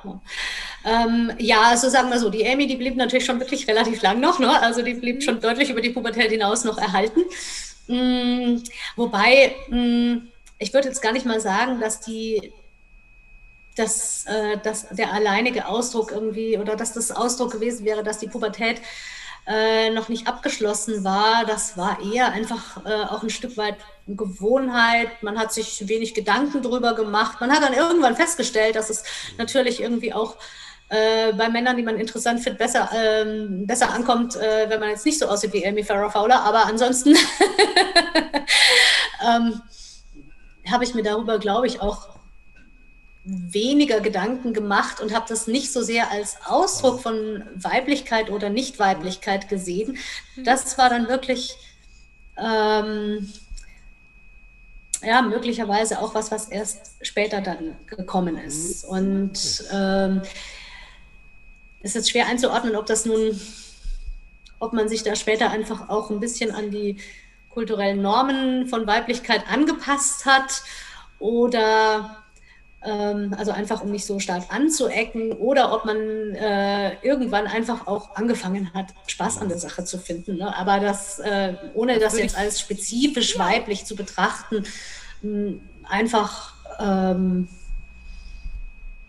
Ähm, 0.85 1.33
ja, 1.39 1.63
also 1.63 1.89
sagen 1.89 2.11
wir 2.11 2.19
so, 2.19 2.31
die 2.31 2.47
Amy, 2.47 2.67
die 2.67 2.77
blieb 2.77 2.97
natürlich 2.97 3.25
schon 3.27 3.39
wirklich 3.39 3.69
relativ 3.69 4.03
lang 4.03 4.21
noch, 4.21 4.39
ne? 4.39 4.61
also 4.63 4.83
die 4.83 4.95
blieb 4.95 5.23
schon 5.23 5.41
deutlich 5.41 5.71
über 5.71 5.81
die 5.81 5.91
Pubertät 5.91 6.31
hinaus 6.31 6.65
noch 6.65 6.79
erhalten. 6.79 7.21
Mm, 7.87 8.63
wobei, 8.97 9.55
mm, 9.69 10.29
ich 10.59 10.73
würde 10.73 10.89
jetzt 10.89 11.03
gar 11.03 11.13
nicht 11.13 11.27
mal 11.27 11.41
sagen, 11.41 11.81
dass 11.81 12.01
die 12.01 12.53
dass, 13.77 14.27
äh, 14.27 14.59
dass 14.63 14.89
der 14.91 15.13
alleinige 15.13 15.67
Ausdruck 15.67 16.11
irgendwie 16.11 16.59
oder 16.59 16.77
dass 16.77 16.93
das 16.93 17.13
Ausdruck 17.13 17.53
gewesen 17.53 17.85
wäre, 17.85 18.03
dass 18.03 18.19
die 18.19 18.29
Pubertät 18.29 18.81
äh, 19.47 19.91
noch 19.91 20.09
nicht 20.09 20.29
abgeschlossen 20.29 21.05
war. 21.05 21.45
Das 21.47 21.77
war 21.77 21.99
eher 22.01 22.33
einfach 22.33 22.85
äh, 22.85 23.05
auch 23.05 23.23
ein 23.23 23.31
Stück 23.31 23.57
weit 23.57 23.77
Gewohnheit. 24.07 25.23
Man 25.23 25.39
hat 25.39 25.53
sich 25.53 25.89
wenig 25.89 26.15
Gedanken 26.15 26.63
drüber 26.63 26.95
gemacht. 26.95 27.41
Man 27.41 27.53
hat 27.53 27.63
dann 27.63 27.73
irgendwann 27.73 28.17
festgestellt, 28.17 28.77
dass 28.77 28.91
es 28.91 29.05
natürlich 29.39 29.81
irgendwie 29.81 30.13
auch 30.13 30.37
äh, 30.89 31.33
bei 31.33 31.49
Männern, 31.49 31.77
die 31.77 31.83
man 31.83 31.99
interessant 31.99 32.41
findet, 32.41 32.59
besser, 32.59 32.91
ähm, 32.95 33.67
besser 33.67 33.93
ankommt, 33.93 34.37
äh, 34.37 34.69
wenn 34.69 34.81
man 34.81 34.91
jetzt 34.91 35.07
nicht 35.07 35.19
so 35.19 35.27
aussieht 35.27 35.53
wie 35.53 35.67
Amy 35.67 35.85
Farrah 35.85 36.11
Fowler. 36.11 36.43
Aber 36.43 36.67
ansonsten 36.67 37.11
ähm, 39.27 39.63
habe 40.71 40.85
ich 40.85 40.95
mir 40.95 41.03
darüber, 41.03 41.39
glaube 41.39 41.67
ich, 41.67 41.81
auch 41.81 42.20
weniger 43.25 44.01
Gedanken 44.01 44.55
gemacht 44.55 45.01
und 45.01 45.15
habe 45.15 45.27
das 45.29 45.47
nicht 45.47 45.73
so 45.73 45.83
sehr 45.83 46.11
als 46.11 46.39
Ausdruck 46.47 47.01
von 47.01 47.45
Weiblichkeit 47.55 48.31
oder 48.31 48.49
Nicht-Weiblichkeit 48.49 49.49
gesehen. 49.49 49.99
Das 50.37 50.79
war 50.79 50.89
dann 50.89 51.09
wirklich 51.09 51.55
ähm, 52.39 53.31
ja, 55.03 55.23
möglicherweise 55.23 56.01
auch 56.01 56.15
was, 56.15 56.31
was 56.31 56.49
erst 56.49 56.93
später 57.03 57.41
dann 57.41 57.77
gekommen 57.87 58.39
ist. 58.39 58.85
Und 58.85 59.65
ähm, 59.73 60.23
es 61.83 61.97
ist 61.97 62.11
schwer 62.11 62.27
einzuordnen, 62.27 62.77
ob 62.77 62.87
das 62.87 63.05
nun, 63.05 63.39
ob 64.59 64.73
man 64.73 64.89
sich 64.89 65.03
da 65.03 65.15
später 65.15 65.51
einfach 65.51 65.89
auch 65.89 66.11
ein 66.11 66.21
bisschen 66.21 66.55
an 66.55 66.71
die 66.71 66.97
kulturellen 67.51 68.03
Normen 68.03 68.67
von 68.67 68.87
Weiblichkeit 68.87 69.45
angepasst 69.51 70.25
hat 70.27 70.63
oder 71.19 72.20
also 72.83 73.53
einfach 73.53 73.83
um 73.83 73.91
nicht 73.91 74.07
so 74.07 74.19
stark 74.19 74.45
anzuecken 74.49 75.33
oder 75.33 75.73
ob 75.73 75.85
man 75.85 75.99
äh, 76.35 76.95
irgendwann 77.03 77.47
einfach 77.47 77.87
auch 77.87 78.17
angefangen 78.17 78.73
hat, 78.73 78.87
Spaß 79.07 79.39
an 79.39 79.49
der 79.49 79.59
Sache 79.59 79.85
zu 79.85 79.99
finden. 79.99 80.39
Ne? 80.39 80.57
Aber 80.57 80.81
das, 80.81 81.19
äh, 81.19 81.55
ohne 81.75 81.99
das, 81.99 82.13
das 82.13 82.21
jetzt 82.21 82.39
als 82.39 82.61
spezifisch 82.61 83.39
weiblich 83.39 83.85
zu 83.85 83.97
betrachten, 83.97 84.65
mh, 85.23 85.55
einfach 85.89 86.55
ähm, 86.79 87.49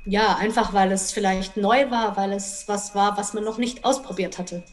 ja, 0.06 0.36
einfach 0.36 0.74
weil 0.74 0.92
es 0.92 1.12
vielleicht 1.12 1.58
neu 1.58 1.92
war, 1.92 2.18
weil 2.18 2.34
es 2.34 2.68
was 2.68 2.96
war, 2.96 3.18
was 3.18 3.34
man 3.34 3.44
noch 3.44 3.58
nicht 3.58 3.86
ausprobiert 3.86 4.38
hatte. 4.38 4.64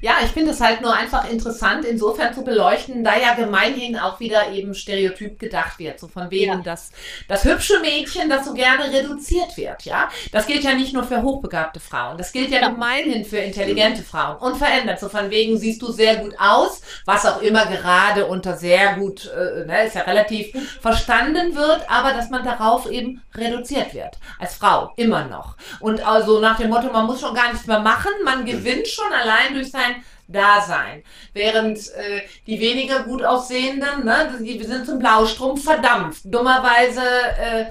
Ja, 0.00 0.12
ich 0.22 0.30
finde 0.30 0.52
es 0.52 0.60
halt 0.60 0.80
nur 0.80 0.94
einfach 0.94 1.28
interessant, 1.28 1.84
insofern 1.84 2.32
zu 2.32 2.44
beleuchten, 2.44 3.02
da 3.02 3.16
ja 3.16 3.34
gemeinhin 3.34 3.98
auch 3.98 4.20
wieder 4.20 4.52
eben 4.52 4.74
stereotyp 4.74 5.38
gedacht 5.38 5.78
wird. 5.78 5.98
So 5.98 6.06
von 6.06 6.30
wegen, 6.30 6.52
ja. 6.52 6.58
dass 6.58 6.90
das 7.26 7.44
hübsche 7.44 7.80
Mädchen, 7.80 8.30
das 8.30 8.44
so 8.44 8.54
gerne 8.54 8.92
reduziert 8.92 9.56
wird, 9.56 9.82
ja. 9.82 10.08
Das 10.30 10.46
gilt 10.46 10.62
ja 10.62 10.74
nicht 10.74 10.92
nur 10.92 11.02
für 11.02 11.22
hochbegabte 11.22 11.80
Frauen. 11.80 12.16
Das 12.16 12.32
gilt 12.32 12.50
ja, 12.50 12.60
ja. 12.60 12.68
gemeinhin 12.68 13.24
für 13.24 13.38
intelligente 13.38 14.02
Frauen. 14.02 14.36
Und 14.36 14.56
verändert. 14.56 15.00
So 15.00 15.08
von 15.08 15.30
wegen 15.30 15.58
siehst 15.58 15.82
du 15.82 15.90
sehr 15.90 16.16
gut 16.16 16.34
aus, 16.38 16.80
was 17.04 17.26
auch 17.26 17.42
immer 17.42 17.66
gerade 17.66 18.26
unter 18.26 18.56
sehr 18.56 18.94
gut, 18.94 19.26
äh, 19.26 19.66
ne, 19.66 19.86
ist 19.86 19.96
ja 19.96 20.02
relativ 20.02 20.52
verstanden 20.80 21.56
wird, 21.56 21.90
aber 21.90 22.12
dass 22.12 22.30
man 22.30 22.44
darauf 22.44 22.88
eben 22.90 23.22
reduziert 23.34 23.94
wird. 23.94 24.16
Als 24.38 24.54
Frau. 24.54 24.92
Immer 24.96 25.24
noch. 25.24 25.56
Und 25.80 26.06
also 26.06 26.40
nach 26.40 26.58
dem 26.58 26.70
Motto, 26.70 26.92
man 26.92 27.06
muss 27.06 27.20
schon 27.20 27.34
gar 27.34 27.50
nichts 27.50 27.66
mehr 27.66 27.80
machen, 27.80 28.10
man 28.24 28.44
gewinnt 28.44 28.86
schon 28.86 29.12
allein 29.12 29.54
durch 29.54 29.70
sein, 29.70 29.87
da 30.28 30.60
sein. 30.60 31.02
Während 31.32 31.78
äh, 31.94 32.22
die 32.46 32.60
weniger 32.60 33.02
gut 33.02 33.24
aussehenden, 33.24 34.04
ne, 34.04 34.38
die 34.40 34.62
sind 34.62 34.86
zum 34.86 34.98
Blaustrumpf 34.98 35.64
verdampft. 35.64 36.22
Dummerweise, 36.24 37.02
äh, 37.02 37.64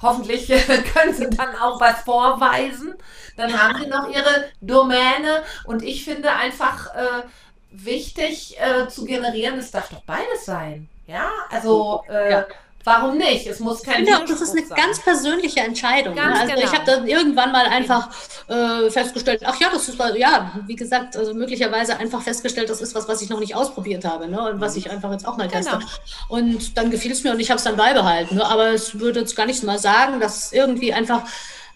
hoffentlich 0.00 0.46
können 0.94 1.14
sie 1.14 1.30
dann 1.30 1.56
auch 1.56 1.80
was 1.80 2.02
vorweisen. 2.02 2.94
Dann 3.36 3.58
haben 3.58 3.82
sie 3.82 3.88
noch 3.88 4.08
ihre 4.08 4.50
Domäne. 4.60 5.42
Und 5.64 5.82
ich 5.82 6.04
finde 6.04 6.30
einfach 6.32 6.94
äh, 6.94 7.22
wichtig 7.70 8.58
äh, 8.60 8.88
zu 8.88 9.04
generieren, 9.04 9.58
es 9.58 9.70
darf 9.70 9.88
doch 9.88 10.02
beides 10.02 10.44
sein. 10.44 10.88
Ja, 11.06 11.30
also 11.50 12.04
äh, 12.08 12.30
ja. 12.30 12.46
Warum 12.84 13.16
nicht? 13.16 13.46
Es 13.46 13.60
muss 13.60 13.82
kein 13.82 14.04
Genau, 14.04 14.20
das 14.26 14.40
ist 14.40 14.50
eine 14.50 14.66
sein. 14.66 14.76
ganz 14.76 15.00
persönliche 15.00 15.60
Entscheidung. 15.60 16.14
Ne? 16.14 16.20
Ganz? 16.20 16.40
Also 16.40 16.54
genau. 16.54 16.66
ich 16.66 16.72
habe 16.72 16.84
dann 16.84 17.06
irgendwann 17.06 17.52
mal 17.52 17.66
einfach 17.66 18.10
äh, 18.48 18.90
festgestellt, 18.90 19.42
ach 19.44 19.60
ja, 19.60 19.68
das 19.72 19.88
ist 19.88 19.98
ja, 20.16 20.52
wie 20.66 20.76
gesagt, 20.76 21.16
also 21.16 21.34
möglicherweise 21.34 21.96
einfach 21.96 22.22
festgestellt, 22.22 22.70
das 22.70 22.80
ist 22.80 22.94
was, 22.94 23.08
was 23.08 23.22
ich 23.22 23.30
noch 23.30 23.40
nicht 23.40 23.54
ausprobiert 23.54 24.04
habe, 24.04 24.28
ne? 24.28 24.50
Und 24.50 24.60
was 24.60 24.72
mhm. 24.72 24.78
ich 24.78 24.90
einfach 24.90 25.12
jetzt 25.12 25.26
auch 25.26 25.36
mal 25.36 25.48
teste. 25.48 25.78
Genau. 25.78 25.86
Und 26.28 26.76
dann 26.76 26.90
gefiel 26.90 27.12
es 27.12 27.22
mir 27.22 27.32
und 27.32 27.40
ich 27.40 27.50
habe 27.50 27.58
es 27.58 27.64
dann 27.64 27.76
beibehalten. 27.76 28.36
Ne? 28.36 28.44
Aber 28.44 28.68
es 28.70 28.98
würde 28.98 29.20
jetzt 29.20 29.36
gar 29.36 29.46
nicht 29.46 29.62
mal 29.62 29.78
sagen, 29.78 30.20
dass 30.20 30.52
irgendwie 30.52 30.92
einfach 30.92 31.22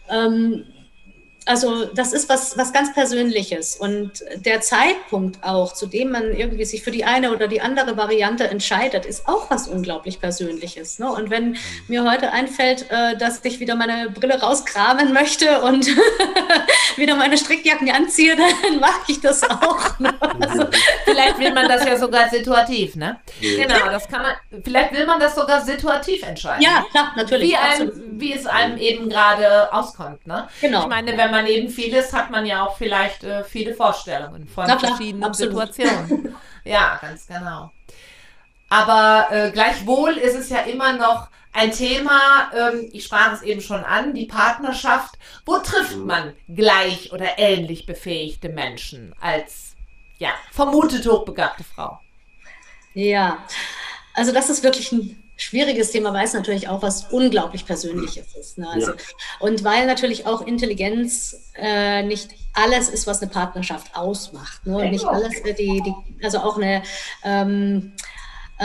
ähm, 0.08 0.64
also 1.46 1.84
das 1.86 2.12
ist 2.12 2.28
was, 2.28 2.58
was 2.58 2.72
ganz 2.72 2.92
Persönliches. 2.92 3.76
Und 3.76 4.24
der 4.36 4.60
Zeitpunkt 4.60 5.42
auch, 5.42 5.72
zu 5.72 5.86
dem 5.86 6.10
man 6.10 6.32
irgendwie 6.32 6.64
sich 6.64 6.82
für 6.82 6.90
die 6.90 7.04
eine 7.04 7.32
oder 7.32 7.46
die 7.46 7.60
andere 7.60 7.96
Variante 7.96 8.48
entscheidet, 8.48 9.06
ist 9.06 9.28
auch 9.28 9.48
was 9.48 9.68
unglaublich 9.68 10.20
Persönliches. 10.20 10.98
Ne? 10.98 11.10
Und 11.10 11.30
wenn 11.30 11.56
mir 11.86 12.04
heute 12.10 12.32
einfällt, 12.32 12.90
äh, 12.90 13.16
dass 13.16 13.40
ich 13.44 13.60
wieder 13.60 13.76
meine 13.76 14.10
Brille 14.10 14.40
rauskramen 14.40 15.12
möchte 15.12 15.62
und 15.62 15.86
wieder 16.96 17.14
meine 17.14 17.38
Strickjacken 17.38 17.90
anziehe, 17.90 18.36
dann 18.62 18.80
mache 18.80 19.02
ich 19.06 19.20
das 19.20 19.44
auch. 19.44 19.98
Ne? 20.00 20.12
Also, 20.40 20.66
vielleicht 21.04 21.38
will 21.38 21.52
man 21.52 21.68
das 21.68 21.84
ja 21.84 21.96
sogar 21.96 22.28
situativ, 22.28 22.96
ne? 22.96 23.20
Genau, 23.40 23.86
das 23.90 24.08
kann 24.08 24.22
man, 24.22 24.62
vielleicht 24.64 24.92
will 24.92 25.06
man 25.06 25.20
das 25.20 25.36
sogar 25.36 25.60
situativ 25.60 26.22
entscheiden. 26.24 26.62
Ja, 26.62 26.84
klar, 26.90 27.12
natürlich. 27.14 27.50
Wie, 27.50 27.56
einem, 27.56 27.92
wie 28.20 28.32
es 28.32 28.46
einem 28.46 28.78
eben 28.78 29.08
gerade 29.08 29.72
auskommt, 29.72 30.26
ne? 30.26 30.48
Genau. 30.60 30.82
Ich 30.82 30.88
meine, 30.88 31.16
wenn 31.16 31.30
man 31.30 31.35
man 31.36 31.46
eben 31.46 31.68
vieles 31.68 32.12
hat 32.12 32.30
man 32.30 32.46
ja 32.46 32.64
auch 32.64 32.76
vielleicht 32.76 33.24
äh, 33.24 33.44
viele 33.44 33.74
Vorstellungen 33.74 34.48
von 34.48 34.64
klar, 34.64 34.78
verschiedenen 34.78 35.24
absolut. 35.24 35.74
Situationen. 35.74 36.34
ja, 36.64 36.98
ganz 37.00 37.26
genau. 37.26 37.70
Aber 38.68 39.28
äh, 39.30 39.50
gleichwohl 39.50 40.12
ist 40.12 40.34
es 40.34 40.48
ja 40.48 40.60
immer 40.60 40.94
noch 40.94 41.28
ein 41.52 41.70
Thema, 41.70 42.50
ähm, 42.54 42.88
ich 42.92 43.04
sprach 43.04 43.32
es 43.32 43.42
eben 43.42 43.60
schon 43.60 43.84
an, 43.84 44.14
die 44.14 44.26
Partnerschaft. 44.26 45.18
Wo 45.44 45.58
trifft 45.58 45.96
man 45.96 46.34
gleich 46.48 47.12
oder 47.12 47.38
ähnlich 47.38 47.86
befähigte 47.86 48.48
Menschen 48.48 49.14
als 49.20 49.74
ja, 50.18 50.30
vermutet 50.50 51.06
hochbegabte 51.06 51.64
Frau? 51.64 52.00
Ja, 52.94 53.44
also 54.14 54.32
das 54.32 54.48
ist 54.50 54.62
wirklich 54.62 54.90
ein 54.92 55.22
schwieriges 55.36 55.90
Thema, 55.90 56.12
weil 56.14 56.24
es 56.24 56.32
natürlich 56.32 56.68
auch 56.68 56.82
was 56.82 57.12
unglaublich 57.12 57.66
Persönliches 57.66 58.34
ist. 58.34 58.58
Ne? 58.58 58.68
Also, 58.68 58.92
ja. 58.92 58.96
Und 59.40 59.64
weil 59.64 59.86
natürlich 59.86 60.26
auch 60.26 60.46
Intelligenz 60.46 61.50
äh, 61.54 62.02
nicht 62.02 62.30
alles 62.54 62.88
ist, 62.88 63.06
was 63.06 63.20
eine 63.20 63.30
Partnerschaft 63.30 63.94
ausmacht. 63.94 64.66
Ne? 64.66 64.76
Und 64.76 64.90
nicht 64.90 65.04
alles, 65.04 65.38
äh, 65.40 65.54
die, 65.54 65.82
die, 65.82 65.94
also 66.24 66.38
auch 66.38 66.56
eine 66.56 66.82
ähm, 67.22 67.92
äh, 68.58 68.64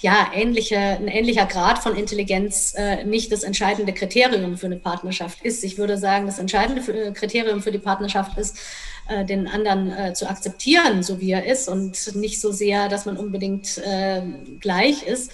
ja, 0.00 0.30
ähnliche, 0.34 0.76
ein 0.76 1.06
ähnlicher 1.06 1.46
Grad 1.46 1.78
von 1.78 1.94
Intelligenz 1.94 2.74
äh, 2.76 3.04
nicht 3.04 3.30
das 3.30 3.44
entscheidende 3.44 3.92
Kriterium 3.92 4.56
für 4.56 4.66
eine 4.66 4.76
Partnerschaft 4.76 5.42
ist. 5.42 5.62
Ich 5.62 5.78
würde 5.78 5.96
sagen, 5.96 6.26
das 6.26 6.40
entscheidende 6.40 6.82
für, 6.82 6.92
äh, 6.92 7.12
Kriterium 7.12 7.62
für 7.62 7.70
die 7.70 7.78
Partnerschaft 7.78 8.36
ist, 8.36 8.58
äh, 9.08 9.24
den 9.24 9.46
anderen 9.46 9.92
äh, 9.92 10.14
zu 10.14 10.28
akzeptieren, 10.28 11.04
so 11.04 11.20
wie 11.20 11.30
er 11.30 11.46
ist 11.46 11.68
und 11.68 12.16
nicht 12.16 12.40
so 12.40 12.50
sehr, 12.50 12.88
dass 12.88 13.06
man 13.06 13.16
unbedingt 13.16 13.78
äh, 13.78 14.22
gleich 14.58 15.04
ist. 15.04 15.30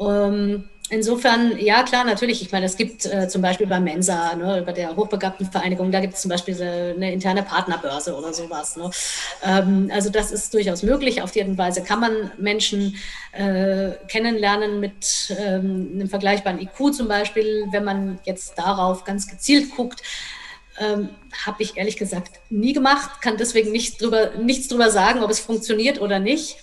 Ähm, 0.00 0.64
insofern, 0.88 1.58
ja 1.58 1.82
klar, 1.82 2.04
natürlich. 2.04 2.42
Ich 2.42 2.50
meine, 2.52 2.66
es 2.66 2.76
gibt 2.76 3.06
äh, 3.06 3.28
zum 3.28 3.42
Beispiel 3.42 3.66
bei 3.66 3.78
Mensa, 3.78 4.34
ne, 4.34 4.62
bei 4.64 4.72
der 4.72 4.96
Hochbegabtenvereinigung, 4.96 5.92
da 5.92 6.00
gibt 6.00 6.14
es 6.14 6.22
zum 6.22 6.30
Beispiel 6.30 6.54
eine, 6.60 6.94
eine 6.94 7.12
interne 7.12 7.42
Partnerbörse 7.42 8.16
oder 8.16 8.32
sowas. 8.32 8.76
Ne? 8.76 8.90
Ähm, 9.44 9.90
also 9.92 10.10
das 10.10 10.32
ist 10.32 10.54
durchaus 10.54 10.82
möglich. 10.82 11.22
Auf 11.22 11.34
jeden 11.36 11.58
Weise 11.58 11.82
kann 11.82 12.00
man 12.00 12.30
Menschen 12.38 12.96
äh, 13.32 13.90
kennenlernen 14.08 14.80
mit 14.80 15.34
ähm, 15.38 15.90
einem 15.94 16.08
vergleichbaren 16.08 16.60
IQ 16.60 16.94
zum 16.94 17.08
Beispiel, 17.08 17.66
wenn 17.70 17.84
man 17.84 18.18
jetzt 18.24 18.58
darauf 18.58 19.04
ganz 19.04 19.28
gezielt 19.28 19.74
guckt. 19.76 20.02
Ähm, 20.78 21.10
Habe 21.44 21.62
ich 21.62 21.76
ehrlich 21.76 21.96
gesagt 21.98 22.40
nie 22.48 22.72
gemacht, 22.72 23.20
kann 23.20 23.36
deswegen 23.36 23.70
nicht 23.70 24.00
drüber, 24.00 24.30
nichts 24.40 24.68
drüber 24.68 24.90
sagen, 24.90 25.22
ob 25.22 25.30
es 25.30 25.40
funktioniert 25.40 26.00
oder 26.00 26.18
nicht. 26.18 26.56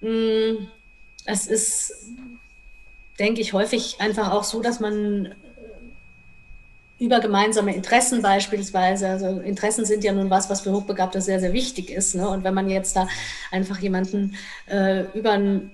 Mm, 0.00 0.66
es 1.26 1.46
ist 1.46 1.92
denke 3.20 3.40
ich, 3.40 3.52
häufig 3.52 3.96
einfach 4.00 4.32
auch 4.32 4.44
so, 4.44 4.60
dass 4.60 4.80
man 4.80 5.34
über 6.98 7.20
gemeinsame 7.20 7.74
Interessen 7.74 8.20
beispielsweise, 8.20 9.08
also 9.08 9.40
Interessen 9.40 9.84
sind 9.84 10.04
ja 10.04 10.12
nun 10.12 10.28
was, 10.28 10.50
was 10.50 10.62
für 10.62 10.72
Hochbegabte 10.72 11.20
sehr, 11.20 11.40
sehr 11.40 11.52
wichtig 11.52 11.90
ist. 11.90 12.14
Ne? 12.14 12.28
Und 12.28 12.44
wenn 12.44 12.52
man 12.52 12.68
jetzt 12.68 12.96
da 12.96 13.08
einfach 13.50 13.78
jemanden 13.78 14.36
äh, 14.68 15.04
über 15.14 15.32
ein 15.32 15.70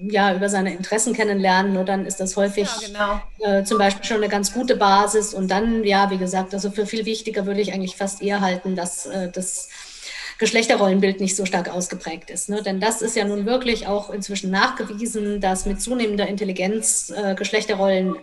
ja, 0.00 0.34
über 0.34 0.48
seine 0.48 0.72
Interessen 0.72 1.12
kennenlernen, 1.12 1.72
nur 1.72 1.84
dann 1.84 2.06
ist 2.06 2.20
das 2.20 2.36
häufig 2.36 2.68
ja, 2.92 3.20
genau. 3.40 3.50
äh, 3.58 3.64
zum 3.64 3.78
Beispiel 3.78 4.04
schon 4.04 4.18
eine 4.18 4.28
ganz 4.28 4.52
gute 4.52 4.76
Basis. 4.76 5.34
Und 5.34 5.50
dann, 5.50 5.82
ja, 5.82 6.10
wie 6.10 6.18
gesagt, 6.18 6.54
also 6.54 6.70
für 6.70 6.86
viel 6.86 7.04
wichtiger 7.04 7.46
würde 7.46 7.60
ich 7.60 7.72
eigentlich 7.72 7.96
fast 7.96 8.22
eher 8.22 8.40
halten, 8.40 8.76
dass 8.76 9.06
äh, 9.06 9.28
das 9.28 9.68
Geschlechterrollenbild 10.38 11.20
nicht 11.20 11.36
so 11.36 11.44
stark 11.44 11.68
ausgeprägt 11.68 12.30
ist. 12.30 12.48
Ne? 12.48 12.62
Denn 12.62 12.80
das 12.80 13.02
ist 13.02 13.16
ja 13.16 13.24
nun 13.24 13.44
wirklich 13.44 13.86
auch 13.86 14.10
inzwischen 14.10 14.50
nachgewiesen, 14.50 15.40
dass 15.40 15.66
mit 15.66 15.82
zunehmender 15.82 16.28
Intelligenz 16.28 17.10
äh, 17.10 17.34
Geschlechterrollen 17.34 18.16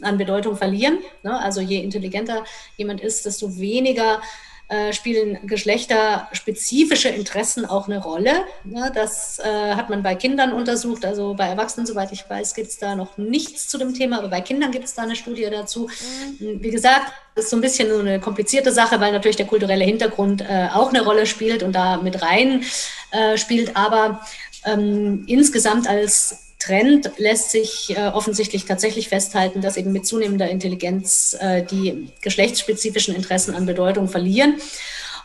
an 0.00 0.16
Bedeutung 0.16 0.56
verlieren. 0.56 0.98
Ne? 1.22 1.38
Also 1.38 1.60
je 1.60 1.82
intelligenter 1.82 2.44
jemand 2.76 3.00
ist, 3.00 3.26
desto 3.26 3.58
weniger 3.58 4.22
äh, 4.68 4.92
spielen 4.92 5.38
geschlechterspezifische 5.46 7.08
Interessen 7.08 7.66
auch 7.66 7.86
eine 7.86 8.02
Rolle. 8.02 8.32
Ne? 8.64 8.90
Das 8.94 9.38
äh, 9.38 9.74
hat 9.74 9.90
man 9.90 10.02
bei 10.02 10.14
Kindern 10.14 10.52
untersucht, 10.52 11.04
also 11.04 11.34
bei 11.34 11.46
Erwachsenen, 11.46 11.86
soweit 11.86 12.12
ich 12.12 12.28
weiß, 12.28 12.54
gibt 12.54 12.68
es 12.68 12.78
da 12.78 12.96
noch 12.96 13.18
nichts 13.18 13.68
zu 13.68 13.76
dem 13.76 13.92
Thema, 13.92 14.18
aber 14.18 14.28
bei 14.28 14.40
Kindern 14.40 14.70
gibt 14.70 14.86
es 14.86 14.94
da 14.94 15.02
eine 15.02 15.16
Studie 15.16 15.46
dazu. 15.50 15.90
Mhm. 16.38 16.62
Wie 16.62 16.70
gesagt, 16.70 17.12
ist 17.34 17.50
so 17.50 17.56
ein 17.56 17.60
bisschen 17.60 17.88
so 17.90 17.98
eine 17.98 18.20
komplizierte 18.20 18.72
Sache, 18.72 19.00
weil 19.00 19.12
natürlich 19.12 19.36
der 19.36 19.46
kulturelle 19.46 19.84
Hintergrund 19.84 20.40
äh, 20.40 20.68
auch 20.72 20.90
eine 20.90 21.02
Rolle 21.02 21.26
spielt 21.26 21.62
und 21.62 21.72
da 21.72 21.98
mit 21.98 22.22
rein 22.22 22.64
äh, 23.10 23.36
spielt, 23.36 23.76
aber 23.76 24.24
ähm, 24.64 25.24
insgesamt 25.26 25.88
als 25.88 26.43
Trend 26.64 27.10
lässt 27.18 27.50
sich 27.50 27.94
äh, 27.96 28.06
offensichtlich 28.08 28.64
tatsächlich 28.64 29.08
festhalten, 29.08 29.60
dass 29.60 29.76
eben 29.76 29.92
mit 29.92 30.06
zunehmender 30.06 30.48
Intelligenz 30.48 31.36
äh, 31.38 31.62
die 31.62 32.08
geschlechtsspezifischen 32.22 33.14
Interessen 33.14 33.54
an 33.54 33.66
Bedeutung 33.66 34.08
verlieren. 34.08 34.56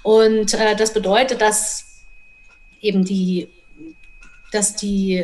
Und 0.03 0.53
äh, 0.53 0.75
das 0.75 0.93
bedeutet, 0.93 1.41
dass 1.41 1.85
eben 2.81 3.05
die, 3.05 3.47
dass 4.51 4.75
die, 4.75 5.23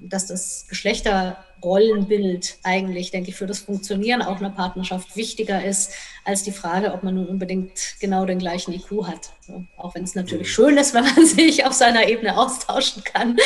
dass 0.00 0.26
das 0.26 0.64
Geschlechter 0.68 1.36
Rollenbild 1.62 2.56
eigentlich, 2.62 3.10
denke 3.10 3.30
ich, 3.30 3.36
für 3.36 3.46
das 3.46 3.60
Funktionieren 3.60 4.22
auch 4.22 4.38
einer 4.38 4.50
Partnerschaft 4.50 5.16
wichtiger 5.16 5.62
ist 5.64 5.92
als 6.24 6.42
die 6.42 6.52
Frage, 6.52 6.92
ob 6.92 7.02
man 7.02 7.14
nun 7.14 7.26
unbedingt 7.26 7.96
genau 8.00 8.24
den 8.24 8.38
gleichen 8.38 8.72
IQ 8.72 9.06
hat. 9.06 9.32
Auch 9.76 9.94
wenn 9.94 10.04
es 10.04 10.14
natürlich 10.14 10.48
mhm. 10.48 10.52
schön 10.52 10.76
ist, 10.78 10.94
wenn 10.94 11.04
man 11.04 11.26
sich 11.26 11.64
auf 11.64 11.72
seiner 11.72 12.08
Ebene 12.08 12.36
austauschen 12.36 13.04
kann. 13.04 13.36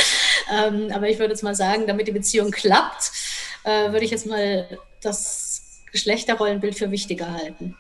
Ähm, 0.53 0.91
aber 0.93 1.09
ich 1.09 1.19
würde 1.19 1.33
jetzt 1.33 1.43
mal 1.43 1.55
sagen, 1.55 1.87
damit 1.87 2.09
die 2.09 2.13
Beziehung 2.13 2.51
klappt, 2.51 3.13
äh, 3.65 3.93
würde 3.93 4.05
ich 4.05 4.11
jetzt 4.11 4.27
mal 4.27 4.79
das 5.01 5.83
Geschlechterrollenbild 5.93 6.77
für 6.77 6.91
wichtiger 6.91 7.33
halten. 7.33 7.77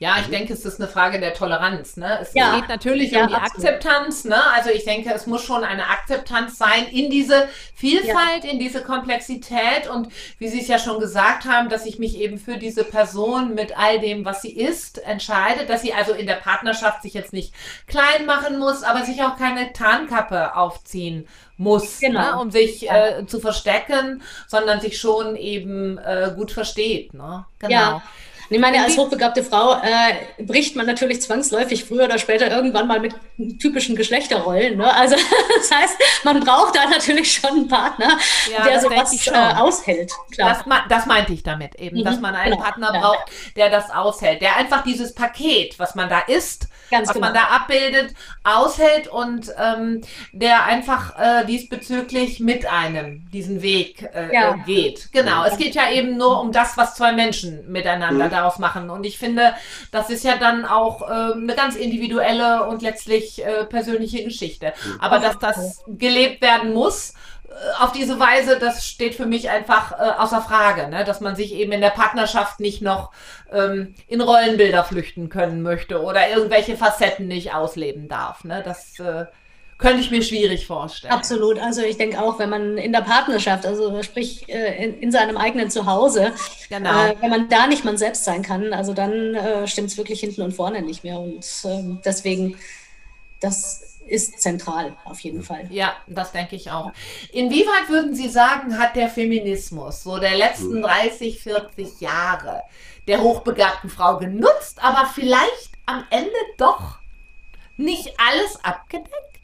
Ja, 0.00 0.16
ich 0.18 0.28
denke, 0.28 0.54
es 0.54 0.64
ist 0.64 0.80
eine 0.80 0.88
Frage 0.88 1.20
der 1.20 1.34
Toleranz. 1.34 1.98
Ne? 1.98 2.20
Es 2.22 2.32
ja. 2.32 2.58
geht 2.58 2.70
natürlich 2.70 3.10
ja, 3.10 3.24
um 3.24 3.28
die 3.28 3.34
absolut. 3.34 3.68
Akzeptanz. 3.68 4.24
Ne? 4.24 4.42
Also 4.54 4.70
ich 4.70 4.84
denke, 4.84 5.12
es 5.12 5.26
muss 5.26 5.44
schon 5.44 5.62
eine 5.62 5.88
Akzeptanz 5.88 6.56
sein 6.56 6.86
in 6.90 7.10
diese 7.10 7.48
Vielfalt, 7.74 8.44
ja. 8.44 8.50
in 8.50 8.58
diese 8.58 8.80
Komplexität 8.80 9.90
und 9.92 10.08
wie 10.38 10.48
Sie 10.48 10.60
es 10.60 10.68
ja 10.68 10.78
schon 10.78 11.00
gesagt 11.00 11.44
haben, 11.44 11.68
dass 11.68 11.84
ich 11.84 11.98
mich 11.98 12.16
eben 12.18 12.38
für 12.38 12.56
diese 12.56 12.82
Person 12.82 13.54
mit 13.54 13.76
all 13.76 14.00
dem, 14.00 14.24
was 14.24 14.40
sie 14.40 14.56
ist, 14.56 15.04
entscheide, 15.04 15.66
dass 15.66 15.82
sie 15.82 15.92
also 15.92 16.14
in 16.14 16.26
der 16.26 16.36
Partnerschaft 16.36 17.02
sich 17.02 17.12
jetzt 17.12 17.34
nicht 17.34 17.52
klein 17.86 18.24
machen 18.24 18.58
muss, 18.58 18.82
aber 18.82 19.04
sich 19.04 19.22
auch 19.22 19.36
keine 19.36 19.74
Tarnkappe 19.74 20.56
aufziehen 20.56 21.28
muss, 21.60 22.00
genau. 22.00 22.20
ne, 22.20 22.40
um 22.40 22.50
sich 22.50 22.80
ja. 22.80 23.18
äh, 23.18 23.26
zu 23.26 23.38
verstecken, 23.38 24.22
sondern 24.48 24.80
sich 24.80 24.98
schon 24.98 25.36
eben 25.36 25.98
äh, 25.98 26.32
gut 26.34 26.50
versteht. 26.52 27.12
Ne? 27.12 27.44
Genau. 27.58 27.70
Ja. 27.70 28.02
Und 28.50 28.56
ich 28.56 28.60
meine, 28.60 28.82
als 28.82 28.98
hochbegabte 28.98 29.44
Frau 29.44 29.74
äh, 29.74 30.42
bricht 30.42 30.74
man 30.74 30.84
natürlich 30.84 31.22
zwangsläufig 31.22 31.84
früher 31.84 32.06
oder 32.06 32.18
später 32.18 32.50
irgendwann 32.50 32.88
mal 32.88 32.98
mit 32.98 33.14
typischen 33.60 33.94
Geschlechterrollen. 33.94 34.76
Ne? 34.76 34.92
Also 34.92 35.14
das 35.56 35.70
heißt, 35.70 35.96
man 36.24 36.40
braucht 36.40 36.74
da 36.74 36.88
natürlich 36.88 37.32
schon 37.32 37.50
einen 37.50 37.68
Partner, 37.68 38.18
ja, 38.52 38.64
der 38.64 38.80
sowas 38.80 39.26
äh, 39.28 39.30
aushält. 39.56 40.10
Klar. 40.32 40.64
Das, 40.66 40.82
das, 40.88 41.06
meinte 41.06 41.32
ich 41.32 41.44
damit 41.44 41.76
eben, 41.76 42.00
mhm, 42.00 42.04
dass 42.04 42.18
man 42.18 42.34
einen 42.34 42.54
genau, 42.54 42.64
Partner 42.64 42.90
ja. 42.92 43.00
braucht, 43.00 43.30
der 43.54 43.70
das 43.70 43.88
aushält, 43.90 44.42
der 44.42 44.56
einfach 44.56 44.82
dieses 44.82 45.14
Paket, 45.14 45.78
was 45.78 45.94
man 45.94 46.08
da 46.08 46.18
isst, 46.18 46.66
Ganz 46.90 47.08
was 47.08 47.14
genau. 47.14 47.26
man 47.26 47.34
da 47.34 47.44
abbildet, 47.44 48.14
aushält 48.42 49.06
und 49.06 49.52
ähm, 49.58 50.00
der 50.32 50.64
einfach 50.64 51.16
äh, 51.18 51.46
diesbezüglich 51.46 52.40
mit 52.40 52.66
einem 52.66 53.30
diesen 53.30 53.62
Weg 53.62 54.08
äh, 54.12 54.34
ja. 54.34 54.54
geht. 54.66 55.12
Genau. 55.12 55.44
Es 55.44 55.56
geht 55.56 55.76
ja 55.76 55.90
eben 55.90 56.16
nur 56.16 56.40
um 56.40 56.50
das, 56.50 56.76
was 56.76 56.96
zwei 56.96 57.12
Menschen 57.12 57.70
miteinander 57.70 58.26
mhm. 58.26 58.30
Daraus 58.40 58.58
machen. 58.58 58.90
Und 58.90 59.04
ich 59.04 59.18
finde, 59.18 59.54
das 59.90 60.10
ist 60.10 60.24
ja 60.24 60.36
dann 60.36 60.64
auch 60.64 61.02
äh, 61.02 61.32
eine 61.32 61.54
ganz 61.54 61.76
individuelle 61.76 62.66
und 62.66 62.82
letztlich 62.82 63.44
äh, 63.44 63.64
persönliche 63.64 64.24
Geschichte. 64.24 64.72
Aber 64.98 65.18
dass 65.18 65.38
das 65.38 65.84
gelebt 65.86 66.42
werden 66.42 66.72
muss, 66.72 67.14
äh, 67.48 67.82
auf 67.82 67.92
diese 67.92 68.18
Weise, 68.18 68.58
das 68.58 68.86
steht 68.86 69.14
für 69.14 69.26
mich 69.26 69.50
einfach 69.50 69.92
äh, 69.92 70.12
außer 70.18 70.40
Frage, 70.40 70.88
ne? 70.88 71.04
dass 71.04 71.20
man 71.20 71.36
sich 71.36 71.52
eben 71.54 71.72
in 71.72 71.80
der 71.80 71.90
Partnerschaft 71.90 72.60
nicht 72.60 72.82
noch 72.82 73.12
ähm, 73.52 73.94
in 74.08 74.20
Rollenbilder 74.20 74.84
flüchten 74.84 75.28
können 75.28 75.62
möchte 75.62 76.02
oder 76.02 76.28
irgendwelche 76.30 76.76
Facetten 76.76 77.28
nicht 77.28 77.54
ausleben 77.54 78.08
darf. 78.08 78.44
Ne? 78.44 78.62
Das 78.64 78.98
äh, 78.98 79.26
könnte 79.80 80.00
ich 80.00 80.10
mir 80.10 80.22
schwierig 80.22 80.66
vorstellen. 80.66 81.12
Absolut. 81.12 81.58
Also 81.58 81.82
ich 81.82 81.96
denke 81.96 82.22
auch, 82.22 82.38
wenn 82.38 82.50
man 82.50 82.76
in 82.78 82.92
der 82.92 83.00
Partnerschaft, 83.00 83.64
also 83.66 84.02
sprich 84.02 84.48
äh, 84.48 84.84
in, 84.84 85.00
in, 85.00 85.10
seinem 85.10 85.36
eigenen 85.36 85.70
Zuhause, 85.70 86.32
genau. 86.68 87.06
äh, 87.06 87.16
wenn 87.20 87.30
man 87.30 87.48
da 87.48 87.66
nicht 87.66 87.84
man 87.84 87.96
selbst 87.96 88.24
sein 88.24 88.42
kann, 88.42 88.72
also 88.72 88.92
dann 88.92 89.34
äh, 89.34 89.66
stimmt 89.66 89.88
es 89.88 89.96
wirklich 89.96 90.20
hinten 90.20 90.42
und 90.42 90.52
vorne 90.52 90.82
nicht 90.82 91.02
mehr. 91.02 91.18
Und 91.18 91.44
ähm, 91.64 91.98
deswegen, 92.04 92.56
das 93.40 93.98
ist 94.06 94.40
zentral 94.40 94.96
auf 95.04 95.20
jeden 95.20 95.42
Fall. 95.42 95.66
Ja, 95.70 95.96
das 96.06 96.32
denke 96.32 96.56
ich 96.56 96.70
auch. 96.70 96.92
Inwieweit 97.32 97.88
würden 97.88 98.14
Sie 98.14 98.28
sagen, 98.28 98.78
hat 98.78 98.96
der 98.96 99.08
Feminismus 99.08 100.02
so 100.02 100.18
der 100.18 100.36
letzten 100.36 100.82
30, 100.82 101.36
hm. 101.36 101.40
40 101.40 102.00
Jahre 102.00 102.62
der 103.06 103.22
hochbegabten 103.22 103.88
Frau 103.88 104.18
genutzt, 104.18 104.82
aber 104.82 105.06
vielleicht 105.06 105.70
am 105.86 106.04
Ende 106.10 106.30
doch 106.58 106.98
nicht 107.76 108.12
alles 108.18 108.62
abgedeckt? 108.62 109.39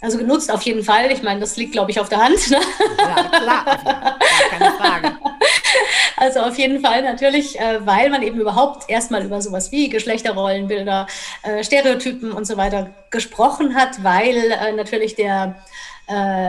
Also 0.00 0.16
genutzt 0.18 0.50
auf 0.50 0.62
jeden 0.62 0.82
Fall. 0.82 1.10
Ich 1.12 1.22
meine, 1.22 1.40
das 1.40 1.56
liegt, 1.56 1.72
glaube 1.72 1.90
ich, 1.90 2.00
auf 2.00 2.08
der 2.08 2.24
Hand. 2.24 2.50
Ne? 2.50 2.58
Ja, 2.98 3.24
klar. 3.24 4.18
keine 4.50 4.72
Frage. 4.72 5.12
Also 6.20 6.40
auf 6.40 6.58
jeden 6.58 6.80
Fall 6.82 7.02
natürlich, 7.02 7.58
äh, 7.58 7.84
weil 7.86 8.10
man 8.10 8.22
eben 8.22 8.38
überhaupt 8.38 8.90
erstmal 8.90 9.24
über 9.24 9.40
sowas 9.40 9.72
wie 9.72 9.88
Geschlechterrollenbilder, 9.88 11.06
äh, 11.42 11.64
Stereotypen 11.64 12.32
und 12.32 12.46
so 12.46 12.58
weiter 12.58 12.90
gesprochen 13.08 13.74
hat, 13.74 14.04
weil 14.04 14.36
äh, 14.36 14.72
natürlich 14.72 15.14
der 15.14 15.56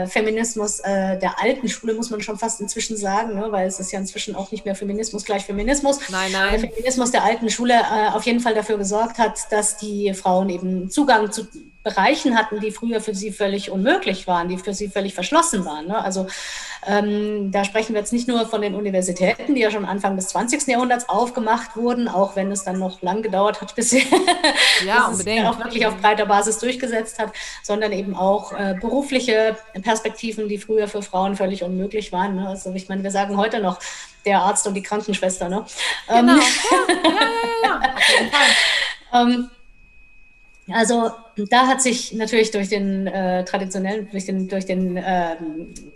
Feminismus 0.07 0.81
der 0.81 1.35
alten 1.39 1.69
Schule, 1.69 1.93
muss 1.93 2.09
man 2.09 2.19
schon 2.21 2.39
fast 2.39 2.61
inzwischen 2.61 2.97
sagen, 2.97 3.35
ne? 3.35 3.51
weil 3.51 3.67
es 3.67 3.79
ist 3.79 3.91
ja 3.91 3.99
inzwischen 3.99 4.35
auch 4.35 4.51
nicht 4.51 4.65
mehr 4.65 4.73
Feminismus 4.73 5.23
gleich 5.23 5.45
Feminismus. 5.45 5.99
Nein, 6.09 6.31
nein. 6.31 6.49
Der 6.59 6.59
Feminismus 6.61 7.11
der 7.11 7.23
alten 7.23 7.47
Schule 7.47 7.75
auf 8.15 8.23
jeden 8.23 8.39
Fall 8.39 8.55
dafür 8.55 8.79
gesorgt 8.79 9.19
hat, 9.19 9.37
dass 9.51 9.77
die 9.77 10.15
Frauen 10.15 10.49
eben 10.49 10.89
Zugang 10.89 11.31
zu 11.31 11.45
Bereichen 11.83 12.37
hatten, 12.37 12.59
die 12.59 12.71
früher 12.71 13.01
für 13.01 13.15
sie 13.15 13.31
völlig 13.31 13.71
unmöglich 13.71 14.27
waren, 14.27 14.47
die 14.49 14.57
für 14.57 14.73
sie 14.73 14.87
völlig 14.87 15.15
verschlossen 15.15 15.65
waren. 15.65 15.87
Ne? 15.87 15.97
Also 15.97 16.27
ähm, 16.85 17.51
da 17.51 17.63
sprechen 17.63 17.93
wir 17.93 18.01
jetzt 18.01 18.13
nicht 18.13 18.27
nur 18.27 18.45
von 18.45 18.61
den 18.61 18.75
Universitäten, 18.75 19.55
die 19.55 19.61
ja 19.61 19.71
schon 19.71 19.85
Anfang 19.85 20.15
des 20.15 20.27
20. 20.29 20.67
Jahrhunderts 20.67 21.09
aufgemacht 21.09 21.75
wurden, 21.75 22.07
auch 22.07 22.35
wenn 22.35 22.51
es 22.51 22.63
dann 22.63 22.77
noch 22.77 23.01
lang 23.01 23.23
gedauert 23.23 23.61
hat, 23.61 23.75
bis 23.75 23.89
sie 23.89 24.03
ja, 24.85 25.07
unbedingt. 25.11 25.47
auch 25.47 25.57
wirklich 25.57 25.87
auf 25.87 25.97
breiter 25.97 26.27
Basis 26.27 26.59
durchgesetzt 26.59 27.17
hat, 27.17 27.33
sondern 27.63 27.91
eben 27.91 28.15
auch 28.15 28.53
äh, 28.53 28.75
berufliche 28.79 29.57
Perspektiven, 29.81 30.47
die 30.49 30.59
früher 30.59 30.87
für 30.87 31.01
Frauen 31.01 31.35
völlig 31.35 31.63
unmöglich 31.63 32.11
waren. 32.11 32.35
Ne? 32.35 32.47
Also 32.47 32.71
ich 32.73 32.89
meine, 32.89 33.01
wir 33.01 33.11
sagen 33.11 33.37
heute 33.37 33.59
noch 33.59 33.79
der 34.25 34.39
Arzt 34.41 34.67
und 34.67 34.75
die 34.75 34.83
Krankenschwester. 34.83 35.49
Ne? 35.49 35.65
Genau, 36.07 36.19
ähm, 36.19 36.27
ja, 36.37 36.99
ja, 37.03 37.11
ja, 37.63 37.81
ja, 37.83 37.93
auf 37.95 38.09
jeden 38.09 38.31
Fall. 38.31 38.47
ähm, 39.13 39.49
also 40.73 41.11
da 41.49 41.67
hat 41.67 41.81
sich 41.81 42.13
natürlich 42.13 42.51
durch 42.51 42.69
den 42.69 43.07
äh, 43.07 43.45
traditionellen, 43.45 44.09
durch 44.11 44.25
den, 44.25 44.47
durch 44.47 44.65
den 44.65 44.97
äh, 44.97 45.37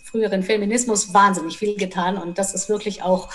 früheren 0.04 0.44
Feminismus 0.44 1.14
wahnsinnig 1.14 1.58
viel 1.58 1.76
getan 1.76 2.18
und 2.18 2.38
das 2.38 2.54
ist 2.54 2.70
wirklich 2.70 3.04
auch 3.04 3.30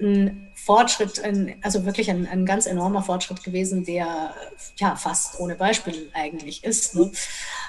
ein 0.00 0.48
Fortschritt, 0.54 1.22
ein, 1.22 1.54
also 1.62 1.84
wirklich 1.84 2.10
ein, 2.10 2.26
ein, 2.26 2.46
ganz 2.46 2.66
enormer 2.66 3.02
Fortschritt 3.02 3.42
gewesen, 3.42 3.84
der 3.84 4.34
ja 4.76 4.96
fast 4.96 5.40
ohne 5.40 5.54
Beispiel 5.54 6.10
eigentlich 6.12 6.64
ist. 6.64 6.94
Ne? 6.94 7.10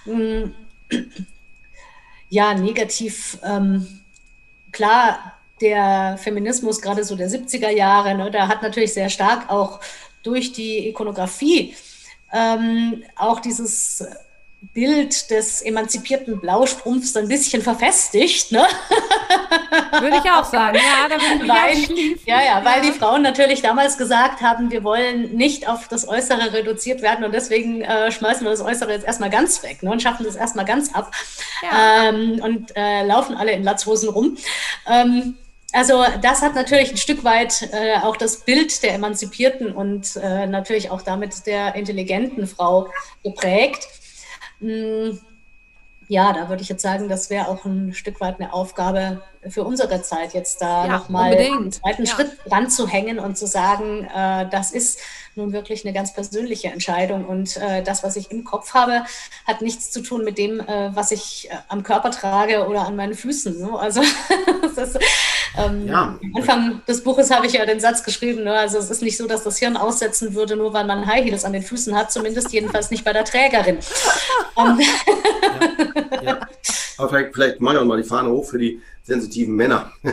Mm, 0.05 0.53
ja, 2.29 2.53
negativ, 2.53 3.37
ähm, 3.43 4.01
klar, 4.71 5.37
der 5.61 6.17
Feminismus, 6.17 6.81
gerade 6.81 7.03
so 7.03 7.15
der 7.15 7.29
70er 7.29 7.69
Jahre, 7.69 8.15
ne, 8.15 8.31
da 8.31 8.47
hat 8.47 8.61
natürlich 8.61 8.93
sehr 8.93 9.09
stark 9.09 9.49
auch 9.49 9.79
durch 10.23 10.51
die 10.53 10.89
Ikonografie 10.89 11.75
ähm, 12.33 13.03
auch 13.15 13.39
dieses 13.39 14.03
Bild 14.73 15.31
des 15.31 15.63
emanzipierten 15.63 16.39
Blaustrumpfs 16.39 17.17
ein 17.17 17.27
bisschen 17.27 17.63
verfestigt. 17.63 18.51
Ne? 18.51 18.63
Würde 19.99 20.17
ich 20.23 20.31
auch 20.31 20.45
sagen, 20.45 20.77
ja, 20.77 21.09
da 21.09 21.15
würde 21.15 21.43
ich 21.43 21.49
weil, 21.49 22.17
Ja, 22.25 22.41
ja, 22.43 22.63
weil 22.63 22.81
die 22.81 22.91
Frauen 22.91 23.23
natürlich 23.23 23.63
damals 23.63 23.97
gesagt 23.97 24.41
haben, 24.41 24.69
wir 24.69 24.83
wollen 24.83 25.35
nicht 25.35 25.67
auf 25.67 25.87
das 25.87 26.07
Äußere 26.07 26.53
reduziert 26.53 27.01
werden 27.01 27.25
und 27.25 27.33
deswegen 27.33 27.81
äh, 27.81 28.11
schmeißen 28.11 28.43
wir 28.43 28.51
das 28.51 28.61
Äußere 28.61 28.91
jetzt 28.91 29.05
erstmal 29.05 29.31
ganz 29.31 29.63
weg 29.63 29.81
ne, 29.81 29.91
und 29.91 30.01
schaffen 30.01 30.25
das 30.25 30.35
erstmal 30.35 30.65
ganz 30.65 30.93
ab 30.93 31.11
ja. 31.63 32.09
ähm, 32.09 32.39
und 32.43 32.75
äh, 32.75 33.03
laufen 33.03 33.35
alle 33.35 33.53
in 33.53 33.63
Latzhosen 33.63 34.09
rum. 34.09 34.37
Ähm, 34.87 35.37
also 35.73 36.03
das 36.21 36.41
hat 36.41 36.55
natürlich 36.55 36.91
ein 36.91 36.97
Stück 36.97 37.23
weit 37.23 37.69
äh, 37.71 37.97
auch 38.01 38.17
das 38.17 38.41
Bild 38.41 38.83
der 38.83 38.93
emanzipierten 38.93 39.71
und 39.71 40.15
äh, 40.17 40.47
natürlich 40.47 40.89
auch 40.89 41.01
damit 41.01 41.45
der 41.45 41.75
intelligenten 41.75 42.47
Frau 42.47 42.89
geprägt. 43.23 43.87
Hm, 44.59 45.19
ja, 46.11 46.33
da 46.33 46.49
würde 46.49 46.61
ich 46.61 46.67
jetzt 46.67 46.81
sagen, 46.81 47.07
das 47.07 47.29
wäre 47.29 47.47
auch 47.47 47.63
ein 47.63 47.93
Stück 47.93 48.19
weit 48.19 48.37
eine 48.37 48.51
Aufgabe 48.51 49.21
für 49.47 49.63
unsere 49.63 50.01
Zeit, 50.01 50.33
jetzt 50.33 50.61
da 50.61 50.85
ja, 50.85 50.97
nochmal 50.97 51.37
einen 51.37 51.71
zweiten 51.71 52.03
ja. 52.03 52.11
Schritt 52.11 52.31
ranzuhängen 52.47 53.17
und 53.17 53.37
zu 53.37 53.47
sagen, 53.47 54.05
äh, 54.13 54.49
das 54.49 54.71
ist 54.71 54.99
nun 55.35 55.53
wirklich 55.53 55.85
eine 55.85 55.93
ganz 55.93 56.13
persönliche 56.13 56.69
Entscheidung. 56.69 57.25
Und 57.25 57.57
äh, 57.57 57.83
das, 57.83 58.03
was 58.03 58.15
ich 58.15 58.31
im 58.31 58.43
Kopf 58.43 58.73
habe, 58.73 59.03
hat 59.45 59.61
nichts 59.61 59.91
zu 59.91 60.01
tun 60.01 60.23
mit 60.23 60.37
dem, 60.37 60.59
äh, 60.59 60.95
was 60.95 61.11
ich 61.11 61.49
äh, 61.49 61.55
am 61.67 61.83
Körper 61.83 62.11
trage 62.11 62.67
oder 62.67 62.81
an 62.85 62.95
meinen 62.95 63.13
Füßen. 63.13 63.59
Ne? 63.59 63.79
Also 63.79 64.01
ist, 64.75 64.99
ähm, 65.57 65.87
ja. 65.87 66.19
am 66.21 66.35
Anfang 66.35 66.81
des 66.87 67.03
Buches 67.03 67.31
habe 67.31 67.45
ich 67.45 67.53
ja 67.53 67.65
den 67.65 67.79
Satz 67.79 68.03
geschrieben, 68.03 68.43
ne? 68.43 68.53
also 68.53 68.77
es 68.77 68.89
ist 68.89 69.01
nicht 69.01 69.17
so, 69.17 69.27
dass 69.27 69.43
das 69.43 69.57
Hirn 69.57 69.77
aussetzen 69.77 70.33
würde, 70.33 70.55
nur 70.55 70.73
weil 70.73 70.85
man 70.85 71.05
High 71.05 71.25
Heels 71.25 71.45
an 71.45 71.53
den 71.53 71.63
Füßen 71.63 71.95
hat, 71.95 72.11
zumindest 72.11 72.51
jedenfalls 72.53 72.91
nicht 72.91 73.03
bei 73.03 73.13
der 73.13 73.25
Trägerin. 73.25 73.79
ja. 74.57 74.77
Ja. 76.21 76.39
Aber 76.97 77.09
vielleicht, 77.09 77.33
vielleicht 77.33 77.61
mal 77.61 77.97
die 77.97 78.07
Fahne 78.07 78.29
hoch 78.29 78.45
für 78.45 78.59
die 78.59 78.81
sensitiven 79.03 79.55
Männer, 79.55 79.91
die 80.03 80.09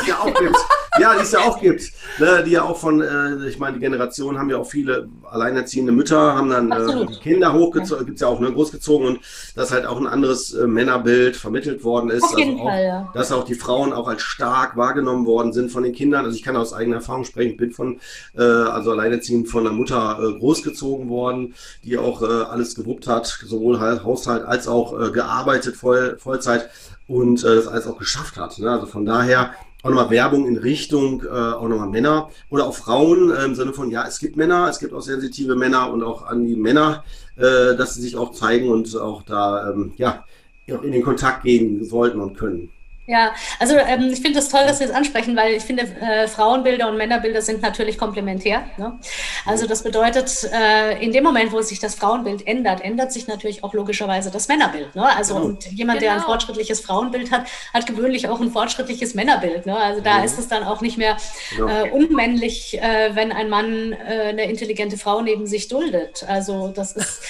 es 0.00 0.06
ja 0.06 0.18
auch 0.18 0.34
gibt. 0.34 0.56
Ja, 0.98 1.14
die 1.14 1.22
es 1.22 1.32
ja 1.32 1.40
auch 1.40 1.60
gibt. 1.60 1.92
Ne, 2.18 2.42
die 2.44 2.52
ja 2.52 2.64
auch 2.64 2.76
von, 2.76 3.00
äh, 3.00 3.46
ich 3.46 3.58
meine, 3.58 3.74
die 3.74 3.80
Generation 3.80 4.38
haben 4.38 4.50
ja 4.50 4.56
auch 4.56 4.66
viele 4.66 5.08
alleinerziehende 5.30 5.92
Mütter, 5.92 6.34
haben 6.34 6.50
dann 6.50 6.72
äh, 6.72 7.06
Kinder 7.22 7.52
hochgezogen, 7.52 8.06
gibt 8.06 8.16
es 8.16 8.22
ja 8.22 8.26
auch 8.26 8.40
ne, 8.40 8.52
großgezogen 8.52 9.06
und 9.06 9.20
dass 9.54 9.70
halt 9.70 9.86
auch 9.86 9.98
ein 9.98 10.06
anderes 10.06 10.52
äh, 10.52 10.66
Männerbild 10.66 11.36
vermittelt 11.36 11.84
worden 11.84 12.10
ist. 12.10 12.24
Auf 12.24 12.38
jeden 12.38 12.52
also 12.52 12.62
auch, 12.62 12.68
Fall, 12.68 12.84
ja. 12.84 13.10
Dass 13.14 13.32
auch 13.32 13.44
die 13.44 13.54
Frauen 13.54 13.92
auch 13.92 14.08
als 14.08 14.22
stark 14.22 14.76
wahrgenommen 14.76 15.26
worden 15.26 15.52
sind 15.52 15.70
von 15.70 15.84
den 15.84 15.92
Kindern. 15.92 16.24
Also 16.24 16.36
ich 16.36 16.42
kann 16.42 16.56
aus 16.56 16.72
eigener 16.72 16.96
Erfahrung 16.96 17.24
sprechen, 17.24 17.56
bin 17.56 17.70
von, 17.70 18.00
äh, 18.36 18.42
also 18.42 18.90
alleinerziehend 18.90 19.48
von 19.48 19.64
der 19.64 19.72
Mutter 19.72 20.18
äh, 20.20 20.38
großgezogen 20.38 21.08
worden, 21.08 21.54
die 21.84 21.98
auch 21.98 22.22
äh, 22.22 22.26
alles 22.26 22.74
gewuppt 22.74 23.06
hat, 23.06 23.26
sowohl 23.26 23.80
Haushalt 23.80 24.44
als 24.44 24.66
auch 24.66 24.98
äh, 24.98 25.10
gearbeitet 25.10 25.76
voll, 25.76 26.18
Vollzeit 26.18 26.68
und 27.06 27.44
äh, 27.44 27.56
das 27.56 27.66
alles 27.66 27.86
auch 27.86 27.98
geschafft 27.98 28.36
hat. 28.36 28.58
Ne? 28.58 28.70
Also 28.70 28.86
von 28.86 29.04
daher 29.04 29.52
auch 29.82 29.90
nochmal 29.90 30.10
Werbung 30.10 30.46
in 30.46 30.56
Richtung 30.56 31.22
äh, 31.24 31.28
auch 31.28 31.68
nochmal 31.68 31.88
Männer 31.88 32.30
oder 32.50 32.66
auch 32.66 32.74
Frauen 32.74 33.30
äh, 33.30 33.44
im 33.44 33.54
Sinne 33.54 33.72
von, 33.72 33.90
ja, 33.90 34.06
es 34.06 34.18
gibt 34.18 34.36
Männer, 34.36 34.68
es 34.68 34.78
gibt 34.78 34.92
auch 34.92 35.00
sensitive 35.00 35.56
Männer 35.56 35.92
und 35.92 36.02
auch 36.02 36.26
an 36.26 36.44
die 36.46 36.56
Männer, 36.56 37.04
äh, 37.36 37.76
dass 37.76 37.94
sie 37.94 38.02
sich 38.02 38.16
auch 38.16 38.32
zeigen 38.32 38.68
und 38.68 38.94
auch 38.96 39.22
da, 39.22 39.70
ähm, 39.70 39.92
ja, 39.96 40.24
in 40.66 40.92
den 40.92 41.02
Kontakt 41.02 41.42
gehen 41.42 41.84
sollten 41.84 42.20
und 42.20 42.36
können. 42.36 42.70
Ja, 43.10 43.34
also 43.58 43.76
ähm, 43.76 44.10
ich 44.12 44.20
finde 44.20 44.38
es 44.38 44.44
das 44.44 44.48
toll, 44.50 44.68
dass 44.68 44.78
Sie 44.78 44.86
das 44.86 44.94
ansprechen, 44.94 45.34
weil 45.34 45.54
ich 45.54 45.64
finde, 45.64 45.82
äh, 45.82 46.28
Frauenbilder 46.28 46.88
und 46.88 46.96
Männerbilder 46.96 47.42
sind 47.42 47.60
natürlich 47.60 47.98
komplementär. 47.98 48.62
Ne? 48.76 49.00
Also 49.44 49.66
das 49.66 49.82
bedeutet, 49.82 50.30
äh, 50.52 51.02
in 51.02 51.10
dem 51.10 51.24
Moment, 51.24 51.50
wo 51.50 51.60
sich 51.60 51.80
das 51.80 51.96
Frauenbild 51.96 52.46
ändert, 52.46 52.82
ändert 52.82 53.12
sich 53.12 53.26
natürlich 53.26 53.64
auch 53.64 53.74
logischerweise 53.74 54.30
das 54.30 54.46
Männerbild. 54.46 54.94
Ne? 54.94 55.04
Also 55.16 55.34
genau. 55.34 55.46
und 55.46 55.64
jemand, 55.72 55.98
genau. 55.98 56.00
der 56.00 56.10
ein 56.12 56.16
genau. 56.18 56.28
fortschrittliches 56.28 56.82
Frauenbild 56.82 57.32
hat, 57.32 57.46
hat 57.74 57.84
gewöhnlich 57.84 58.28
auch 58.28 58.40
ein 58.40 58.52
fortschrittliches 58.52 59.14
Männerbild. 59.14 59.66
Ne? 59.66 59.76
Also 59.76 60.00
da 60.02 60.18
mhm. 60.18 60.24
ist 60.24 60.38
es 60.38 60.46
dann 60.46 60.62
auch 60.62 60.80
nicht 60.80 60.96
mehr 60.96 61.16
genau. 61.56 61.66
äh, 61.66 61.90
unmännlich, 61.90 62.80
äh, 62.80 63.16
wenn 63.16 63.32
ein 63.32 63.48
Mann 63.48 63.92
äh, 63.92 64.28
eine 64.28 64.44
intelligente 64.44 64.96
Frau 64.96 65.20
neben 65.20 65.48
sich 65.48 65.66
duldet. 65.66 66.24
Also 66.28 66.68
das 66.68 66.92
ist 66.92 67.22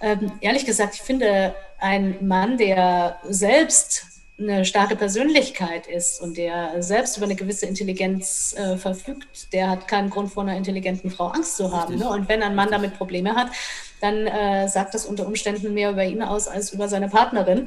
ähm, 0.00 0.32
ehrlich 0.40 0.66
gesagt, 0.66 0.96
ich 0.96 1.02
finde, 1.02 1.54
ein 1.78 2.16
Mann, 2.26 2.58
der 2.58 3.20
selbst 3.28 4.11
eine 4.38 4.64
starke 4.64 4.96
Persönlichkeit 4.96 5.86
ist 5.86 6.20
und 6.20 6.36
der 6.36 6.82
selbst 6.82 7.16
über 7.16 7.26
eine 7.26 7.36
gewisse 7.36 7.66
Intelligenz 7.66 8.54
äh, 8.58 8.76
verfügt, 8.76 9.52
der 9.52 9.70
hat 9.70 9.86
keinen 9.88 10.10
Grund 10.10 10.32
vor 10.32 10.42
einer 10.42 10.56
intelligenten 10.56 11.10
Frau 11.10 11.28
Angst 11.28 11.56
zu 11.56 11.70
haben. 11.70 11.96
Ne? 11.96 12.08
Und 12.08 12.28
wenn 12.28 12.42
ein 12.42 12.54
Mann 12.54 12.70
damit 12.70 12.96
Probleme 12.96 13.34
hat, 13.34 13.48
dann 14.00 14.26
äh, 14.26 14.68
sagt 14.68 14.94
das 14.94 15.06
unter 15.06 15.26
Umständen 15.26 15.74
mehr 15.74 15.90
über 15.90 16.04
ihn 16.04 16.22
aus 16.22 16.48
als 16.48 16.72
über 16.72 16.88
seine 16.88 17.08
Partnerin. 17.08 17.66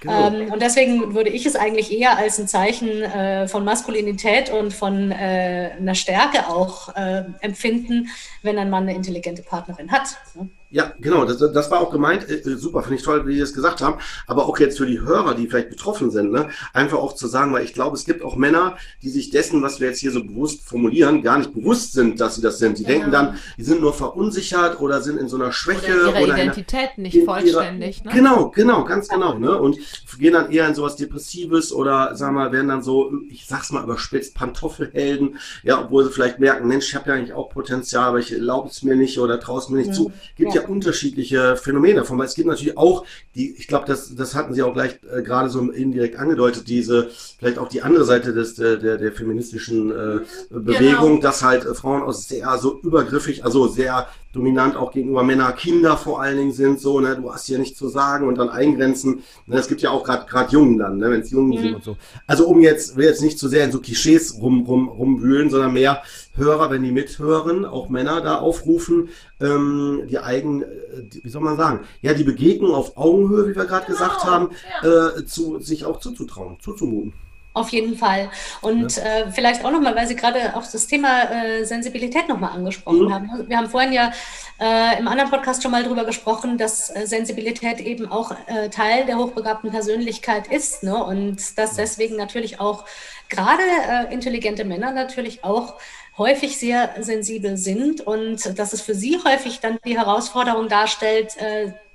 Genau. 0.00 0.28
Ähm, 0.28 0.52
und 0.52 0.60
deswegen 0.60 1.14
würde 1.14 1.30
ich 1.30 1.46
es 1.46 1.56
eigentlich 1.56 1.92
eher 1.92 2.18
als 2.18 2.38
ein 2.38 2.48
Zeichen 2.48 3.02
äh, 3.02 3.46
von 3.46 3.64
Maskulinität 3.64 4.50
und 4.50 4.72
von 4.72 5.12
äh, 5.12 5.72
einer 5.78 5.94
Stärke 5.94 6.48
auch 6.48 6.94
äh, 6.96 7.24
empfinden, 7.40 8.08
wenn 8.42 8.58
ein 8.58 8.70
Mann 8.70 8.84
eine 8.84 8.94
intelligente 8.94 9.42
Partnerin 9.42 9.92
hat. 9.92 10.16
Ne? 10.34 10.48
Ja, 10.70 10.92
genau, 11.00 11.24
das, 11.24 11.38
das 11.38 11.70
war 11.70 11.80
auch 11.80 11.90
gemeint. 11.90 12.28
Äh, 12.28 12.36
äh, 12.36 12.56
super, 12.56 12.82
finde 12.82 12.96
ich 12.96 13.02
toll, 13.02 13.26
wie 13.26 13.34
Sie 13.34 13.40
das 13.40 13.54
gesagt 13.54 13.80
haben. 13.80 14.00
Aber 14.26 14.46
auch 14.46 14.58
jetzt 14.58 14.76
für 14.76 14.86
die 14.86 15.00
Hörer, 15.00 15.34
die 15.34 15.46
vielleicht 15.46 15.70
betroffen 15.70 16.10
sind, 16.10 16.30
ne, 16.30 16.50
einfach 16.74 16.98
auch 16.98 17.14
zu 17.14 17.26
sagen, 17.26 17.52
weil 17.52 17.64
ich 17.64 17.72
glaube, 17.72 17.96
es 17.96 18.04
gibt 18.04 18.22
auch 18.22 18.36
Männer, 18.36 18.76
die 19.02 19.08
sich 19.08 19.30
dessen, 19.30 19.62
was 19.62 19.80
wir 19.80 19.88
jetzt 19.88 20.00
hier 20.00 20.12
so 20.12 20.22
bewusst 20.22 20.62
formulieren, 20.62 21.22
gar 21.22 21.38
nicht 21.38 21.54
bewusst 21.54 21.94
sind, 21.94 22.20
dass 22.20 22.34
sie 22.34 22.42
das 22.42 22.58
sind. 22.58 22.78
Die 22.78 22.82
ja. 22.82 22.90
denken 22.90 23.10
dann, 23.10 23.38
die 23.56 23.64
sind 23.64 23.80
nur 23.80 23.94
verunsichert 23.94 24.80
oder 24.80 25.00
sind 25.00 25.18
in 25.18 25.28
so 25.28 25.36
einer 25.36 25.52
Schwäche. 25.52 26.02
Oder 26.02 26.20
ihre 26.20 26.24
oder 26.24 26.34
Identität 26.34 26.90
in, 26.96 27.04
nicht 27.04 27.24
vollständig. 27.24 28.00
Ihrer, 28.04 28.10
ne? 28.10 28.14
Genau, 28.14 28.50
genau, 28.50 28.84
ganz 28.84 29.08
genau. 29.08 29.38
Ne? 29.38 29.56
Und 29.58 29.78
gehen 30.18 30.32
dann 30.32 30.50
eher 30.50 30.66
in 30.68 30.74
sowas 30.74 30.96
Depressives 30.96 31.72
oder, 31.72 32.14
sagen 32.16 32.34
wir 32.34 32.44
mal, 32.44 32.52
werden 32.52 32.68
dann 32.68 32.82
so, 32.82 33.12
ich 33.30 33.46
sag's 33.46 33.70
mal 33.72 33.84
überspitzt, 33.84 34.34
Pantoffelhelden. 34.34 35.38
Ja, 35.62 35.80
obwohl 35.80 36.04
sie 36.04 36.10
vielleicht 36.10 36.40
merken, 36.40 36.68
Mensch, 36.68 36.88
ich 36.88 36.94
habe 36.94 37.08
ja 37.10 37.16
eigentlich 37.16 37.32
auch 37.32 37.48
Potenzial, 37.48 38.08
aber 38.08 38.18
ich 38.18 38.32
erlaube 38.32 38.68
es 38.68 38.82
mir 38.82 38.96
nicht 38.96 39.18
oder 39.18 39.40
traue 39.40 39.60
es 39.60 39.68
mir 39.68 39.78
nicht 39.78 39.90
mhm. 39.90 39.94
zu. 39.94 40.12
Gibt 40.36 40.54
ja 40.54 40.57
ja 40.62 40.68
unterschiedliche 40.68 41.56
Phänomene 41.56 42.00
davon, 42.00 42.18
weil 42.18 42.26
es 42.26 42.34
gibt 42.34 42.48
natürlich 42.48 42.76
auch 42.76 43.04
die, 43.34 43.54
ich 43.56 43.66
glaube, 43.68 43.86
das, 43.86 44.14
das 44.14 44.34
hatten 44.34 44.54
Sie 44.54 44.62
auch 44.62 44.74
gleich 44.74 44.98
äh, 45.12 45.22
gerade 45.22 45.48
so 45.48 45.60
indirekt 45.70 46.16
angedeutet, 46.16 46.68
diese, 46.68 47.10
vielleicht 47.38 47.58
auch 47.58 47.68
die 47.68 47.82
andere 47.82 48.04
Seite 48.04 48.32
des, 48.32 48.54
der, 48.54 48.76
der, 48.76 48.98
der 48.98 49.12
feministischen 49.12 49.90
äh, 49.90 50.20
Bewegung, 50.50 51.16
genau. 51.16 51.22
dass 51.22 51.42
halt 51.42 51.64
Frauen 51.76 52.02
aus 52.02 52.28
sehr 52.28 52.58
so 52.58 52.80
übergriffig, 52.80 53.44
also 53.44 53.68
sehr 53.68 54.08
dominant 54.32 54.76
auch 54.76 54.90
gegenüber 54.90 55.22
Männer, 55.22 55.52
Kinder 55.52 55.96
vor 55.96 56.20
allen 56.20 56.36
Dingen 56.36 56.52
sind, 56.52 56.80
so, 56.80 57.00
ne, 57.00 57.16
du 57.16 57.32
hast 57.32 57.46
hier 57.46 57.58
nichts 57.58 57.78
zu 57.78 57.88
sagen 57.88 58.28
und 58.28 58.36
dann 58.36 58.50
eingrenzen. 58.50 59.22
Ne, 59.46 59.56
es 59.56 59.68
gibt 59.68 59.80
ja 59.80 59.90
auch 59.90 60.04
gerade 60.04 60.26
gerade 60.26 60.52
Jungen 60.52 60.78
dann, 60.78 60.98
ne, 60.98 61.10
wenn 61.10 61.20
es 61.20 61.30
Jungen 61.30 61.56
mhm. 61.56 61.62
sind 61.62 61.74
und 61.76 61.84
so. 61.84 61.96
Also 62.26 62.46
um 62.46 62.60
jetzt, 62.60 62.96
will 62.96 63.06
jetzt 63.06 63.22
nicht 63.22 63.38
zu 63.38 63.48
sehr 63.48 63.64
in 63.64 63.72
so 63.72 63.80
Klischees 63.80 64.38
rum, 64.40 64.64
rum, 64.64 64.88
rumwühlen, 64.88 65.48
sondern 65.48 65.72
mehr 65.72 66.02
Hörer, 66.34 66.70
wenn 66.70 66.82
die 66.82 66.92
mithören, 66.92 67.64
auch 67.64 67.88
Männer 67.88 68.20
da 68.20 68.36
aufrufen, 68.36 69.08
ähm, 69.40 70.02
die 70.08 70.18
eigen, 70.18 70.64
die, 71.12 71.24
wie 71.24 71.28
soll 71.30 71.42
man 71.42 71.56
sagen, 71.56 71.80
ja, 72.02 72.12
die 72.12 72.24
Begegnung 72.24 72.74
auf 72.74 72.96
Augenhöhe, 72.96 73.48
wie 73.48 73.56
wir 73.56 73.64
gerade 73.64 73.86
genau. 73.86 73.98
gesagt 73.98 74.24
haben, 74.24 74.50
ja. 74.82 75.08
äh, 75.08 75.26
zu, 75.26 75.58
sich 75.60 75.84
auch 75.84 76.00
zuzutrauen, 76.00 76.58
zuzumuten. 76.60 77.14
Auf 77.58 77.70
jeden 77.70 77.96
Fall. 77.96 78.30
Und 78.60 78.96
ja. 78.96 79.02
äh, 79.02 79.32
vielleicht 79.32 79.64
auch 79.64 79.72
nochmal, 79.72 79.96
weil 79.96 80.06
Sie 80.06 80.14
gerade 80.14 80.54
auch 80.54 80.62
das 80.62 80.86
Thema 80.86 81.24
äh, 81.24 81.64
Sensibilität 81.64 82.28
nochmal 82.28 82.52
angesprochen 82.52 83.06
mhm. 83.06 83.12
haben. 83.12 83.48
Wir 83.48 83.56
haben 83.56 83.68
vorhin 83.68 83.92
ja 83.92 84.12
äh, 84.60 84.96
im 84.96 85.08
anderen 85.08 85.28
Podcast 85.28 85.60
schon 85.60 85.72
mal 85.72 85.82
darüber 85.82 86.04
gesprochen, 86.04 86.56
dass 86.56 86.94
äh, 86.94 87.04
Sensibilität 87.04 87.80
eben 87.80 88.06
auch 88.06 88.30
äh, 88.46 88.68
Teil 88.68 89.06
der 89.06 89.18
hochbegabten 89.18 89.72
Persönlichkeit 89.72 90.46
ist. 90.46 90.84
Ne? 90.84 91.02
Und 91.02 91.58
dass 91.58 91.74
deswegen 91.74 92.14
natürlich 92.14 92.60
auch 92.60 92.84
gerade 93.28 93.62
äh, 93.88 94.14
intelligente 94.14 94.64
Männer 94.64 94.92
natürlich 94.92 95.42
auch 95.42 95.80
häufig 96.16 96.58
sehr 96.58 96.94
sensibel 97.00 97.56
sind 97.56 98.02
und 98.02 98.56
dass 98.56 98.72
es 98.72 98.82
für 98.82 98.94
sie 98.94 99.18
häufig 99.24 99.58
dann 99.58 99.78
die 99.84 99.96
Herausforderung 99.96 100.68
darstellt, 100.68 101.30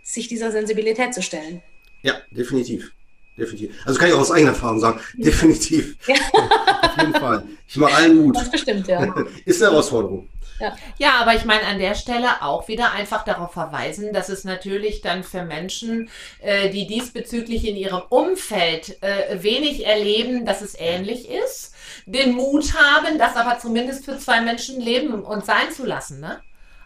sich 0.01 0.30
dieser 0.30 0.49
Sensibilität 0.49 1.14
zu 1.14 1.22
stellen. 1.22 1.61
Ja, 2.03 2.14
definitiv 2.32 2.93
definitiv. 3.38 3.75
Also 3.86 3.99
kann 3.99 4.09
ich 4.09 4.13
auch 4.13 4.19
aus 4.19 4.31
eigener 4.31 4.51
Erfahrung 4.51 4.79
sagen, 4.79 4.99
definitiv. 5.15 5.97
Ja. 6.07 6.15
Auf 6.81 6.97
jeden 6.97 7.13
Fall. 7.13 7.43
Ich 7.67 7.77
mache 7.77 7.95
allen 7.95 8.17
Mut. 8.21 8.36
Das 8.36 8.51
bestimmt, 8.51 8.88
ja. 8.88 9.03
Ist 9.45 9.61
eine 9.61 9.71
Herausforderung. 9.71 10.29
Ja. 10.59 10.75
ja, 10.97 11.11
aber 11.19 11.36
ich 11.36 11.45
meine 11.45 11.65
an 11.65 11.79
der 11.79 11.95
Stelle 11.95 12.41
auch 12.41 12.67
wieder 12.67 12.91
einfach 12.91 13.25
darauf 13.25 13.53
verweisen, 13.53 14.13
dass 14.13 14.29
es 14.29 14.43
natürlich 14.43 15.01
dann 15.01 15.23
für 15.23 15.43
Menschen, 15.43 16.09
äh, 16.41 16.69
die 16.69 16.86
diesbezüglich 16.86 17.67
in 17.67 17.75
ihrem 17.75 18.01
Umfeld 18.09 19.01
äh, 19.01 19.41
wenig 19.41 19.86
erleben, 19.86 20.45
dass 20.45 20.61
es 20.61 20.75
ähnlich 20.77 21.27
ist, 21.29 21.73
den 22.05 22.34
Mut 22.34 22.73
haben, 22.75 23.17
das 23.17 23.36
aber 23.36 23.59
zumindest 23.59 24.05
für 24.05 24.17
zwei 24.19 24.41
Menschen 24.41 24.79
leben 24.79 25.23
und 25.23 25.45
sein 25.45 25.71
zu 25.71 25.86
lassen. 25.86 26.19
Ne? 26.19 26.41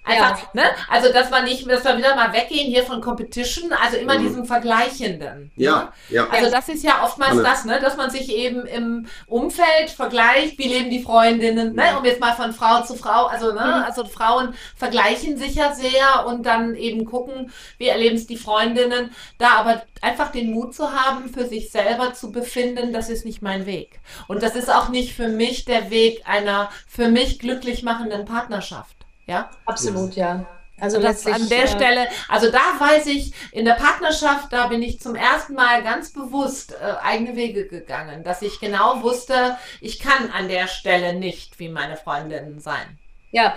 Einfach, 0.08 0.39
ja. 0.39 0.47
ne? 0.53 0.64
Also, 0.89 1.12
dass 1.12 1.30
wir 1.30 1.41
nicht, 1.43 1.70
dass 1.70 1.84
wir 1.84 1.97
wieder 1.97 2.16
mal 2.16 2.34
weggehen 2.34 2.68
hier 2.68 2.84
von 2.84 3.01
Competition, 3.01 3.72
also 3.74 3.97
immer 3.97 4.18
mhm. 4.18 4.28
diesem 4.28 4.45
Vergleichenden. 4.45 5.51
Ja, 5.55 5.91
ja. 6.10 6.28
Also, 6.30 6.49
das 6.49 6.70
ist 6.70 6.84
ja 6.84 7.03
oftmals 7.03 7.34
Anne. 7.34 7.43
das, 7.43 7.66
ne? 7.66 7.80
Dass 7.80 7.97
man 7.97 8.10
sich 8.10 8.34
eben 8.34 8.66
im 8.66 9.08
Umfeld 9.28 9.89
vergleicht, 9.89 10.58
wie 10.58 10.68
leben 10.68 10.89
die 10.89 11.01
Freundinnen, 11.01 11.76
ne? 11.76 11.97
Um 11.97 12.05
jetzt 12.05 12.20
mal 12.20 12.34
von 12.34 12.53
Frau 12.53 12.84
zu 12.84 12.95
Frau, 12.95 13.26
also, 13.26 13.47
ne? 13.53 13.60
Mhm. 13.60 13.84
Also, 13.86 14.05
Frauen 14.05 14.53
vergleichen 14.76 15.38
sich 15.38 15.55
ja 15.55 15.74
sehr 15.74 16.26
und 16.26 16.45
dann 16.45 16.76
eben 16.76 17.05
gucken, 17.05 17.51
wie 17.78 17.88
erleben 17.88 18.16
es 18.16 18.28
die 18.28 18.38
Freundinnen. 18.38 19.12
Da 19.38 19.58
aber 19.58 19.84
einfach 20.01 20.32
den 20.32 20.51
Mut 20.51 20.74
zu 20.74 20.91
haben, 20.91 21.30
für 21.30 21.45
sich 21.45 21.72
selber 21.72 22.14
zu 22.14 22.32
befinden, 22.32 22.93
das 22.93 23.10
ist 23.10 23.26
nicht 23.26 23.41
mein 23.41 23.66
Weg. 23.66 23.99
Und 24.28 24.43
das 24.43 24.55
ist 24.55 24.72
auch 24.72 24.89
nicht 24.89 25.14
für 25.14 25.28
mich 25.28 25.66
der 25.66 25.89
Weg 25.89 26.24
einer 26.26 26.70
für 26.88 27.10
mich 27.10 27.39
glücklich 27.39 27.84
machenden 27.84 28.26
Partnerschaft. 28.26 28.96
Ja? 29.28 29.49
Absolut, 29.65 30.15
ja. 30.15 30.45
Also 30.80 31.01
das 31.01 31.25
an 31.25 31.49
der 31.49 31.63
äh, 31.63 31.67
Stelle, 31.67 32.07
also 32.30 32.51
da 32.51 32.59
weiß 32.80 33.07
ich, 33.07 33.34
in 33.51 33.65
der 33.65 33.73
Partnerschaft, 33.73 34.53
da 34.53 34.67
bin 34.67 34.84
ich 34.84 34.99
zum 34.99 35.15
ersten 35.15 35.55
Mal 35.55 35.82
ganz 35.82 36.11
bewusst 36.11 36.73
äh, 36.73 37.03
eigene 37.03 37.36
Wege 37.36 37.67
gegangen, 37.67 38.23
dass 38.23 38.43
ich 38.43 38.59
genau 38.59 39.01
wusste, 39.01 39.57
ich 39.82 39.99
kann 39.99 40.30
an 40.32 40.47
der 40.47 40.67
Stelle 40.67 41.15
nicht 41.15 41.57
wie 41.57 41.69
meine 41.69 41.97
Freundinnen 41.97 42.59
sein. 42.59 42.99
Ja, 43.32 43.55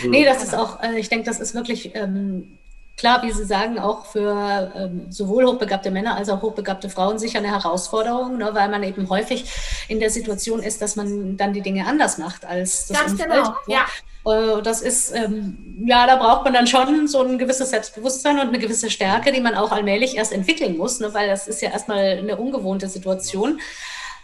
mhm. 0.00 0.10
nee, 0.10 0.24
das 0.24 0.42
ist 0.42 0.54
auch, 0.54 0.82
äh, 0.82 0.98
ich 0.98 1.10
denke, 1.10 1.26
das 1.26 1.40
ist 1.40 1.54
wirklich 1.54 1.94
ähm, 1.94 2.58
klar, 2.96 3.22
wie 3.22 3.32
Sie 3.32 3.44
sagen, 3.44 3.78
auch 3.78 4.06
für 4.06 4.72
ähm, 4.76 5.06
sowohl 5.10 5.46
hochbegabte 5.46 5.90
Männer 5.90 6.16
als 6.16 6.28
auch 6.28 6.42
hochbegabte 6.42 6.88
Frauen 6.88 7.18
sicher 7.18 7.38
eine 7.38 7.50
Herausforderung, 7.50 8.38
ne, 8.38 8.50
weil 8.52 8.68
man 8.68 8.82
eben 8.82 9.08
häufig 9.08 9.44
in 9.88 10.00
der 10.00 10.10
Situation 10.10 10.62
ist, 10.62 10.82
dass 10.82 10.96
man 10.96 11.36
dann 11.36 11.52
die 11.52 11.62
Dinge 11.62 11.86
anders 11.86 12.18
macht 12.18 12.44
als 12.44 12.86
das 12.88 12.98
Ganz 12.98 13.12
Umfeld. 13.12 13.30
genau, 13.30 13.54
ja. 13.66 13.86
Äh, 14.24 14.62
das 14.62 14.82
ist, 14.82 15.14
ähm, 15.14 15.84
ja, 15.84 16.06
da 16.06 16.16
braucht 16.16 16.44
man 16.44 16.52
dann 16.52 16.66
schon 16.66 17.08
so 17.08 17.22
ein 17.22 17.38
gewisses 17.38 17.70
Selbstbewusstsein 17.70 18.38
und 18.38 18.48
eine 18.48 18.58
gewisse 18.58 18.90
Stärke, 18.90 19.32
die 19.32 19.40
man 19.40 19.54
auch 19.54 19.72
allmählich 19.72 20.16
erst 20.16 20.32
entwickeln 20.32 20.76
muss, 20.76 21.00
ne, 21.00 21.12
weil 21.12 21.28
das 21.28 21.48
ist 21.48 21.62
ja 21.62 21.70
erstmal 21.70 22.18
eine 22.18 22.36
ungewohnte 22.36 22.88
Situation. 22.88 23.60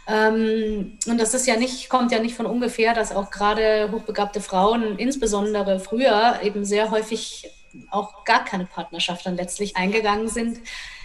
Ähm, 0.06 0.98
und 1.06 1.20
das 1.20 1.34
ist 1.34 1.46
ja 1.46 1.56
nicht, 1.56 1.88
kommt 1.88 2.12
ja 2.12 2.18
nicht 2.18 2.34
von 2.34 2.46
ungefähr, 2.46 2.94
dass 2.94 3.14
auch 3.14 3.30
gerade 3.30 3.90
hochbegabte 3.92 4.40
Frauen, 4.40 4.98
insbesondere 4.98 5.80
früher, 5.80 6.38
eben 6.42 6.64
sehr 6.64 6.90
häufig 6.90 7.50
auch 7.90 8.24
gar 8.24 8.44
keine 8.44 8.66
Partnerschaft 8.66 9.26
dann 9.26 9.36
letztlich 9.36 9.76
eingegangen 9.76 10.28
sind 10.28 10.60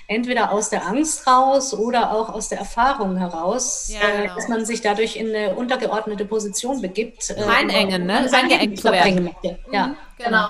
entweder 0.08 0.52
aus 0.52 0.70
der 0.70 0.86
Angst 0.86 1.26
raus 1.28 1.74
oder 1.74 2.12
auch 2.12 2.30
aus 2.30 2.50
der 2.50 2.60
Erfahrung 2.60 3.18
heraus, 3.18 3.90
ja, 3.92 4.00
äh, 4.00 4.22
genau. 4.24 4.36
dass 4.36 4.48
man 4.48 4.66
sich 4.66 4.82
dadurch 4.82 5.16
in 5.16 5.30
eine 5.30 5.56
untergeordnete 5.56 6.26
Position 6.26 6.82
begibt. 6.82 7.30
Äh, 7.30 7.42
Reinengen, 7.44 8.06
ne? 8.06 8.30
Eingeengt 8.32 8.80
zu 8.80 8.92
werden. 8.92 9.30
Ja, 9.72 9.88
mhm, 9.88 9.96
genau. 10.18 10.48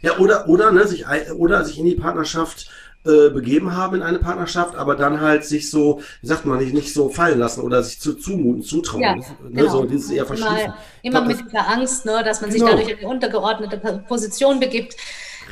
Ja, 0.00 0.16
oder, 0.18 0.48
oder, 0.48 0.70
ne, 0.70 0.86
sich, 0.86 1.04
oder 1.34 1.64
sich 1.64 1.78
in 1.78 1.86
die 1.86 1.96
Partnerschaft 1.96 2.70
äh, 3.04 3.30
begeben 3.30 3.76
haben 3.76 3.96
in 3.96 4.02
eine 4.02 4.18
Partnerschaft, 4.18 4.76
aber 4.76 4.94
dann 4.94 5.20
halt 5.20 5.44
sich 5.44 5.70
so, 5.70 6.00
wie 6.20 6.26
sagt 6.26 6.44
man, 6.44 6.58
nicht, 6.58 6.74
nicht 6.74 6.92
so 6.92 7.08
fallen 7.08 7.38
lassen 7.38 7.62
oder 7.62 7.82
sich 7.82 8.00
zu 8.00 8.14
zumuten, 8.14 8.62
zutrauen. 8.62 9.02
Ja, 9.02 9.14
ne, 9.14 9.24
genau. 9.50 9.70
so 9.70 9.84
dieses 9.84 10.10
eher 10.10 10.26
verschließen. 10.26 10.72
Immer, 11.02 11.18
immer 11.18 11.20
mit 11.22 11.40
dieser 11.40 11.68
Angst, 11.68 12.04
ne, 12.04 12.22
dass 12.24 12.40
man 12.40 12.50
genau. 12.50 12.66
sich 12.66 12.74
dadurch 12.74 12.88
in 12.90 12.98
eine 12.98 13.08
untergeordnete 13.08 14.04
Position 14.06 14.60
begibt. 14.60 14.96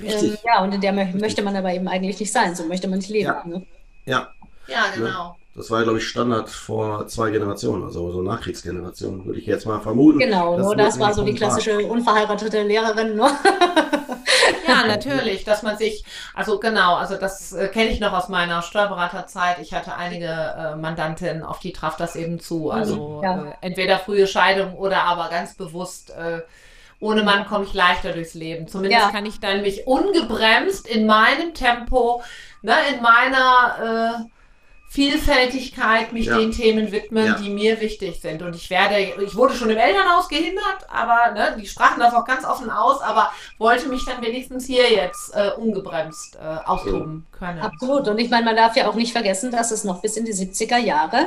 Ähm, 0.03 0.36
ja, 0.44 0.62
und 0.62 0.74
in 0.74 0.80
der 0.80 0.97
Richtig. 0.97 1.20
möchte 1.20 1.42
man 1.42 1.57
aber 1.57 1.72
eben 1.72 1.88
eigentlich 1.88 2.18
nicht 2.20 2.32
sein. 2.32 2.55
So 2.55 2.64
möchte 2.64 2.88
man 2.88 2.99
nicht 2.99 3.11
leben. 3.11 3.26
Ja, 3.26 3.42
ne? 3.44 3.66
ja. 4.05 4.28
ja 4.66 4.84
genau. 4.94 5.28
Ne? 5.28 5.34
Das 5.55 5.70
war, 5.70 5.82
glaube 5.84 5.99
ich, 5.99 6.07
Standard 6.07 6.51
vor 6.51 7.07
zwei 7.07 7.30
Generationen, 7.30 7.84
also 7.84 8.12
so 8.12 8.20
Nachkriegsgenerationen, 8.20 9.24
würde 9.24 9.38
ich 9.38 9.47
jetzt 9.47 9.64
mal 9.64 9.80
vermuten. 9.80 10.18
Genau, 10.18 10.59
nur 10.59 10.76
das 10.76 10.99
war 10.99 11.14
so 11.14 11.24
die 11.24 11.34
klassische 11.34 11.78
unverheiratete 11.78 12.62
Lehrerin. 12.62 13.16
Ne? 13.16 13.30
Ja, 14.66 14.86
natürlich, 14.86 15.44
dass 15.44 15.62
man 15.62 15.76
sich, 15.76 16.05
also 16.34 16.59
genau, 16.59 16.97
also 16.97 17.16
das 17.16 17.53
äh, 17.53 17.68
kenne 17.68 17.90
ich 17.90 18.01
noch 18.01 18.12
aus 18.12 18.28
meiner 18.28 18.62
Steuerberaterzeit. 18.62 19.59
Ich 19.61 19.72
hatte 19.72 19.94
einige 19.94 20.26
äh, 20.26 20.76
Mandantinnen, 20.76 21.42
auf 21.42 21.59
die 21.61 21.72
traf 21.72 21.97
das 21.97 22.16
eben 22.16 22.40
zu. 22.40 22.64
Mhm, 22.64 22.70
also 22.70 23.20
ja. 23.22 23.44
äh, 23.44 23.53
entweder 23.61 23.99
frühe 23.99 24.26
Scheidung 24.26 24.74
oder 24.74 25.05
aber 25.05 25.28
ganz 25.28 25.55
bewusst 25.55 26.11
äh, 26.11 26.42
ohne 27.01 27.22
Mann 27.22 27.47
komme 27.47 27.64
ich 27.64 27.74
leichter 27.74 28.12
durchs 28.12 28.34
Leben. 28.34 28.68
Zumindest 28.68 29.03
ja. 29.03 29.11
kann 29.11 29.26
ich 29.26 29.40
dann 29.40 29.62
mich 29.62 29.86
ungebremst 29.86 30.88
in 30.88 31.07
meinem 31.07 31.55
Tempo, 31.55 32.22
ne, 32.62 32.74
in 32.94 33.03
meiner 33.03 34.24
äh, 34.24 34.36
Vielfältigkeit 34.89 36.12
mich 36.12 36.26
Ja. 36.26 36.39
den 36.39 36.53
Themen 36.53 36.91
widmen, 36.93 37.26
Ja. 37.26 37.34
die 37.34 37.51
mir 37.51 37.80
wichtig 37.80 38.20
sind. 38.20 38.43
Und 38.43 38.55
ich 38.57 38.70
werde, 38.70 38.99
ich 39.22 39.34
wurde 39.37 39.55
schon 39.55 39.68
im 39.70 39.76
Elternhaus 39.76 40.28
gehindert, 40.28 40.87
aber 40.89 41.32
ne, 41.32 41.57
die 41.61 41.66
sprachen 41.66 42.01
das 42.01 42.14
auch 42.14 42.24
ganz 42.24 42.45
offen 42.45 42.70
aus, 42.70 43.01
aber 43.03 43.30
wollte 43.59 43.89
mich 43.89 44.05
dann 44.05 44.22
wenigstens 44.22 44.66
hier 44.66 44.91
jetzt 44.91 45.34
äh, 45.34 45.51
ungebremst 45.57 46.37
äh, 46.37 46.66
austoben 46.68 47.26
können. 47.39 47.61
Absolut. 47.61 48.09
Und 48.09 48.18
ich 48.18 48.30
meine, 48.30 48.45
man 48.47 48.57
darf 48.57 48.76
ja 48.76 48.89
auch 48.89 48.95
nicht 48.95 49.12
vergessen, 49.12 49.51
dass 49.51 49.70
es 49.70 49.84
noch 49.84 50.01
bis 50.01 50.16
in 50.16 50.24
die 50.24 50.32
70er 50.32 50.78
Jahre 50.78 51.26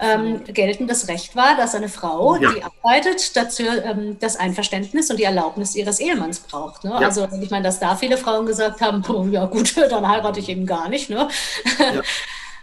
ähm, 0.00 0.42
geltendes 0.44 1.08
Recht 1.08 1.36
war, 1.36 1.56
dass 1.56 1.74
eine 1.74 1.88
Frau, 1.88 2.36
Ja. 2.36 2.50
die 2.52 2.62
arbeitet, 2.62 3.36
dazu 3.36 3.64
ähm, 3.64 4.16
das 4.20 4.36
Einverständnis 4.36 5.10
und 5.10 5.18
die 5.18 5.24
Erlaubnis 5.24 5.74
ihres 5.74 6.00
Ehemanns 6.00 6.40
braucht. 6.40 6.84
Ne? 6.84 6.90
Ja. 6.90 7.06
Also 7.08 7.28
ich 7.40 7.50
meine, 7.50 7.64
dass 7.64 7.78
da 7.80 7.96
viele 7.96 8.16
Frauen 8.16 8.46
gesagt 8.46 8.80
haben, 8.80 9.02
oh, 9.08 9.24
ja 9.30 9.44
gut, 9.46 9.76
dann 9.90 10.08
heirate 10.08 10.40
ich 10.40 10.48
eben 10.48 10.64
gar 10.66 10.88
nicht. 10.88 11.10
Ne? 11.10 11.28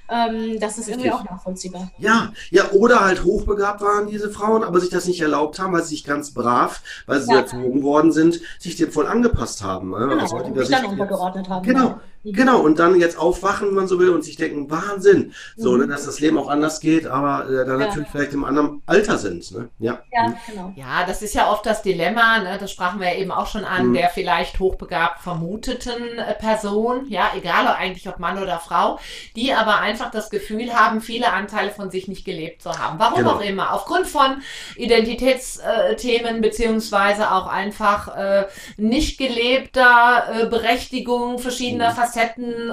ähm, 0.10 0.60
das 0.60 0.78
ist 0.78 0.88
irgendwie 0.89 1.12
auch 1.12 1.24
nachvollziehbar. 1.24 1.91
Ja, 1.97 2.32
ja, 2.49 2.72
oder 2.72 3.01
halt 3.03 3.24
hochbegabt 3.24 3.82
waren 3.82 4.08
diese 4.08 4.30
Frauen, 4.30 4.64
aber 4.64 4.80
sich 4.80 4.89
das 4.89 5.05
nicht 5.05 5.22
erlaubt 5.22 5.60
haben, 5.60 5.74
weil 5.74 5.84
sie 5.84 5.89
sich 5.89 6.03
ganz 6.03 6.32
brav, 6.34 6.82
weil 7.05 7.22
sie 7.22 7.32
Ja. 7.32 7.39
erzogen 7.39 7.84
worden 7.84 8.12
sind, 8.12 8.39
sich 8.60 8.76
dem 8.76 8.91
voll 8.91 9.08
angepasst 9.08 9.64
haben. 9.64 9.91
ne? 9.91 10.08
Genau, 10.08 10.24
Aus 10.24 10.32
und 10.34 10.58
sich 10.58 10.70
dann 10.70 10.86
untergeordnet 10.86 11.49
haben. 11.49 11.66
Genau, 11.66 11.89
Mhm. 11.89 11.95
Genau. 12.34 12.60
Und 12.62 12.80
dann 12.80 13.00
jetzt 13.00 13.18
aufwachen, 13.18 13.70
wenn 13.70 13.76
man 13.76 13.88
so 13.88 14.00
will, 14.00 14.10
und 14.10 14.24
sich 14.24 14.36
denken, 14.36 14.70
Wahnsinn. 14.72 15.34
So, 15.56 15.72
Mhm. 15.74 15.80
ne, 15.82 15.88
dass 15.88 16.06
das 16.06 16.20
Leben 16.20 16.38
auch 16.38 16.50
anders 16.50 16.80
geht, 16.80 17.08
aber 17.08 17.50
äh, 17.50 17.66
dann 17.66 17.80
Ja. 17.80 17.88
natürlich 17.88 18.10
vielleicht 18.10 18.34
im 18.34 18.44
anderen 18.44 18.82
Alter 18.86 19.18
sind. 19.18 19.52
Ne? 19.52 19.70
Ja. 19.80 20.00
Ja, 20.12 20.34
genau. 20.48 20.74
Ja, 20.76 21.06
das 21.06 21.22
ist 21.22 21.34
ja 21.36 21.52
oft 21.52 21.66
das 21.66 21.82
Dilemma, 21.82 22.40
ne? 22.40 22.58
das 22.60 22.72
sprachen 22.72 23.00
wir 23.00 23.08
ja 23.14 23.16
eben 23.20 23.32
auch 23.32 23.48
schon 23.48 23.64
an, 23.66 23.88
Mhm. 23.90 23.94
der 23.94 24.10
vielleicht 24.10 24.60
hochbegabt 24.60 25.22
vermuteten 25.22 26.18
äh, 26.18 26.34
Person, 26.34 27.06
ja, 27.10 27.32
egal 27.36 27.68
eigentlich 27.68 28.08
ob 28.10 28.20
Mann 28.20 28.42
oder 28.42 28.60
Frau, 28.60 29.00
die 29.36 29.54
aber 29.54 29.80
einfach 29.80 30.12
das 30.12 30.30
Gefühl 30.30 30.74
haben, 30.74 31.02
viele 31.02 31.32
Anteile 31.34 31.72
von 31.72 31.92
sich 31.92 32.08
nicht 32.08 32.26
gelebt 32.26 32.62
zu 32.62 32.78
haben. 32.78 33.00
Warum 33.00 33.20
Genau. 33.20 33.32
auch 33.34 33.42
immer. 33.42 33.74
Aufgrund 33.74 34.08
von 34.08 34.42
Identitätsthemen, 34.76 36.42
beziehungsweise 36.42 37.32
auch 37.32 37.48
einfach 37.48 38.16
äh, 38.16 38.46
nicht 38.78 39.18
gelebter 39.18 40.24
äh, 40.32 40.46
Berechtigung 40.48 41.40
verschiedener 41.40 41.92
Mhm. 41.92 41.96
Facetten 41.96 42.16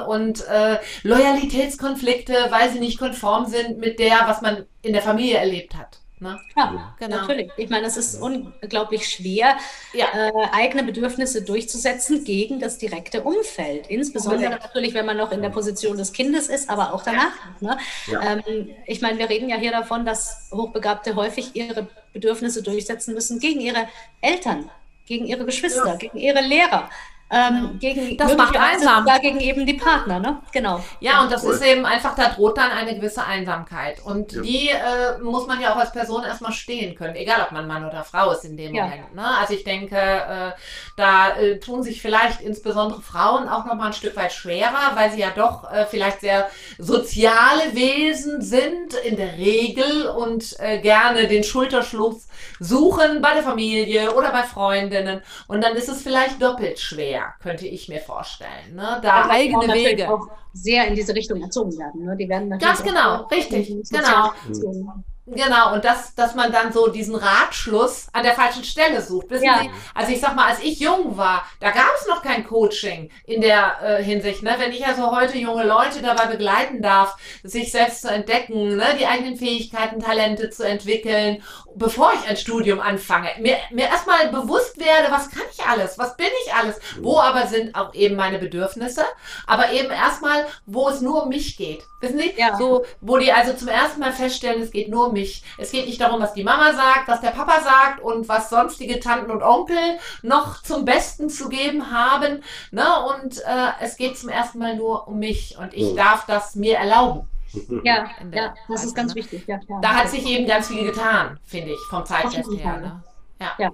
und 0.08 0.46
äh, 0.48 0.78
Loyalitätskonflikte, 1.02 2.34
weil 2.50 2.70
sie 2.70 2.80
nicht 2.80 2.98
konform 2.98 3.46
sind 3.46 3.78
mit 3.78 3.98
der, 3.98 4.22
was 4.26 4.42
man 4.42 4.66
in 4.82 4.92
der 4.92 5.02
Familie 5.02 5.38
erlebt 5.38 5.74
hat. 5.76 5.98
Ne? 6.20 6.38
Ja, 6.56 6.94
Genau. 6.98 7.16
natürlich. 7.16 7.50
Ich 7.56 7.68
meine, 7.68 7.86
es 7.86 7.96
ist 7.96 8.20
unglaublich 8.22 9.08
schwer, 9.08 9.56
Ja. 9.92 10.06
äh, 10.14 10.30
eigene 10.52 10.84
Bedürfnisse 10.84 11.42
durchzusetzen 11.42 12.24
gegen 12.24 12.60
das 12.60 12.78
direkte 12.78 13.22
Umfeld. 13.24 13.88
Insbesondere 13.88 14.44
Unbedingt. 14.46 14.62
natürlich, 14.62 14.94
wenn 14.94 15.06
man 15.06 15.16
noch 15.16 15.32
in 15.32 15.42
der 15.42 15.50
Position 15.50 15.98
des 15.98 16.12
Kindes 16.12 16.48
ist, 16.48 16.70
aber 16.70 16.94
auch 16.94 17.02
danach. 17.02 17.32
Ne? 17.60 17.76
Ja. 18.06 18.38
Ähm, 18.46 18.70
ich 18.86 19.02
meine, 19.02 19.18
wir 19.18 19.28
reden 19.28 19.48
ja 19.48 19.56
hier 19.56 19.72
davon, 19.72 20.06
dass 20.06 20.48
Hochbegabte 20.52 21.16
häufig 21.16 21.50
ihre 21.54 21.88
Bedürfnisse 22.12 22.62
durchsetzen 22.62 23.12
müssen 23.12 23.38
gegen 23.40 23.60
ihre 23.60 23.88
Eltern, 24.20 24.70
gegen 25.06 25.26
ihre 25.26 25.44
Geschwister, 25.44 25.84
Ja. 25.86 25.96
gegen 25.96 26.16
ihre 26.16 26.40
Lehrer. 26.40 26.88
Ähm, 27.34 27.78
gegen 27.80 28.16
Das 28.16 28.36
macht 28.36 28.56
einsam. 28.56 29.04
sogar 29.04 29.18
gegen 29.20 29.40
eben 29.40 29.66
die 29.66 29.74
Partner, 29.74 30.20
ne? 30.20 30.40
Genau. 30.52 30.82
Ja, 31.00 31.22
und 31.22 31.32
das 31.32 31.42
Voll. 31.42 31.54
ist 31.54 31.64
eben 31.64 31.84
einfach, 31.84 32.14
da 32.14 32.28
droht 32.28 32.56
dann 32.58 32.70
eine 32.70 32.94
gewisse 32.94 33.24
Einsamkeit. 33.24 34.00
Und 34.04 34.32
Ja. 34.32 34.42
die 34.42 34.68
äh, 34.70 35.18
muss 35.22 35.46
man 35.46 35.60
ja 35.60 35.72
auch 35.72 35.78
als 35.78 35.92
Person 35.92 36.22
erstmal 36.24 36.52
stehen 36.52 36.94
können, 36.94 37.16
egal 37.16 37.42
ob 37.42 37.52
man 37.52 37.66
Mann 37.66 37.84
oder 37.84 38.04
Frau 38.04 38.30
ist 38.32 38.44
in 38.44 38.56
dem 38.56 38.74
Ja. 38.74 38.84
Moment. 38.84 39.14
Ne? 39.14 39.24
Also 39.40 39.54
ich 39.54 39.64
denke, 39.64 39.96
äh, 39.96 40.52
da 40.96 41.36
äh, 41.36 41.58
tun 41.58 41.82
sich 41.82 42.00
vielleicht 42.00 42.40
insbesondere 42.40 43.02
Frauen 43.02 43.48
auch 43.48 43.64
nochmal 43.64 43.88
ein 43.88 43.92
Stück 43.92 44.16
weit 44.16 44.32
schwerer, 44.32 44.92
weil 44.94 45.10
sie 45.10 45.20
ja 45.20 45.30
doch 45.34 45.70
äh, 45.72 45.86
vielleicht 45.86 46.20
sehr 46.20 46.48
soziale 46.78 47.74
Wesen 47.74 48.40
sind 48.42 48.94
in 49.04 49.16
der 49.16 49.36
Regel 49.36 50.06
und 50.08 50.54
äh, 50.60 50.78
gerne 50.78 51.26
den 51.26 51.42
Schulterschluss 51.44 52.28
suchen 52.60 53.20
bei 53.20 53.34
der 53.34 53.42
Familie 53.42 54.14
oder 54.14 54.30
bei 54.30 54.42
Freundinnen. 54.42 55.22
Und 55.48 55.62
dann 55.64 55.74
ist 55.76 55.88
es 55.88 56.02
vielleicht 56.02 56.40
doppelt 56.42 56.78
schwer, 56.78 57.23
könnte 57.40 57.66
ich 57.66 57.88
mir 57.88 58.00
vorstellen. 58.00 58.74
Ne? 58.74 59.00
Da 59.02 59.22
Frauen 59.22 59.30
eigene 59.30 59.74
Wege. 59.74 60.10
auch 60.10 60.28
sehr 60.52 60.86
in 60.86 60.94
diese 60.94 61.14
Richtung 61.14 61.42
erzogen 61.42 61.76
werden. 61.78 62.04
Ne? 62.04 62.16
Die 62.16 62.28
werden 62.28 62.48
natürlich 62.48 62.76
Ganz 62.76 62.82
genau, 62.82 63.24
richtig, 63.26 63.90
genau. 63.90 64.32
erzogen. 64.48 65.04
Genau, 65.26 65.72
und 65.72 65.84
das, 65.84 66.14
dass 66.14 66.34
man 66.34 66.52
dann 66.52 66.72
so 66.72 66.88
diesen 66.88 67.14
Ratschluss 67.14 68.08
an 68.12 68.24
der 68.24 68.34
falschen 68.34 68.62
Stelle 68.62 69.00
sucht. 69.00 69.30
Wissen 69.30 69.44
Ja. 69.44 69.60
Sie, 69.60 69.70
also 69.94 70.12
ich 70.12 70.20
sag 70.20 70.36
mal, 70.36 70.48
als 70.48 70.60
ich 70.60 70.80
jung 70.80 71.16
war, 71.16 71.46
da 71.60 71.70
gab 71.70 71.92
es 71.98 72.06
noch 72.06 72.22
kein 72.22 72.46
Coaching 72.46 73.10
in 73.24 73.40
der 73.40 73.76
äh, 73.82 74.02
Hinsicht. 74.02 74.42
Ne? 74.42 74.54
Wenn 74.58 74.72
ich 74.72 74.86
also 74.86 75.16
heute 75.16 75.38
junge 75.38 75.64
Leute 75.64 76.02
dabei 76.02 76.26
begleiten 76.26 76.82
darf, 76.82 77.16
sich 77.42 77.72
selbst 77.72 78.02
zu 78.02 78.08
entdecken, 78.08 78.76
ne? 78.76 78.96
die 78.98 79.06
eigenen 79.06 79.36
Fähigkeiten, 79.36 80.00
Talente 80.00 80.50
zu 80.50 80.62
entwickeln, 80.62 81.42
bevor 81.74 82.12
ich 82.12 82.28
ein 82.28 82.36
Studium 82.36 82.80
anfange, 82.80 83.30
mir, 83.40 83.56
mir 83.70 83.86
erstmal 83.86 84.28
bewusst 84.28 84.78
werde, 84.78 85.10
was 85.10 85.30
kann 85.30 85.42
ich 85.52 85.64
alles, 85.64 85.98
was 85.98 86.16
bin 86.16 86.28
ich 86.44 86.54
alles, 86.54 86.78
wo 87.00 87.18
aber 87.18 87.46
sind 87.46 87.74
auch 87.74 87.94
eben 87.94 88.16
meine 88.16 88.38
Bedürfnisse, 88.38 89.04
aber 89.46 89.72
eben 89.72 89.90
erstmal, 89.90 90.46
wo 90.66 90.88
es 90.88 91.00
nur 91.00 91.24
um 91.24 91.28
mich 91.30 91.56
geht. 91.56 91.82
Wissen 92.00 92.18
Sie? 92.18 92.34
Ja. 92.36 92.56
So, 92.56 92.84
wo 93.00 93.16
die 93.16 93.32
also 93.32 93.54
zum 93.54 93.68
ersten 93.68 94.00
Mal 94.00 94.12
feststellen, 94.12 94.62
es 94.62 94.70
geht 94.70 94.88
nur 94.88 95.08
um 95.08 95.13
mich. 95.14 95.42
Es 95.56 95.70
geht 95.72 95.86
nicht 95.86 96.00
darum, 96.00 96.20
was 96.20 96.34
die 96.34 96.44
Mama 96.44 96.72
sagt, 96.74 97.08
was 97.08 97.22
der 97.22 97.30
Papa 97.30 97.60
sagt 97.62 98.00
und 98.02 98.28
was 98.28 98.50
sonstige 98.50 99.00
Tanten 99.00 99.30
und 99.30 99.42
Onkel 99.42 99.98
noch 100.22 100.62
zum 100.62 100.84
Besten 100.84 101.30
zu 101.30 101.48
geben 101.48 101.90
haben. 101.90 102.42
Ne? 102.70 102.84
Und 103.06 103.38
äh, 103.38 103.70
es 103.80 103.96
geht 103.96 104.18
zum 104.18 104.28
ersten 104.28 104.58
Mal 104.58 104.76
nur 104.76 105.08
um 105.08 105.18
mich 105.18 105.56
und 105.58 105.72
ich 105.72 105.92
Mhm. 105.92 105.96
darf 105.96 106.26
das 106.26 106.54
mir 106.54 106.76
erlauben. 106.76 107.26
Ja, 107.84 108.10
ja, 108.32 108.52
das 108.68 108.82
ist 108.82 108.86
Weise, 108.86 108.94
ganz 108.94 109.14
ne? 109.14 109.20
wichtig. 109.22 109.44
Ja, 109.46 109.58
klar. 109.58 109.80
Da 109.80 109.88
hat 109.94 110.08
sich 110.10 110.26
eben 110.26 110.46
ganz 110.46 110.66
viel 110.68 110.84
getan, 110.84 111.38
finde 111.44 111.70
ich, 111.72 111.78
vom 111.88 112.04
jeden 112.30 112.56
her. 112.58 112.76
Ne? 112.78 113.02
Ja. 113.40 113.52
Ja. 113.58 113.70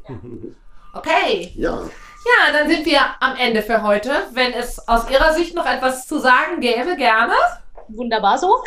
Okay. 0.93 1.53
Ja, 1.57 1.79
Ja, 1.81 2.53
dann 2.53 2.69
sind 2.69 2.85
wir 2.85 3.01
am 3.21 3.37
Ende 3.37 3.63
für 3.63 3.83
heute. 3.83 4.11
Wenn 4.33 4.53
es 4.53 4.87
aus 4.87 5.09
Ihrer 5.11 5.33
Sicht 5.33 5.55
noch 5.55 5.65
etwas 5.65 6.07
zu 6.07 6.19
sagen 6.19 6.61
gäbe, 6.61 6.97
gerne. 6.97 7.33
Wunderbar 7.89 8.37
so. 8.39 8.63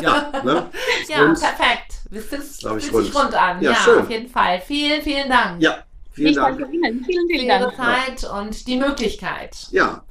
ja, 0.00 0.30
ne? 0.44 0.70
Ja, 1.08 1.24
perfekt. 1.26 1.93
Es 2.10 2.26
ist, 2.32 2.60
Glaub 2.60 2.76
ich, 2.78 2.86
fühlt 2.86 3.06
sich 3.06 3.14
rund. 3.14 3.24
rund 3.26 3.34
an. 3.34 3.60
Ja, 3.62 3.70
Ja, 3.72 3.76
schön. 3.76 3.98
auf 4.00 4.10
jeden 4.10 4.28
Fall. 4.28 4.60
Vielen, 4.66 5.02
vielen 5.02 5.28
Dank 5.28 5.60
Ja, 5.62 5.78
vielen 6.12 6.28
ich 6.30 6.36
Dank. 6.36 6.58
danke 6.58 6.74
Ihnen. 6.74 7.04
Vielen, 7.04 7.26
für 7.26 7.32
vielen 7.34 7.46
Ihre 7.46 7.72
Dank. 7.72 7.76
Zeit 7.76 8.30
und 8.30 8.66
die 8.66 8.76
Möglichkeit. 8.76 9.56
Ja, 9.70 10.02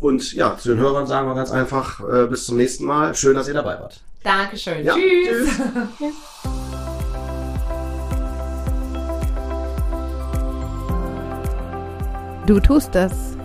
und 0.00 0.32
ja, 0.32 0.56
zu 0.56 0.70
den 0.70 0.78
Hörern 0.78 1.06
sagen 1.06 1.28
wir 1.28 1.34
ganz 1.34 1.50
einfach, 1.50 2.00
äh, 2.00 2.26
bis 2.26 2.46
zum 2.46 2.56
nächsten 2.56 2.84
Mal. 2.84 3.14
Schön, 3.14 3.34
dass 3.36 3.46
ihr 3.48 3.54
dabei 3.54 3.78
wart. 3.80 4.00
Dankeschön. 4.22 4.84
Ja, 4.84 4.94
Tschüss. 4.94 5.48
tschüss. 5.48 6.14
Du 12.46 12.60
tust 12.60 12.94
es, 12.94 13.36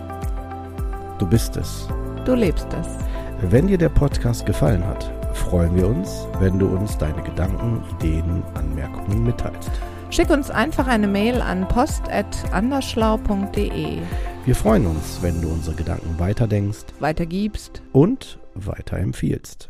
Du 1.18 1.26
bist 1.26 1.56
es. 1.56 1.86
du 2.24 2.34
lebst 2.34 2.68
es. 2.78 2.86
Wenn 3.50 3.66
dir 3.66 3.78
der 3.78 3.88
Podcast 3.88 4.44
gefallen 4.46 4.86
hat, 4.86 5.10
freuen 5.34 5.76
wir 5.76 5.86
uns, 5.86 6.26
wenn 6.38 6.58
du 6.58 6.66
uns 6.66 6.96
deine 6.98 7.22
Gedanken, 7.22 7.82
Ideen, 7.98 8.42
Anmerkungen 8.54 9.24
mitteilst. 9.24 9.70
Schick 10.10 10.28
uns 10.30 10.50
einfach 10.50 10.86
eine 10.88 11.06
Mail 11.06 11.40
an 11.40 11.66
post.anderschlau.de. 11.68 13.98
Wir 14.44 14.56
freuen 14.56 14.86
uns, 14.86 15.18
wenn 15.22 15.40
du 15.40 15.48
unsere 15.48 15.76
Gedanken 15.76 16.18
weiterdenkst 16.18 16.86
Weitergibst. 16.98 17.80
und 17.92 18.40
weiterempfiehlst. 18.54 19.69